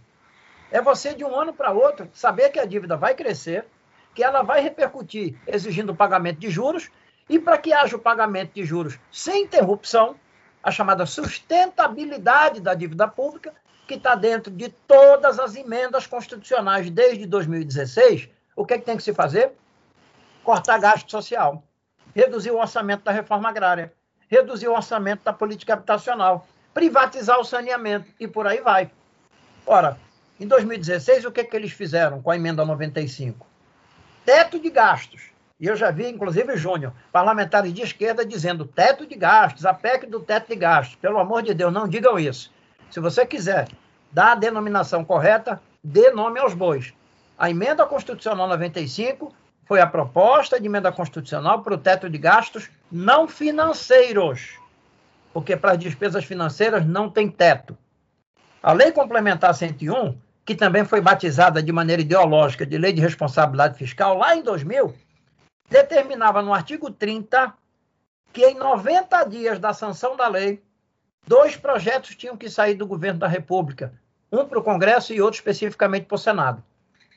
É 0.69 0.79
você, 0.79 1.15
de 1.15 1.25
um 1.25 1.35
ano 1.35 1.55
para 1.55 1.71
outro, 1.71 2.07
saber 2.13 2.49
que 2.49 2.59
a 2.59 2.65
dívida 2.65 2.95
vai 2.95 3.15
crescer, 3.15 3.65
que 4.13 4.23
ela 4.23 4.43
vai 4.43 4.61
repercutir 4.61 5.39
exigindo 5.47 5.91
o 5.91 5.95
pagamento 5.95 6.37
de 6.37 6.51
juros, 6.51 6.91
e 7.27 7.39
para 7.39 7.57
que 7.57 7.73
haja 7.73 7.95
o 7.95 7.99
pagamento 7.99 8.53
de 8.53 8.63
juros 8.63 8.99
sem 9.11 9.45
interrupção, 9.45 10.15
a 10.63 10.71
chamada 10.71 11.05
sustentabilidade 11.05 12.61
da 12.61 12.73
dívida 12.73 13.07
pública, 13.07 13.53
que 13.85 13.95
está 13.95 14.15
dentro 14.15 14.49
de 14.49 14.69
todas 14.69 15.37
as 15.39 15.55
emendas 15.55 16.07
constitucionais 16.07 16.89
desde 16.89 17.25
2016, 17.25 18.29
o 18.55 18.65
que, 18.65 18.75
é 18.75 18.77
que 18.77 18.85
tem 18.85 18.95
que 18.95 19.03
se 19.03 19.13
fazer? 19.13 19.51
Cortar 20.41 20.79
gasto 20.79 21.11
social, 21.11 21.61
reduzir 22.15 22.51
o 22.51 22.59
orçamento 22.59 23.03
da 23.03 23.11
reforma 23.11 23.49
agrária, 23.49 23.93
reduzir 24.29 24.69
o 24.69 24.73
orçamento 24.73 25.23
da 25.23 25.33
política 25.33 25.73
habitacional, 25.73 26.47
privatizar 26.73 27.39
o 27.39 27.43
saneamento 27.43 28.09
e 28.19 28.27
por 28.27 28.47
aí 28.47 28.61
vai. 28.61 28.89
Ora, 29.65 29.97
em 30.39 30.47
2016, 30.47 31.25
o 31.25 31.31
que, 31.31 31.41
é 31.41 31.43
que 31.43 31.55
eles 31.55 31.71
fizeram 31.71 32.21
com 32.21 32.31
a 32.31 32.35
emenda 32.35 32.65
95? 32.65 33.45
Teto 34.25 34.59
de 34.59 34.69
gastos. 34.69 35.32
E 35.59 35.67
eu 35.67 35.75
já 35.75 35.91
vi, 35.91 36.09
inclusive, 36.09 36.57
Júnior, 36.57 36.93
parlamentares 37.11 37.73
de 37.73 37.81
esquerda 37.81 38.25
dizendo 38.25 38.65
teto 38.65 39.05
de 39.05 39.15
gastos, 39.15 39.65
a 39.65 39.73
PEC 39.73 40.07
do 40.07 40.19
teto 40.19 40.49
de 40.49 40.55
gastos. 40.55 40.95
Pelo 40.95 41.19
amor 41.19 41.43
de 41.43 41.53
Deus, 41.53 41.71
não 41.71 41.87
digam 41.87 42.19
isso. 42.19 42.51
Se 42.89 42.99
você 42.99 43.25
quiser 43.25 43.67
dar 44.11 44.33
a 44.33 44.35
denominação 44.35 45.03
correta, 45.05 45.61
dê 45.83 46.11
nome 46.11 46.39
aos 46.39 46.53
bois. 46.53 46.93
A 47.37 47.49
emenda 47.49 47.85
constitucional 47.85 48.47
95 48.47 49.33
foi 49.65 49.81
a 49.81 49.87
proposta 49.87 50.59
de 50.59 50.67
emenda 50.67 50.91
constitucional 50.91 51.61
para 51.61 51.73
o 51.73 51.77
teto 51.77 52.09
de 52.09 52.17
gastos 52.17 52.69
não 52.91 53.27
financeiros, 53.27 54.59
porque 55.33 55.55
para 55.55 55.71
as 55.71 55.79
despesas 55.79 56.25
financeiras 56.25 56.85
não 56.85 57.09
tem 57.09 57.29
teto. 57.29 57.77
A 58.61 58.71
Lei 58.71 58.91
Complementar 58.91 59.53
101, 59.53 60.17
que 60.45 60.55
também 60.55 60.85
foi 60.85 61.01
batizada 61.01 61.63
de 61.63 61.71
maneira 61.71 62.01
ideológica 62.01 62.65
de 62.65 62.77
Lei 62.77 62.93
de 62.93 63.01
Responsabilidade 63.01 63.77
Fiscal 63.77 64.17
lá 64.17 64.35
em 64.35 64.43
2000, 64.43 64.93
determinava 65.73 66.43
no 66.43 66.53
artigo 66.53 66.91
30 66.91 67.51
que 68.31 68.45
em 68.45 68.53
90 68.53 69.23
dias 69.23 69.57
da 69.57 69.73
sanção 69.73 70.15
da 70.15 70.27
lei, 70.27 70.61
dois 71.25 71.55
projetos 71.55 72.15
tinham 72.15 72.37
que 72.37 72.47
sair 72.47 72.75
do 72.75 72.85
governo 72.85 73.19
da 73.19 73.27
República, 73.27 73.91
um 74.31 74.45
para 74.45 74.59
o 74.59 74.63
Congresso 74.63 75.13
e 75.13 75.21
outro 75.21 75.39
especificamente 75.39 76.05
para 76.05 76.15
o 76.15 76.19
Senado, 76.19 76.63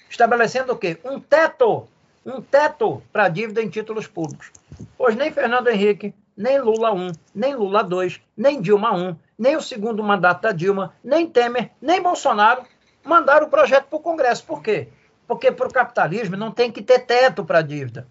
estabelecendo 0.08 0.72
o 0.72 0.76
quê? 0.76 0.98
Um 1.04 1.20
teto, 1.20 1.86
um 2.24 2.40
teto 2.40 3.02
para 3.12 3.24
a 3.24 3.28
dívida 3.28 3.62
em 3.62 3.68
títulos 3.68 4.06
públicos. 4.06 4.50
Pois 4.96 5.14
nem 5.14 5.30
Fernando 5.30 5.68
Henrique, 5.68 6.14
nem 6.34 6.58
Lula 6.58 6.94
1, 6.94 7.12
nem 7.34 7.54
Lula 7.54 7.84
2, 7.84 8.22
nem 8.34 8.60
Dilma 8.60 8.94
1, 8.94 9.16
nem 9.38 9.56
o 9.56 9.62
segundo 9.62 10.02
mandato 10.02 10.42
da 10.42 10.52
Dilma, 10.52 10.94
nem 11.04 11.26
Temer, 11.26 11.72
nem 11.80 12.00
Bolsonaro 12.00 12.62
mandaram 13.04 13.46
o 13.46 13.50
projeto 13.50 13.84
para 13.84 13.98
o 13.98 14.02
Congresso. 14.02 14.44
Por 14.44 14.62
quê? 14.62 14.88
Porque 15.26 15.52
para 15.52 15.68
o 15.68 15.72
capitalismo 15.72 16.36
não 16.38 16.50
tem 16.50 16.72
que 16.72 16.80
ter 16.80 17.00
teto 17.00 17.44
para 17.44 17.58
a 17.58 17.62
dívida. 17.62 18.06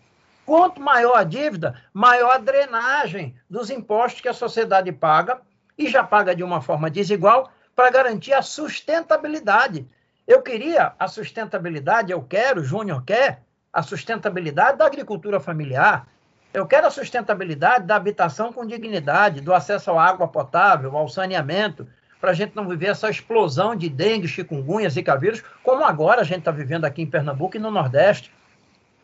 Quanto 0.46 0.80
maior 0.80 1.18
a 1.18 1.24
dívida, 1.24 1.82
maior 1.92 2.36
a 2.36 2.38
drenagem 2.38 3.36
dos 3.50 3.70
impostos 3.70 4.22
que 4.22 4.30
a 4.30 4.34
sociedade 4.34 4.92
paga, 4.92 5.42
e 5.78 5.90
já 5.90 6.04
paga 6.04 6.36
de 6.36 6.44
uma 6.44 6.62
forma 6.62 6.90
desigual, 6.90 7.52
para 7.76 7.90
garantir 7.90 8.34
a 8.34 8.42
sustentabilidade. 8.42 9.88
Eu 10.28 10.42
queria 10.42 10.94
a 10.98 11.08
sustentabilidade, 11.08 12.12
eu 12.12 12.22
quero, 12.22 12.62
o 12.62 12.64
Júnior 12.64 13.04
quer, 13.04 13.42
a 13.74 13.82
sustentabilidade 13.82 14.78
da 14.78 14.86
agricultura 14.86 15.40
familiar. 15.40 16.08
Eu 16.54 16.66
quero 16.66 16.88
a 16.88 16.92
sustentabilidade 16.92 17.86
da 17.86 17.96
habitação 17.98 18.54
com 18.54 18.66
dignidade, 18.66 19.42
do 19.42 19.54
acesso 19.54 19.92
à 19.92 20.08
água 20.08 20.28
potável, 20.28 20.96
ao 20.96 21.10
saneamento, 21.10 21.88
para 22.22 22.32
a 22.32 22.34
gente 22.34 22.56
não 22.56 22.68
viver 22.68 22.88
essa 22.88 23.10
explosão 23.10 23.76
de 23.76 23.90
dengue, 23.90 24.28
chikungunya, 24.28 24.90
zika 24.90 25.18
vírus, 25.18 25.44
como 25.62 25.84
agora 25.84 26.22
a 26.22 26.24
gente 26.24 26.40
está 26.40 26.52
vivendo 26.52 26.86
aqui 26.86 27.02
em 27.02 27.06
Pernambuco 27.06 27.58
e 27.58 27.60
no 27.60 27.70
Nordeste. 27.70 28.32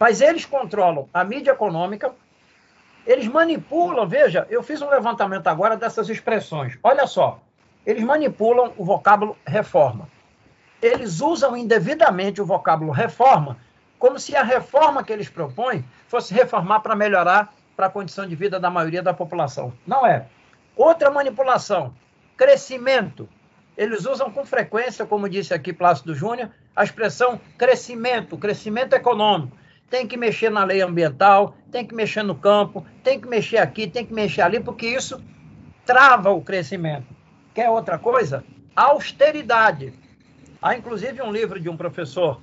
Mas 0.01 0.19
eles 0.19 0.45
controlam 0.45 1.07
a 1.13 1.23
mídia 1.23 1.51
econômica, 1.51 2.11
eles 3.05 3.27
manipulam, 3.27 4.07
veja, 4.07 4.47
eu 4.49 4.63
fiz 4.63 4.81
um 4.81 4.89
levantamento 4.89 5.45
agora 5.45 5.77
dessas 5.77 6.09
expressões. 6.09 6.75
Olha 6.81 7.05
só, 7.05 7.39
eles 7.85 8.03
manipulam 8.03 8.73
o 8.77 8.83
vocábulo 8.83 9.37
reforma. 9.45 10.09
Eles 10.81 11.21
usam 11.21 11.55
indevidamente 11.55 12.41
o 12.41 12.45
vocábulo 12.47 12.91
reforma, 12.91 13.57
como 13.99 14.17
se 14.17 14.35
a 14.35 14.41
reforma 14.41 15.03
que 15.03 15.13
eles 15.13 15.29
propõem 15.29 15.85
fosse 16.07 16.33
reformar 16.33 16.79
para 16.79 16.95
melhorar 16.95 17.53
para 17.75 17.85
a 17.85 17.89
condição 17.91 18.27
de 18.27 18.35
vida 18.35 18.59
da 18.59 18.71
maioria 18.71 19.03
da 19.03 19.13
população. 19.13 19.71
Não 19.85 20.03
é. 20.03 20.25
Outra 20.75 21.11
manipulação, 21.11 21.93
crescimento. 22.35 23.29
Eles 23.77 24.07
usam 24.07 24.31
com 24.31 24.43
frequência, 24.45 25.05
como 25.05 25.29
disse 25.29 25.53
aqui 25.53 25.71
Plácido 25.71 26.15
Júnior, 26.15 26.49
a 26.75 26.83
expressão 26.83 27.39
crescimento, 27.55 28.35
crescimento 28.35 28.93
econômico 28.93 29.61
tem 29.91 30.07
que 30.07 30.15
mexer 30.15 30.49
na 30.49 30.63
lei 30.63 30.81
ambiental, 30.81 31.53
tem 31.69 31.85
que 31.85 31.93
mexer 31.93 32.23
no 32.23 32.33
campo, 32.33 32.85
tem 33.03 33.19
que 33.19 33.27
mexer 33.27 33.57
aqui, 33.57 33.85
tem 33.85 34.05
que 34.05 34.13
mexer 34.13 34.41
ali, 34.41 34.57
porque 34.61 34.87
isso 34.87 35.21
trava 35.85 36.31
o 36.31 36.41
crescimento. 36.41 37.07
Quer 37.53 37.69
outra 37.69 37.99
coisa? 37.99 38.41
Austeridade. 38.73 39.93
Há 40.61 40.77
inclusive 40.77 41.21
um 41.21 41.29
livro 41.29 41.59
de 41.59 41.67
um 41.67 41.75
professor, 41.75 42.41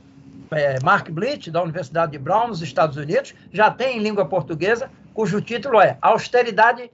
é, 0.50 0.78
Mark 0.84 1.08
Blitz, 1.08 1.48
da 1.48 1.62
Universidade 1.62 2.12
de 2.12 2.18
Brown, 2.18 2.48
nos 2.48 2.60
Estados 2.60 2.98
Unidos, 2.98 3.34
já 3.50 3.70
tem 3.70 3.96
em 3.96 4.02
língua 4.02 4.26
portuguesa, 4.26 4.90
cujo 5.14 5.40
título 5.40 5.80
é 5.80 5.96
Austeridade, 6.02 6.90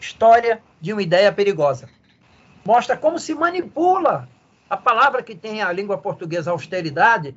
História 0.00 0.62
de 0.80 0.94
uma 0.94 1.02
Ideia 1.02 1.30
Perigosa. 1.30 1.86
Mostra 2.64 2.96
como 2.96 3.18
se 3.18 3.34
manipula 3.34 4.26
a 4.70 4.76
palavra 4.76 5.22
que 5.22 5.34
tem 5.34 5.62
a 5.62 5.70
língua 5.70 5.98
portuguesa 5.98 6.50
austeridade 6.50 7.36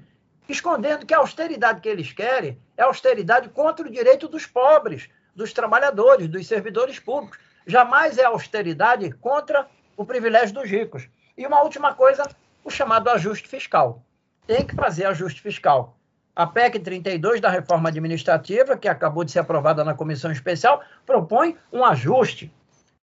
escondendo 0.50 1.06
que 1.06 1.14
a 1.14 1.20
austeridade 1.20 1.80
que 1.80 1.88
eles 1.88 2.12
querem 2.12 2.60
é 2.76 2.82
austeridade 2.82 3.50
contra 3.50 3.88
o 3.88 3.92
direito 3.92 4.28
dos 4.28 4.46
pobres, 4.46 5.08
dos 5.36 5.54
trabalhadores, 5.54 6.28
dos 6.28 6.48
servidores 6.48 7.00
públicos. 7.00 7.40
Jamais 7.66 8.18
é 8.18 8.26
austeridade 8.26 9.12
contra 9.12 9.68
o 9.96 10.06
privilégio 10.06 10.56
dos 10.56 10.70
ricos. 10.70 11.08
E 11.38 11.46
uma 11.46 11.62
última 11.62 11.94
coisa, 11.94 12.28
o 12.64 12.70
chamado 12.70 13.10
ajuste 13.10 13.48
fiscal. 13.48 14.04
Tem 14.48 14.66
que 14.66 14.76
fazer 14.76 15.06
ajuste 15.06 15.42
fiscal. 15.42 15.96
A 16.36 16.48
PEC 16.48 16.80
32 16.80 17.40
da 17.40 17.50
reforma 17.50 17.90
administrativa, 17.90 18.78
que 18.78 18.88
acabou 18.88 19.24
de 19.24 19.32
ser 19.32 19.40
aprovada 19.40 19.84
na 19.84 19.94
comissão 19.94 20.32
especial, 20.32 20.82
propõe 21.06 21.58
um 21.72 21.86
ajuste 21.86 22.52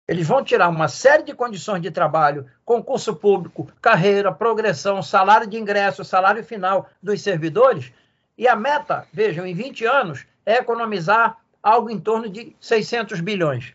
eles 0.07 0.27
vão 0.27 0.43
tirar 0.43 0.69
uma 0.69 0.87
série 0.87 1.23
de 1.23 1.33
condições 1.33 1.81
de 1.81 1.91
trabalho, 1.91 2.45
concurso 2.63 3.15
público, 3.15 3.67
carreira, 3.81 4.31
progressão, 4.31 5.03
salário 5.03 5.45
de 5.45 5.57
ingresso, 5.57 6.05
salário 6.05 6.43
final 6.43 6.89
dos 7.03 7.21
servidores, 7.21 7.91
e 8.37 8.47
a 8.47 8.55
meta, 8.55 9.05
vejam, 9.11 9.45
em 9.45 9.53
20 9.53 9.85
anos, 9.85 10.25
é 10.45 10.57
economizar 10.57 11.37
algo 11.61 11.89
em 11.89 11.99
torno 11.99 12.29
de 12.29 12.55
600 12.61 13.19
bilhões. 13.19 13.73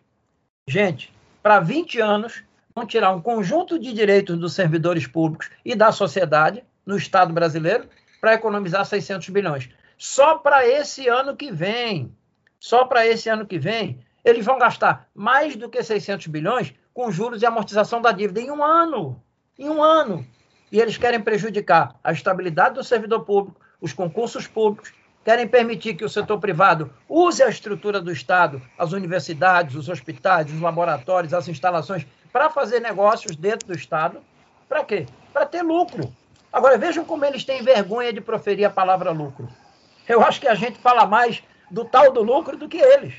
Gente, 0.67 1.13
para 1.43 1.61
20 1.61 2.01
anos, 2.01 2.43
vão 2.75 2.87
tirar 2.87 3.11
um 3.11 3.21
conjunto 3.21 3.79
de 3.79 3.93
direitos 3.93 4.39
dos 4.39 4.55
servidores 4.55 5.07
públicos 5.07 5.51
e 5.65 5.75
da 5.75 5.93
sociedade 5.93 6.65
no 6.87 6.97
Estado 6.97 7.33
brasileiro 7.33 7.89
para 8.21 8.35
economizar 8.35 8.87
600 8.87 9.29
bilhões. 9.29 9.69
Só 9.99 10.39
para 10.39 10.67
esse 10.67 11.09
ano 11.09 11.37
que 11.37 11.51
vem, 11.51 12.15
só 12.59 12.85
para 12.85 13.07
esse 13.07 13.29
ano 13.29 13.45
que 13.45 13.59
vem, 13.59 13.99
eles 14.25 14.45
vão 14.45 14.59
gastar 14.59 15.09
mais 15.15 15.57
do 15.57 15.69
que 15.69 15.83
600 15.83 16.27
bilhões 16.29 16.75
com 16.95 17.11
juros 17.11 17.43
e 17.43 17.47
amortização 17.47 18.01
da 18.01 18.13
dívida 18.13 18.41
em 18.41 18.51
um 18.51 18.63
ano. 18.63 19.23
Em 19.59 19.69
um 19.69 19.83
ano. 19.83 20.27
E 20.71 20.81
eles 20.81 20.97
querem 20.97 21.21
prejudicar 21.21 21.97
a 22.03 22.13
estabilidade 22.13 22.77
do 22.77 22.85
servidor 22.85 23.25
público, 23.25 23.61
os 23.81 23.93
concursos 23.93 24.47
públicos, 24.47 24.93
querem 25.25 25.47
permitir 25.47 25.95
que 25.95 26.05
o 26.05 26.09
setor 26.09 26.39
privado 26.39 26.93
use 27.09 27.43
a 27.43 27.49
estrutura 27.49 28.01
do 28.01 28.13
Estado, 28.13 28.61
as 28.79 28.93
universidades, 28.93 29.77
os 29.77 29.89
hospitais, 29.89 30.51
os 30.51 30.61
laboratórios, 30.61 31.35
as 31.35 31.49
instalações, 31.49 32.07
para 32.33 32.51
fazer 32.51 32.81
negócios 32.81 33.37
dentro 33.37 33.69
do 33.69 33.75
Estado. 33.75 34.21
Para 34.69 34.85
quê? 34.85 35.07
Para 35.33 35.47
ter 35.47 35.63
lucro. 35.63 36.13
Agora, 36.53 36.79
vejam 36.79 37.05
como 37.05 37.25
eles 37.25 37.45
têm 37.45 37.63
vergonha 37.63 38.13
de 38.13 38.21
proferir 38.21 38.65
a 38.65 38.71
palavra 38.71 39.11
lucro. 39.11 39.49
Eu 40.09 40.23
acho 40.23 40.41
que 40.41 40.49
a 40.49 40.55
gente 40.55 40.79
fala 40.79 41.07
mais 41.07 41.43
do 41.71 41.85
tal 41.85 42.13
do 42.13 42.23
lucro 42.23 42.57
do 42.57 42.69
que 42.69 42.79
eles. 42.79 43.15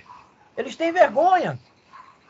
Eles 0.58 0.76
têm 0.76 0.92
vergonha, 0.92 1.58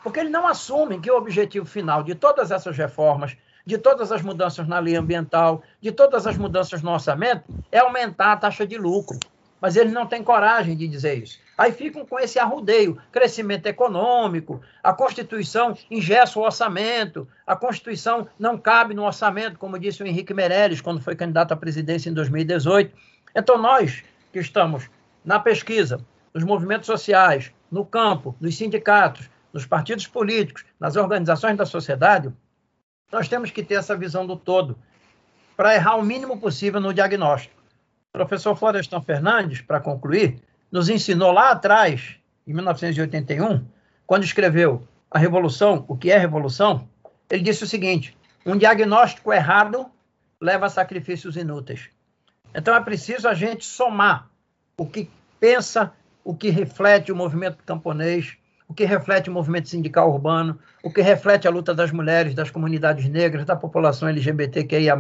porque 0.04 0.20
eles 0.20 0.32
não 0.32 0.48
assumem 0.48 1.02
que 1.02 1.12
o 1.12 1.18
objetivo 1.18 1.66
final 1.66 2.04
de 2.04 2.16
todas 2.16 2.52
essas 2.52 2.78
reformas, 2.78 3.36
de 3.66 3.78
todas 3.78 4.12
as 4.12 4.22
mudanças 4.22 4.68
na 4.68 4.80
lei 4.80 4.96
ambiental, 4.96 5.64
de 5.82 5.92
todas 5.92 6.28
as 6.28 6.38
mudanças 6.38 6.82
no 6.82 6.92
orçamento, 6.92 7.44
é 7.72 7.80
aumentar 7.80 8.34
a 8.34 8.38
taxa 8.38 8.66
de 8.66 8.78
lucro. 8.78 9.18
Mas 9.62 9.78
eles 9.78 9.94
não 9.94 10.06
têm 10.06 10.22
coragem 10.22 10.76
de 10.76 10.88
dizer 10.90 11.24
isso. 11.24 11.40
Aí 11.58 11.72
ficam 11.72 12.06
com 12.06 12.20
esse 12.20 12.40
arrudeio, 12.40 12.98
crescimento 13.12 13.68
econômico, 13.68 14.62
a 14.82 14.92
Constituição 14.92 15.78
ingessa 15.90 16.40
o 16.40 16.44
orçamento, 16.44 17.28
a 17.46 17.56
Constituição 17.56 18.28
não 18.38 18.58
cabe 18.58 18.94
no 18.94 19.06
orçamento, 19.06 19.60
como 19.60 19.80
disse 19.80 20.02
o 20.04 20.08
Henrique 20.08 20.34
Meirelles 20.34 20.82
quando 20.82 21.02
foi 21.02 21.16
candidato 21.16 21.54
à 21.54 21.56
presidência 21.56 22.10
em 22.10 22.14
2018. 22.14 22.94
Então 23.36 23.58
nós 23.58 24.04
que 24.34 24.40
estamos 24.40 24.90
na 25.24 25.40
pesquisa, 25.40 26.04
nos 26.34 26.44
movimentos 26.44 26.88
sociais, 26.88 27.54
no 27.74 27.84
campo, 27.84 28.36
nos 28.40 28.56
sindicatos, 28.56 29.28
nos 29.52 29.66
partidos 29.66 30.06
políticos, 30.06 30.64
nas 30.80 30.96
organizações 30.96 31.58
da 31.58 31.66
sociedade, 31.66 32.32
nós 33.12 33.28
temos 33.28 33.50
que 33.50 33.64
ter 33.64 33.76
essa 33.76 33.98
visão 33.98 34.28
do 34.28 34.36
todo 34.36 34.78
para 35.58 35.74
errar 35.74 35.96
o 35.96 36.04
mínimo 36.04 36.40
possível 36.40 36.80
no 36.80 36.94
diagnóstico. 36.94 37.60
O 38.10 38.18
professor 38.18 38.56
Florestan 38.56 39.02
Fernandes, 39.02 39.62
para 39.62 39.80
concluir, 39.80 40.40
nos 40.72 40.88
ensinou 40.88 41.32
lá 41.32 41.50
atrás, 41.50 42.16
em 42.46 42.54
1981, 42.54 43.66
quando 44.06 44.24
escreveu 44.24 44.88
A 45.10 45.18
Revolução, 45.18 45.84
o 45.88 45.98
que 45.98 46.12
é 46.12 46.18
revolução, 46.18 46.88
ele 47.28 47.42
disse 47.42 47.64
o 47.64 47.68
seguinte: 47.68 48.16
um 48.46 48.56
diagnóstico 48.56 49.34
errado 49.34 49.88
leva 50.40 50.68
a 50.68 50.70
sacrifícios 50.70 51.38
inúteis. 51.38 51.90
Então 52.54 52.76
é 52.76 52.82
preciso 52.82 53.28
a 53.28 53.34
gente 53.34 53.66
somar 53.66 54.30
o 54.78 54.86
que 54.86 55.10
pensa, 55.40 55.92
o 56.24 56.34
que 56.34 56.50
reflete 56.50 57.12
o 57.12 57.16
movimento 57.16 57.58
camponês, 57.66 58.38
o 58.68 58.74
que 58.74 58.86
reflete 58.86 59.30
o 59.30 59.34
movimento 59.34 59.70
sindical 59.70 60.10
urbano, 60.12 60.58
o 60.82 60.92
que 60.92 61.02
reflete 61.02 61.48
a 61.48 61.52
luta 61.52 61.74
das 61.74 61.92
mulheres, 61.92 62.34
das 62.34 62.50
comunidades 62.50 63.08
negras, 63.08 63.46
da 63.46 63.56
população 63.56 64.08
LGBTQIA, 64.08 64.96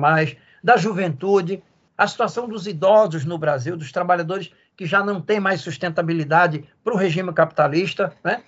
da 0.63 0.77
juventude, 0.77 1.63
a 1.97 2.07
situação 2.07 2.47
dos 2.47 2.67
idosos 2.67 3.25
no 3.25 3.37
Brasil, 3.37 3.77
dos 3.77 3.91
trabalhadores 3.91 4.51
que 4.75 4.85
já 4.85 5.03
não 5.03 5.21
têm 5.21 5.39
mais 5.39 5.61
sustentabilidade 5.61 6.65
para 6.83 6.93
o 6.93 6.97
regime 6.97 7.31
capitalista. 7.33 8.13
Né? 8.23 8.43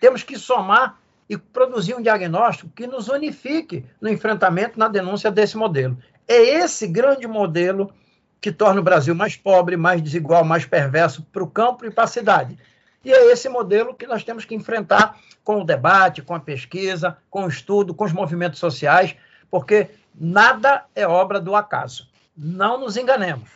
Temos 0.00 0.22
que 0.22 0.38
somar 0.38 0.98
e 1.28 1.36
produzir 1.36 1.94
um 1.94 2.02
diagnóstico 2.02 2.70
que 2.74 2.86
nos 2.86 3.08
unifique 3.08 3.84
no 4.00 4.08
enfrentamento, 4.08 4.78
na 4.78 4.88
denúncia 4.88 5.30
desse 5.30 5.56
modelo. 5.56 5.98
É 6.26 6.36
esse 6.36 6.86
grande 6.86 7.26
modelo 7.26 7.92
que 8.40 8.52
torna 8.52 8.80
o 8.80 8.84
Brasil 8.84 9.14
mais 9.14 9.36
pobre, 9.36 9.76
mais 9.76 10.00
desigual, 10.00 10.44
mais 10.44 10.64
perverso 10.64 11.22
para 11.32 11.42
o 11.42 11.50
campo 11.50 11.84
e 11.84 11.90
para 11.90 12.04
a 12.04 12.08
cidade. 12.08 12.58
E 13.04 13.12
é 13.12 13.32
esse 13.32 13.48
modelo 13.48 13.94
que 13.94 14.06
nós 14.06 14.24
temos 14.24 14.44
que 14.44 14.54
enfrentar 14.54 15.18
com 15.42 15.60
o 15.60 15.64
debate, 15.64 16.22
com 16.22 16.34
a 16.34 16.40
pesquisa, 16.40 17.16
com 17.30 17.44
o 17.44 17.48
estudo, 17.48 17.94
com 17.94 18.04
os 18.04 18.12
movimentos 18.12 18.58
sociais, 18.58 19.16
porque 19.50 19.88
nada 20.14 20.84
é 20.94 21.06
obra 21.06 21.40
do 21.40 21.56
acaso. 21.56 22.08
Não 22.36 22.78
nos 22.78 22.96
enganemos. 22.96 23.48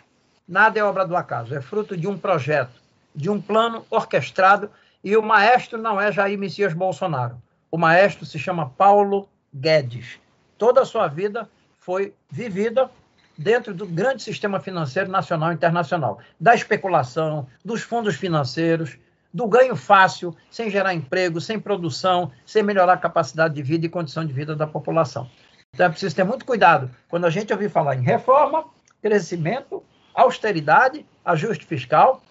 Nada 0.49 0.79
é 0.79 0.83
obra 0.83 1.07
do 1.07 1.17
acaso. 1.17 1.55
É 1.55 1.61
fruto 1.61 1.97
de 1.97 2.09
um 2.09 2.17
projeto, 2.17 2.81
de 3.15 3.31
um 3.31 3.41
plano 3.41 3.85
orquestrado. 3.91 4.71
E 5.05 5.17
o 5.17 5.23
maestro 5.23 5.79
não 5.79 6.01
é 6.01 6.11
Jair 6.11 6.39
Messias 6.39 6.73
Bolsonaro. 6.73 7.41
O 7.71 7.79
maestro 7.79 8.27
se 8.27 8.39
chama 8.39 8.71
Paulo 8.71 9.29
Guedes. 9.55 10.19
Toda 10.59 10.83
a 10.83 10.87
sua 10.87 11.09
vida 11.09 11.49
foi 11.79 12.15
vivida 12.31 12.91
dentro 13.37 13.75
do 13.75 13.87
grande 13.87 14.23
sistema 14.23 14.61
financeiro 14.61 15.11
nacional 15.11 15.51
e 15.51 15.55
internacional, 15.55 16.19
da 16.39 16.55
especulação, 16.55 17.47
dos 17.65 17.83
fundos 17.83 18.15
financeiros, 18.15 18.99
do 19.33 19.47
ganho 19.47 19.75
fácil, 19.75 20.37
sem 20.51 20.71
gerar 20.71 20.95
emprego, 20.95 21.41
sem 21.41 21.59
produção, 21.59 22.31
sem 22.45 22.63
melhorar 22.63 22.95
a 22.95 22.99
capacidade 22.99 23.55
de 23.55 23.63
vida 23.63 23.87
e 23.87 23.89
condição 23.89 24.25
de 24.25 24.33
vida 24.33 24.55
da 24.55 24.67
população. 24.67 25.29
Então 25.75 25.87
é 25.87 25.89
preciso 25.89 26.15
ter 26.15 26.25
muito 26.25 26.45
cuidado 26.45 26.91
quando 27.09 27.25
a 27.25 27.31
gente 27.31 27.53
ouvir 27.53 27.71
falar 27.71 27.97
em 27.97 28.03
reforma, 28.03 28.65
crescimento, 29.01 29.83
austeridade, 30.15 31.07
ajuste 31.25 31.65
fiscal, 31.65 32.23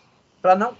para 0.41 0.55
não, 0.55 0.75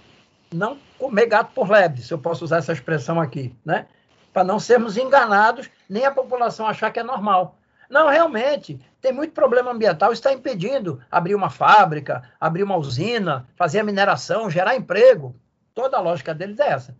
não 0.52 0.78
comer 0.98 1.26
gato 1.26 1.52
por 1.52 1.68
lebre, 1.68 2.02
se 2.02 2.14
eu 2.14 2.18
posso 2.18 2.44
usar 2.44 2.58
essa 2.58 2.72
expressão 2.72 3.20
aqui, 3.20 3.54
né? 3.64 3.86
Para 4.32 4.44
não 4.44 4.58
sermos 4.58 4.96
enganados, 4.96 5.68
nem 5.88 6.06
a 6.06 6.10
população 6.10 6.66
achar 6.66 6.90
que 6.90 7.00
é 7.00 7.02
normal. 7.02 7.58
Não, 7.92 8.08
realmente, 8.08 8.80
tem 9.02 9.12
muito 9.12 9.34
problema 9.34 9.70
ambiental, 9.70 10.14
está 10.14 10.32
impedindo 10.32 10.98
abrir 11.10 11.34
uma 11.34 11.50
fábrica, 11.50 12.22
abrir 12.40 12.62
uma 12.62 12.78
usina, 12.78 13.46
fazer 13.54 13.80
a 13.80 13.84
mineração, 13.84 14.48
gerar 14.48 14.74
emprego. 14.74 15.36
Toda 15.74 15.98
a 15.98 16.00
lógica 16.00 16.34
deles 16.34 16.58
é 16.58 16.70
essa. 16.70 16.96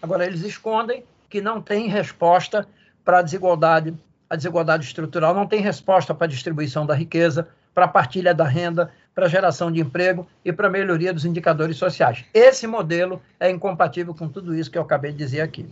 Agora, 0.00 0.24
eles 0.24 0.40
escondem 0.40 1.04
que 1.28 1.42
não 1.42 1.60
tem 1.60 1.88
resposta 1.88 2.66
para 3.04 3.18
a 3.18 3.22
desigualdade, 3.22 3.94
a 4.30 4.34
desigualdade 4.34 4.86
estrutural 4.86 5.34
não 5.34 5.46
tem 5.46 5.60
resposta 5.60 6.14
para 6.14 6.24
a 6.24 6.30
distribuição 6.30 6.86
da 6.86 6.94
riqueza, 6.94 7.46
para 7.74 7.84
a 7.84 7.88
partilha 7.88 8.34
da 8.34 8.44
renda, 8.44 8.90
para 9.14 9.26
a 9.26 9.28
geração 9.28 9.70
de 9.70 9.82
emprego 9.82 10.26
e 10.42 10.50
para 10.54 10.68
a 10.68 10.70
melhoria 10.70 11.12
dos 11.12 11.26
indicadores 11.26 11.76
sociais. 11.76 12.24
Esse 12.32 12.66
modelo 12.66 13.20
é 13.38 13.50
incompatível 13.50 14.14
com 14.14 14.26
tudo 14.26 14.54
isso 14.54 14.70
que 14.70 14.78
eu 14.78 14.82
acabei 14.82 15.12
de 15.12 15.18
dizer 15.18 15.42
aqui. 15.42 15.68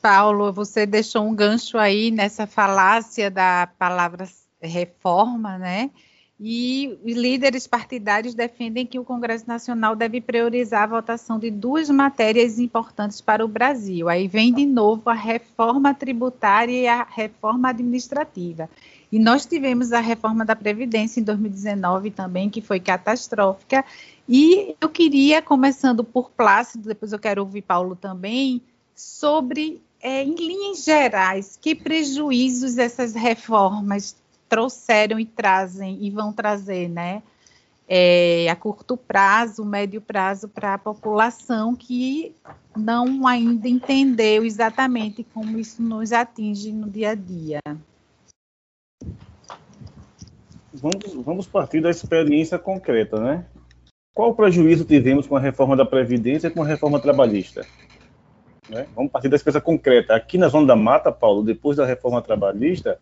Paulo, 0.00 0.52
você 0.52 0.86
deixou 0.86 1.24
um 1.24 1.34
gancho 1.34 1.78
aí 1.78 2.10
nessa 2.10 2.46
falácia 2.46 3.30
da 3.30 3.68
palavra 3.78 4.28
reforma, 4.60 5.58
né? 5.58 5.90
E 6.38 6.98
líderes 7.02 7.66
partidários 7.66 8.34
defendem 8.34 8.84
que 8.84 8.98
o 8.98 9.04
Congresso 9.04 9.48
Nacional 9.48 9.96
deve 9.96 10.20
priorizar 10.20 10.82
a 10.82 10.86
votação 10.86 11.38
de 11.38 11.50
duas 11.50 11.88
matérias 11.88 12.58
importantes 12.58 13.22
para 13.22 13.42
o 13.42 13.48
Brasil. 13.48 14.06
Aí 14.06 14.28
vem 14.28 14.52
de 14.52 14.66
novo 14.66 15.08
a 15.08 15.14
reforma 15.14 15.94
tributária 15.94 16.72
e 16.78 16.86
a 16.86 17.04
reforma 17.04 17.70
administrativa. 17.70 18.68
E 19.10 19.18
nós 19.18 19.46
tivemos 19.46 19.92
a 19.92 20.00
reforma 20.00 20.44
da 20.44 20.54
Previdência 20.54 21.20
em 21.20 21.24
2019 21.24 22.10
também, 22.10 22.50
que 22.50 22.60
foi 22.60 22.80
catastrófica. 22.80 23.82
E 24.28 24.76
eu 24.78 24.90
queria, 24.90 25.40
começando 25.40 26.04
por 26.04 26.30
Plácido, 26.32 26.86
depois 26.86 27.12
eu 27.12 27.18
quero 27.18 27.40
ouvir 27.40 27.62
Paulo 27.62 27.96
também, 27.96 28.60
sobre 28.94 29.80
é, 30.06 30.22
em 30.22 30.36
linhas 30.36 30.84
gerais, 30.84 31.58
que 31.60 31.74
prejuízos 31.74 32.78
essas 32.78 33.12
reformas 33.12 34.14
trouxeram 34.48 35.18
e 35.18 35.26
trazem 35.26 35.98
e 36.00 36.10
vão 36.10 36.32
trazer, 36.32 36.88
né? 36.88 37.24
É, 37.88 38.48
a 38.48 38.54
curto 38.54 38.96
prazo, 38.96 39.64
médio 39.64 40.00
prazo 40.00 40.48
para 40.48 40.74
a 40.74 40.78
população 40.78 41.74
que 41.74 42.32
não 42.76 43.26
ainda 43.26 43.68
entendeu 43.68 44.44
exatamente 44.44 45.26
como 45.34 45.58
isso 45.58 45.82
nos 45.82 46.12
atinge 46.12 46.70
no 46.70 46.88
dia 46.88 47.10
a 47.10 47.14
dia. 47.16 47.60
Vamos, 50.72 51.14
vamos 51.14 51.46
partir 51.48 51.80
da 51.80 51.90
experiência 51.90 52.60
concreta, 52.60 53.18
né? 53.18 53.44
Qual 54.14 54.32
prejuízo 54.36 54.84
tivemos 54.84 55.26
com 55.26 55.36
a 55.36 55.40
reforma 55.40 55.76
da 55.76 55.84
Previdência 55.84 56.46
e 56.46 56.50
com 56.50 56.62
a 56.62 56.66
reforma 56.66 57.00
trabalhista? 57.00 57.66
Né? 58.68 58.86
Vamos 58.94 59.12
partir 59.12 59.28
da 59.28 59.36
experiência 59.36 59.60
concreta. 59.60 60.14
Aqui 60.14 60.38
na 60.38 60.48
Zona 60.48 60.66
da 60.66 60.76
Mata, 60.76 61.12
Paulo, 61.12 61.42
depois 61.42 61.76
da 61.76 61.86
reforma 61.86 62.20
trabalhista, 62.20 62.98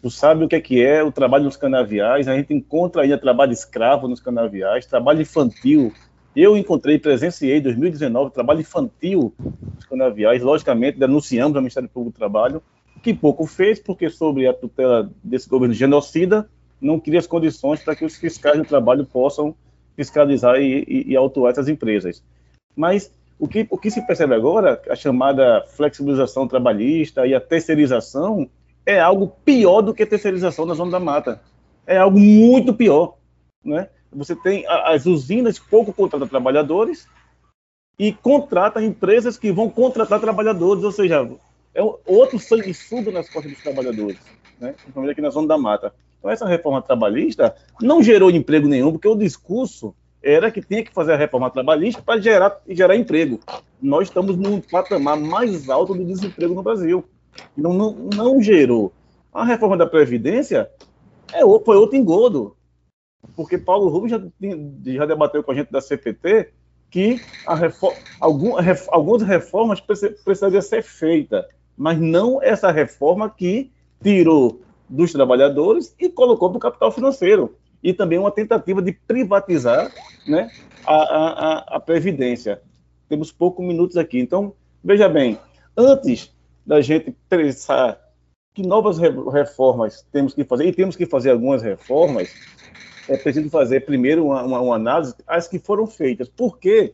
tu 0.00 0.10
sabe 0.10 0.44
o 0.44 0.48
que 0.48 0.56
é, 0.56 0.60
que 0.60 0.84
é 0.84 1.02
o 1.02 1.10
trabalho 1.10 1.44
nos 1.44 1.56
canaviais, 1.56 2.28
a 2.28 2.36
gente 2.36 2.54
encontra 2.54 3.02
ainda 3.02 3.18
trabalho 3.18 3.52
escravo 3.52 4.06
nos 4.06 4.20
canaviais, 4.20 4.86
trabalho 4.86 5.22
infantil. 5.22 5.92
Eu 6.36 6.56
encontrei, 6.56 6.98
presenciei 6.98 7.58
em 7.58 7.62
2019, 7.62 8.32
trabalho 8.32 8.60
infantil 8.60 9.34
nos 9.74 9.84
canaviais, 9.86 10.42
logicamente 10.42 10.98
denunciamos 10.98 11.56
ao 11.56 11.62
Ministério 11.62 11.88
Público 11.88 12.14
do 12.14 12.18
Trabalho, 12.18 12.62
que 13.02 13.12
pouco 13.12 13.46
fez, 13.46 13.80
porque 13.80 14.08
sobre 14.08 14.46
a 14.46 14.54
tutela 14.54 15.10
desse 15.22 15.48
governo 15.48 15.74
genocida, 15.74 16.48
não 16.80 17.00
cria 17.00 17.18
as 17.18 17.26
condições 17.26 17.82
para 17.82 17.96
que 17.96 18.04
os 18.04 18.16
fiscais 18.16 18.56
do 18.56 18.64
trabalho 18.64 19.04
possam 19.04 19.54
fiscalizar 19.96 20.60
e, 20.60 20.84
e, 20.86 21.12
e 21.12 21.16
autuar 21.16 21.50
essas 21.50 21.68
empresas. 21.68 22.22
Mas 22.76 23.12
o 23.38 23.46
que, 23.46 23.66
o 23.70 23.78
que 23.78 23.90
se 23.90 24.04
percebe 24.06 24.34
agora, 24.34 24.80
a 24.90 24.96
chamada 24.96 25.64
flexibilização 25.68 26.48
trabalhista 26.48 27.26
e 27.26 27.34
a 27.34 27.40
terceirização, 27.40 28.48
é 28.84 28.98
algo 28.98 29.28
pior 29.44 29.80
do 29.82 29.94
que 29.94 30.02
a 30.02 30.06
terceirização 30.06 30.66
na 30.66 30.74
Zona 30.74 30.92
da 30.92 31.00
Mata. 31.00 31.40
É 31.86 31.98
algo 31.98 32.18
muito 32.18 32.74
pior. 32.74 33.16
Né? 33.64 33.88
Você 34.12 34.34
tem 34.34 34.64
as 34.66 35.06
usinas 35.06 35.58
pouco 35.58 35.92
contratam 35.92 36.26
trabalhadores 36.26 37.06
e 37.98 38.12
contratam 38.12 38.82
empresas 38.82 39.36
que 39.36 39.52
vão 39.52 39.68
contratar 39.68 40.20
trabalhadores, 40.20 40.82
ou 40.82 40.92
seja, 40.92 41.28
é 41.74 41.82
outro 42.06 42.38
sanguessudo 42.38 43.12
nas 43.12 43.28
costas 43.28 43.52
dos 43.52 43.62
trabalhadores, 43.62 44.18
né? 44.58 44.74
aqui 45.10 45.20
na 45.20 45.30
Zona 45.30 45.48
da 45.48 45.58
Mata. 45.58 45.92
Então, 46.18 46.30
essa 46.30 46.46
reforma 46.46 46.82
trabalhista 46.82 47.54
não 47.80 48.02
gerou 48.02 48.30
emprego 48.30 48.66
nenhum, 48.66 48.92
porque 48.92 49.06
o 49.06 49.14
discurso 49.14 49.94
era 50.22 50.50
que 50.50 50.60
tinha 50.60 50.84
que 50.84 50.92
fazer 50.92 51.12
a 51.12 51.16
reforma 51.16 51.50
trabalhista 51.50 52.02
para 52.02 52.20
gerar, 52.20 52.60
gerar 52.68 52.96
emprego. 52.96 53.40
Nós 53.80 54.08
estamos 54.08 54.36
no 54.36 54.60
patamar 54.60 55.18
mais 55.18 55.68
alto 55.68 55.94
do 55.94 56.04
desemprego 56.04 56.54
no 56.54 56.62
Brasil. 56.62 57.04
Não, 57.56 57.72
não, 57.72 57.92
não 58.14 58.42
gerou. 58.42 58.92
A 59.32 59.44
reforma 59.44 59.76
da 59.76 59.86
Previdência 59.86 60.70
é, 61.32 61.40
foi 61.40 61.76
outro 61.76 61.96
engodo. 61.96 62.56
Porque 63.34 63.58
Paulo 63.58 63.88
Rubens 63.88 64.10
já, 64.10 64.22
já 64.84 65.06
debateu 65.06 65.42
com 65.42 65.52
a 65.52 65.54
gente 65.54 65.70
da 65.70 65.80
CPT 65.80 66.52
que 66.90 67.20
reforma, 67.46 67.98
algum, 68.20 68.54
algumas 68.88 69.22
reformas 69.22 69.80
precisariam 69.80 70.62
ser 70.62 70.82
feitas, 70.82 71.44
mas 71.76 71.98
não 72.00 72.42
essa 72.42 72.70
reforma 72.70 73.28
que 73.28 73.70
tirou 74.02 74.62
dos 74.88 75.12
trabalhadores 75.12 75.94
e 75.98 76.08
colocou 76.08 76.48
para 76.48 76.56
o 76.56 76.60
capital 76.60 76.90
financeiro 76.90 77.54
e 77.82 77.92
também 77.92 78.18
uma 78.18 78.30
tentativa 78.30 78.82
de 78.82 78.92
privatizar 78.92 79.92
né, 80.26 80.50
a, 80.86 80.94
a, 80.94 81.76
a 81.76 81.80
Previdência. 81.80 82.60
Temos 83.08 83.32
poucos 83.32 83.64
minutos 83.64 83.96
aqui. 83.96 84.18
Então, 84.18 84.54
veja 84.82 85.08
bem, 85.08 85.38
antes 85.76 86.32
da 86.66 86.80
gente 86.80 87.16
pensar 87.28 87.98
que 88.54 88.66
novas 88.66 88.98
reformas 88.98 90.04
temos 90.12 90.34
que 90.34 90.44
fazer, 90.44 90.66
e 90.66 90.72
temos 90.72 90.96
que 90.96 91.06
fazer 91.06 91.30
algumas 91.30 91.62
reformas, 91.62 92.34
é 93.08 93.16
preciso 93.16 93.48
fazer 93.48 93.86
primeiro 93.86 94.26
uma, 94.26 94.42
uma, 94.42 94.60
uma 94.60 94.76
análise 94.76 95.14
as 95.26 95.48
que 95.48 95.58
foram 95.58 95.86
feitas. 95.86 96.28
Por 96.28 96.58
quê? 96.58 96.92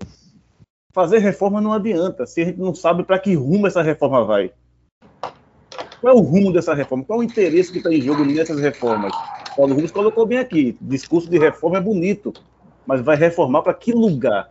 Fazer 0.93 1.19
reforma 1.19 1.61
não 1.61 1.73
adianta 1.73 2.25
se 2.25 2.43
a 2.43 2.45
gente 2.45 2.61
não 2.61 2.75
sabe 2.75 3.03
para 3.03 3.19
que 3.19 3.35
rumo 3.35 3.67
essa 3.67 3.83
reforma 3.83 4.25
vai. 4.25 4.53
Qual 6.01 6.15
é 6.15 6.17
o 6.17 6.21
rumo 6.21 6.53
dessa 6.53 6.75
reforma? 6.75 7.03
Qual 7.05 7.19
é 7.19 7.23
o 7.23 7.25
interesse 7.25 7.73
que 7.73 7.79
está 7.79 7.91
em 7.91 8.01
jogo 8.01 8.25
nessas 8.25 8.61
reformas? 8.61 9.13
Paulo 9.57 9.75
Rubens 9.75 9.91
colocou 9.91 10.27
bem 10.27 10.39
aqui: 10.39 10.77
discurso 10.81 11.29
de 11.29 11.39
reforma 11.39 11.79
é 11.79 11.81
bonito, 11.81 12.33
mas 12.87 13.01
vai 13.01 13.17
reformar 13.17 13.63
para 13.63 13.75
que 13.75 13.93
lugar? 13.93 14.51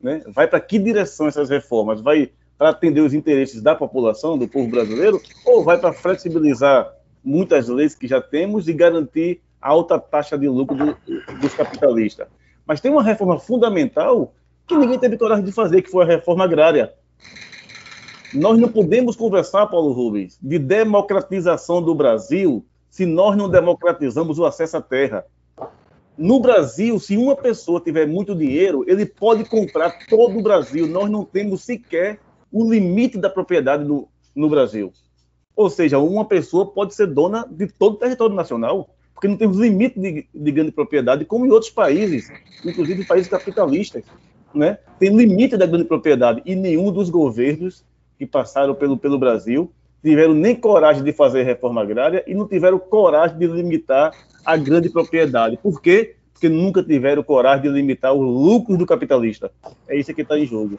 Né? 0.00 0.22
Vai 0.28 0.46
para 0.46 0.60
que 0.60 0.78
direção 0.78 1.26
essas 1.26 1.50
reformas? 1.50 2.00
Vai 2.00 2.30
para 2.56 2.70
atender 2.70 3.00
os 3.00 3.14
interesses 3.14 3.62
da 3.62 3.74
população, 3.74 4.36
do 4.36 4.48
povo 4.48 4.68
brasileiro, 4.68 5.20
ou 5.44 5.62
vai 5.62 5.78
para 5.78 5.92
flexibilizar 5.92 6.92
muitas 7.22 7.68
leis 7.68 7.94
que 7.94 8.08
já 8.08 8.20
temos 8.20 8.66
e 8.68 8.72
garantir 8.72 9.40
alta 9.60 9.98
taxa 9.98 10.36
de 10.36 10.48
lucro 10.48 10.76
do, 10.76 10.96
dos 11.40 11.54
capitalistas? 11.54 12.26
Mas 12.66 12.80
tem 12.80 12.90
uma 12.90 13.02
reforma 13.02 13.38
fundamental 13.38 14.34
que 14.66 14.76
ninguém 14.76 14.98
teve 14.98 15.16
coragem 15.16 15.44
de 15.44 15.52
fazer, 15.52 15.82
que 15.82 15.90
foi 15.90 16.04
a 16.04 16.06
reforma 16.08 16.44
agrária. 16.44 16.92
Nós 18.34 18.58
não 18.58 18.68
podemos 18.68 19.16
conversar, 19.16 19.66
Paulo 19.68 19.92
Rubens, 19.92 20.38
de 20.42 20.58
democratização 20.58 21.80
do 21.80 21.94
Brasil 21.94 22.66
se 22.90 23.06
nós 23.06 23.36
não 23.36 23.48
democratizamos 23.48 24.38
o 24.38 24.44
acesso 24.44 24.76
à 24.76 24.82
terra. 24.82 25.24
No 26.16 26.40
Brasil, 26.40 26.98
se 26.98 27.16
uma 27.16 27.36
pessoa 27.36 27.80
tiver 27.80 28.06
muito 28.06 28.34
dinheiro, 28.34 28.84
ele 28.88 29.06
pode 29.06 29.44
comprar 29.44 30.06
todo 30.08 30.38
o 30.38 30.42
Brasil. 30.42 30.86
Nós 30.86 31.08
não 31.08 31.24
temos 31.24 31.62
sequer 31.62 32.18
o 32.50 32.68
limite 32.68 33.18
da 33.18 33.30
propriedade 33.30 33.84
no, 33.84 34.08
no 34.34 34.48
Brasil. 34.48 34.92
Ou 35.54 35.68
seja, 35.70 35.98
uma 35.98 36.24
pessoa 36.24 36.66
pode 36.66 36.94
ser 36.94 37.06
dona 37.06 37.46
de 37.48 37.66
todo 37.66 37.94
o 37.94 37.98
território 37.98 38.34
nacional, 38.34 38.90
porque 39.14 39.28
não 39.28 39.36
temos 39.36 39.58
limite 39.58 39.98
de, 39.98 40.26
de 40.32 40.52
grande 40.52 40.72
propriedade, 40.72 41.24
como 41.24 41.46
em 41.46 41.50
outros 41.50 41.70
países, 41.70 42.30
inclusive 42.64 43.04
países 43.04 43.28
capitalistas. 43.28 44.04
Né? 44.54 44.78
Tem 44.98 45.14
limite 45.14 45.56
da 45.56 45.66
grande 45.66 45.84
propriedade 45.84 46.42
e 46.44 46.54
nenhum 46.54 46.90
dos 46.90 47.10
governos 47.10 47.84
que 48.18 48.26
passaram 48.26 48.74
pelo, 48.74 48.96
pelo 48.96 49.18
Brasil 49.18 49.70
tiveram 50.02 50.34
nem 50.34 50.54
coragem 50.54 51.02
de 51.02 51.12
fazer 51.12 51.42
reforma 51.42 51.82
agrária 51.82 52.22
e 52.26 52.34
não 52.34 52.46
tiveram 52.46 52.78
coragem 52.78 53.38
de 53.38 53.46
limitar 53.46 54.12
a 54.44 54.56
grande 54.56 54.88
propriedade. 54.88 55.58
Por 55.62 55.80
quê? 55.80 56.16
Porque 56.32 56.48
nunca 56.48 56.82
tiveram 56.82 57.22
coragem 57.22 57.62
de 57.62 57.68
limitar 57.68 58.12
os 58.12 58.20
lucros 58.20 58.78
do 58.78 58.86
capitalista. 58.86 59.50
É 59.88 59.96
isso 59.96 60.14
que 60.14 60.22
está 60.22 60.38
em 60.38 60.46
jogo. 60.46 60.78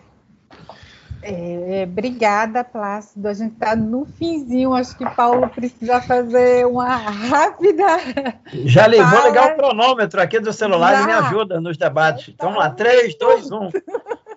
É, 1.22 1.82
é, 1.82 1.84
obrigada, 1.84 2.64
Plácido. 2.64 3.28
A 3.28 3.34
gente 3.34 3.54
está 3.54 3.76
no 3.76 4.06
finzinho. 4.06 4.74
Acho 4.74 4.98
que 4.98 5.06
Paulo 5.12 5.50
precisa 5.50 6.02
fazer 6.02 6.66
uma 6.66 6.96
rápida. 6.96 7.86
Já 8.66 8.86
levou 8.86 9.20
vou 9.20 9.28
ligar 9.28 9.52
o 9.52 9.56
cronômetro 9.58 10.22
aqui 10.22 10.40
do 10.40 10.54
celular 10.54 10.94
Já. 10.94 11.04
e 11.04 11.06
me 11.06 11.12
ajuda 11.14 11.60
nos 11.60 11.78
debates. 11.78 12.30
Então, 12.30 12.50
vamos 12.50 12.64
lá, 12.64 12.72
3, 12.72 13.18
2, 13.18 13.52
1. 13.52 13.70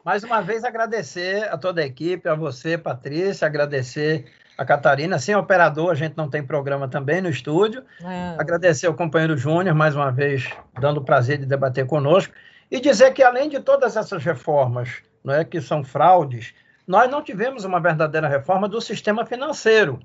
Mais 0.04 0.24
uma 0.24 0.40
vez, 0.40 0.64
agradecer 0.64 1.44
a 1.52 1.56
toda 1.56 1.80
a 1.80 1.86
equipe, 1.86 2.28
a 2.28 2.34
você, 2.34 2.76
Patrícia, 2.76 3.46
agradecer 3.46 4.24
a 4.62 4.66
Catarina. 4.66 5.18
Sem 5.18 5.34
operador, 5.34 5.90
a 5.90 5.94
gente 5.94 6.16
não 6.16 6.28
tem 6.28 6.42
programa 6.42 6.88
também 6.88 7.20
no 7.20 7.28
estúdio. 7.28 7.84
É. 8.00 8.36
Agradecer 8.38 8.86
ao 8.86 8.94
companheiro 8.94 9.36
Júnior, 9.36 9.74
mais 9.74 9.94
uma 9.94 10.10
vez, 10.10 10.50
dando 10.80 10.98
o 10.98 11.04
prazer 11.04 11.38
de 11.38 11.46
debater 11.46 11.86
conosco. 11.86 12.32
E 12.70 12.80
dizer 12.80 13.12
que, 13.12 13.22
além 13.22 13.48
de 13.48 13.60
todas 13.60 13.96
essas 13.96 14.24
reformas, 14.24 15.02
não 15.22 15.34
é, 15.34 15.44
que 15.44 15.60
são 15.60 15.84
fraudes, 15.84 16.54
nós 16.86 17.10
não 17.10 17.22
tivemos 17.22 17.64
uma 17.64 17.80
verdadeira 17.80 18.28
reforma 18.28 18.68
do 18.68 18.80
sistema 18.80 19.26
financeiro. 19.26 20.00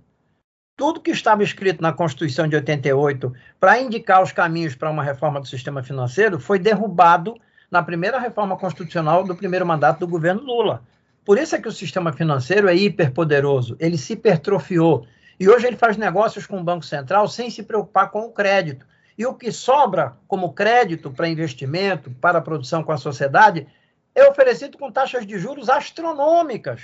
Tudo 0.76 1.02
que 1.02 1.12
estava 1.12 1.42
escrito 1.42 1.82
na 1.82 1.92
Constituição 1.92 2.48
de 2.48 2.56
88 2.56 3.34
para 3.60 3.80
indicar 3.80 4.22
os 4.22 4.32
caminhos 4.32 4.76
para 4.76 4.92
uma 4.92 5.04
reforma 5.04 5.40
do 5.40 5.48
sistema 5.48 5.82
financeiro 5.82 6.40
foi 6.40 6.60
derrubado 6.60 7.36
na 7.72 7.82
primeira 7.82 8.20
reforma 8.20 8.56
constitucional 8.58 9.24
do 9.24 9.36
primeiro 9.36 9.66
mandato 9.66 10.00
do 10.00 10.08
governo 10.08 10.44
Lula. 10.44 10.84
Por 11.28 11.38
isso 11.38 11.58
é 11.58 11.62
que 11.62 11.68
o 11.68 11.74
sistema 11.74 12.14
financeiro 12.14 12.70
é 12.70 12.74
hiperpoderoso, 12.74 13.76
ele 13.82 13.98
se 13.98 14.14
hipertrofiou. 14.14 15.06
E 15.38 15.50
hoje 15.50 15.68
ele 15.68 15.76
faz 15.76 15.98
negócios 15.98 16.48
com 16.48 16.58
o 16.58 16.64
Banco 16.64 16.86
Central 16.86 17.28
sem 17.28 17.50
se 17.50 17.64
preocupar 17.64 18.10
com 18.12 18.22
o 18.22 18.32
crédito. 18.32 18.86
E 19.18 19.26
o 19.26 19.34
que 19.34 19.52
sobra 19.52 20.14
como 20.26 20.54
crédito 20.54 21.12
para 21.12 21.28
investimento, 21.28 22.10
para 22.12 22.40
produção 22.40 22.82
com 22.82 22.94
a 22.94 22.98
sociedade, 22.98 23.68
é 24.16 24.26
oferecido 24.26 24.78
com 24.78 24.90
taxas 24.90 25.28
de 25.28 25.38
juros 25.38 25.68
astronômicas. 25.68 26.84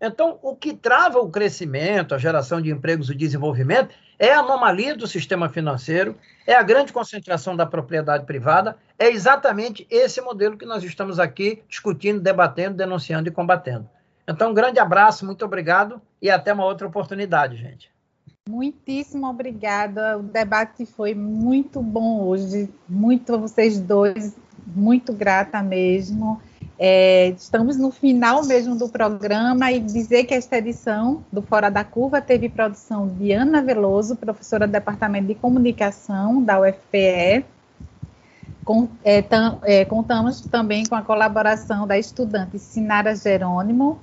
Então, 0.00 0.38
o 0.40 0.56
que 0.56 0.72
trava 0.72 1.18
o 1.18 1.28
crescimento, 1.28 2.14
a 2.14 2.18
geração 2.18 2.62
de 2.62 2.70
empregos 2.70 3.10
e 3.10 3.14
desenvolvimento 3.14 3.94
é 4.22 4.32
a 4.32 4.38
anomalia 4.38 4.96
do 4.96 5.04
sistema 5.08 5.48
financeiro, 5.48 6.16
é 6.46 6.54
a 6.54 6.62
grande 6.62 6.92
concentração 6.92 7.56
da 7.56 7.66
propriedade 7.66 8.24
privada, 8.24 8.76
é 8.96 9.10
exatamente 9.10 9.84
esse 9.90 10.20
modelo 10.20 10.56
que 10.56 10.64
nós 10.64 10.84
estamos 10.84 11.18
aqui 11.18 11.60
discutindo, 11.68 12.20
debatendo, 12.20 12.76
denunciando 12.76 13.28
e 13.28 13.32
combatendo. 13.32 13.90
Então, 14.28 14.52
um 14.52 14.54
grande 14.54 14.78
abraço, 14.78 15.26
muito 15.26 15.44
obrigado 15.44 16.00
e 16.22 16.30
até 16.30 16.52
uma 16.52 16.64
outra 16.64 16.86
oportunidade, 16.86 17.56
gente. 17.56 17.90
Muitíssimo 18.48 19.28
obrigada. 19.28 20.16
O 20.16 20.22
debate 20.22 20.86
foi 20.86 21.16
muito 21.16 21.82
bom 21.82 22.20
hoje, 22.20 22.72
muito 22.88 23.34
a 23.34 23.38
vocês 23.38 23.80
dois, 23.80 24.36
muito 24.64 25.12
grata 25.12 25.60
mesmo. 25.64 26.40
É, 26.84 27.28
estamos 27.38 27.76
no 27.76 27.92
final 27.92 28.44
mesmo 28.44 28.74
do 28.74 28.88
programa 28.88 29.70
e 29.70 29.78
dizer 29.78 30.24
que 30.24 30.34
esta 30.34 30.58
edição 30.58 31.22
do 31.30 31.40
Fora 31.40 31.70
da 31.70 31.84
Curva 31.84 32.20
teve 32.20 32.48
produção 32.48 33.06
de 33.06 33.30
Ana 33.30 33.62
Veloso, 33.62 34.16
professora 34.16 34.66
do 34.66 34.72
Departamento 34.72 35.28
de 35.28 35.36
Comunicação 35.36 36.42
da 36.42 36.60
UFPE. 36.60 37.44
Com, 38.64 38.88
é, 39.04 39.22
tam, 39.22 39.60
é, 39.62 39.84
contamos 39.84 40.40
também 40.40 40.84
com 40.84 40.96
a 40.96 41.02
colaboração 41.02 41.86
da 41.86 41.96
estudante 41.96 42.58
Sinara 42.58 43.14
Jerônimo. 43.14 44.00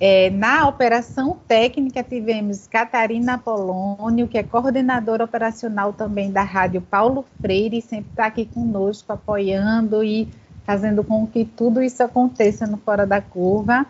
É, 0.00 0.28
na 0.28 0.66
operação 0.66 1.38
técnica 1.46 2.02
tivemos 2.02 2.66
Catarina 2.66 3.38
Polônio, 3.38 4.26
que 4.26 4.36
é 4.36 4.42
coordenadora 4.42 5.22
operacional 5.22 5.92
também 5.92 6.32
da 6.32 6.42
Rádio 6.42 6.80
Paulo 6.80 7.24
Freire, 7.40 7.80
sempre 7.80 8.10
está 8.10 8.26
aqui 8.26 8.46
conosco 8.46 9.12
apoiando 9.12 10.02
e 10.02 10.28
fazendo 10.66 11.04
com 11.04 11.26
que 11.26 11.44
tudo 11.44 11.80
isso 11.80 12.02
aconteça 12.02 12.66
no 12.66 12.76
Fora 12.76 13.06
da 13.06 13.22
Curva. 13.22 13.86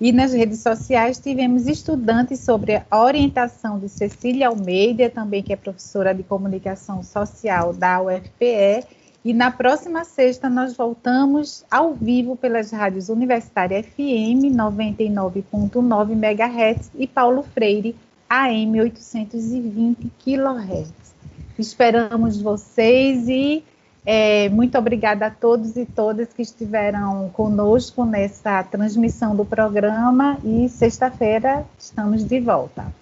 E 0.00 0.12
nas 0.12 0.32
redes 0.32 0.60
sociais 0.60 1.18
tivemos 1.18 1.66
estudantes 1.66 2.38
sobre 2.40 2.80
a 2.88 3.02
orientação 3.02 3.80
de 3.80 3.88
Cecília 3.88 4.46
Almeida, 4.46 5.10
também 5.10 5.42
que 5.42 5.52
é 5.52 5.56
professora 5.56 6.14
de 6.14 6.22
comunicação 6.22 7.02
social 7.02 7.72
da 7.72 8.00
UFPE. 8.00 8.86
E 9.24 9.32
na 9.32 9.50
próxima 9.50 10.04
sexta 10.04 10.48
nós 10.48 10.76
voltamos 10.76 11.64
ao 11.70 11.94
vivo 11.94 12.36
pelas 12.36 12.70
rádios 12.70 13.08
Universitária 13.08 13.82
FM 13.82 14.54
99.9 14.54 16.12
MHz 16.12 16.90
e 16.96 17.06
Paulo 17.06 17.42
Freire 17.42 17.96
AM 18.28 18.80
820 18.80 20.10
kHz. 20.24 20.92
Esperamos 21.58 22.40
vocês 22.40 23.28
e 23.28 23.62
é, 24.04 24.48
muito 24.48 24.76
obrigada 24.76 25.26
a 25.26 25.30
todos 25.30 25.76
e 25.76 25.86
todas 25.86 26.32
que 26.32 26.42
estiveram 26.42 27.30
conosco 27.30 28.04
nessa 28.04 28.62
transmissão 28.64 29.36
do 29.36 29.44
programa 29.44 30.38
e 30.44 30.68
sexta-feira 30.68 31.64
estamos 31.78 32.24
de 32.24 32.40
volta. 32.40 33.01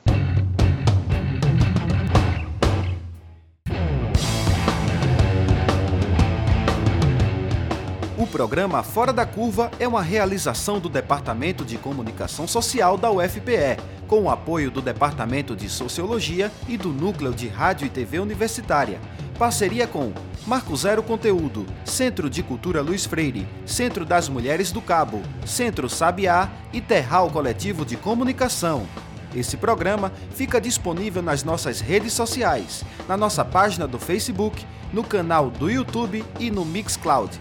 Programa 8.31 8.83
Fora 8.83 9.13
da 9.13 9.27
Curva 9.27 9.71
é 9.79 9.87
uma 9.87 10.01
realização 10.01 10.79
do 10.79 10.89
Departamento 10.89 11.65
de 11.65 11.77
Comunicação 11.77 12.47
Social 12.47 12.97
da 12.97 13.11
UFPE, 13.11 13.77
com 14.07 14.23
o 14.23 14.31
apoio 14.31 14.71
do 14.71 14.81
Departamento 14.81 15.57
de 15.57 15.69
Sociologia 15.69 16.51
e 16.69 16.77
do 16.77 16.91
Núcleo 16.91 17.35
de 17.35 17.49
Rádio 17.49 17.87
e 17.87 17.91
TV 17.91 18.21
Universitária. 18.21 19.01
Parceria 19.37 19.87
com 19.87 20.13
Marco 20.47 20.77
Zero 20.77 21.03
Conteúdo, 21.03 21.67
Centro 21.85 22.31
de 22.31 22.43
Cultura 22.43 22.81
Luiz 22.81 23.05
Freire, 23.05 23.49
Centro 23.67 24.05
das 24.05 24.29
Mulheres 24.29 24.71
do 24.71 24.81
Cabo, 24.81 25.23
Centro 25.45 25.89
Sabiá 25.89 26.49
e 26.73 26.81
Terral 26.81 27.31
Coletivo 27.31 27.85
de 27.85 27.97
Comunicação. 27.97 28.87
Esse 29.35 29.57
programa 29.57 30.13
fica 30.35 30.61
disponível 30.61 31.23
nas 31.23 31.43
nossas 31.43 31.81
redes 31.81 32.13
sociais, 32.13 32.85
na 33.09 33.17
nossa 33.17 33.45
página 33.45 33.89
do 33.89 33.99
Facebook, 33.99 34.65
no 34.93 35.03
canal 35.03 35.51
do 35.51 35.69
YouTube 35.71 36.25
e 36.39 36.51
no 36.51 36.65
Mixcloud. 36.65 37.39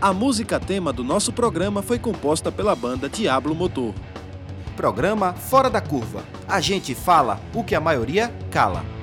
A 0.00 0.12
música 0.12 0.60
tema 0.60 0.92
do 0.92 1.02
nosso 1.02 1.32
programa 1.32 1.82
foi 1.82 1.98
composta 1.98 2.52
pela 2.52 2.74
banda 2.74 3.08
Diablo 3.08 3.54
Motor. 3.54 3.94
Programa 4.76 5.32
Fora 5.32 5.70
da 5.70 5.80
Curva. 5.80 6.24
A 6.46 6.60
gente 6.60 6.94
fala 6.94 7.40
o 7.54 7.64
que 7.64 7.74
a 7.74 7.80
maioria 7.80 8.32
cala. 8.50 8.93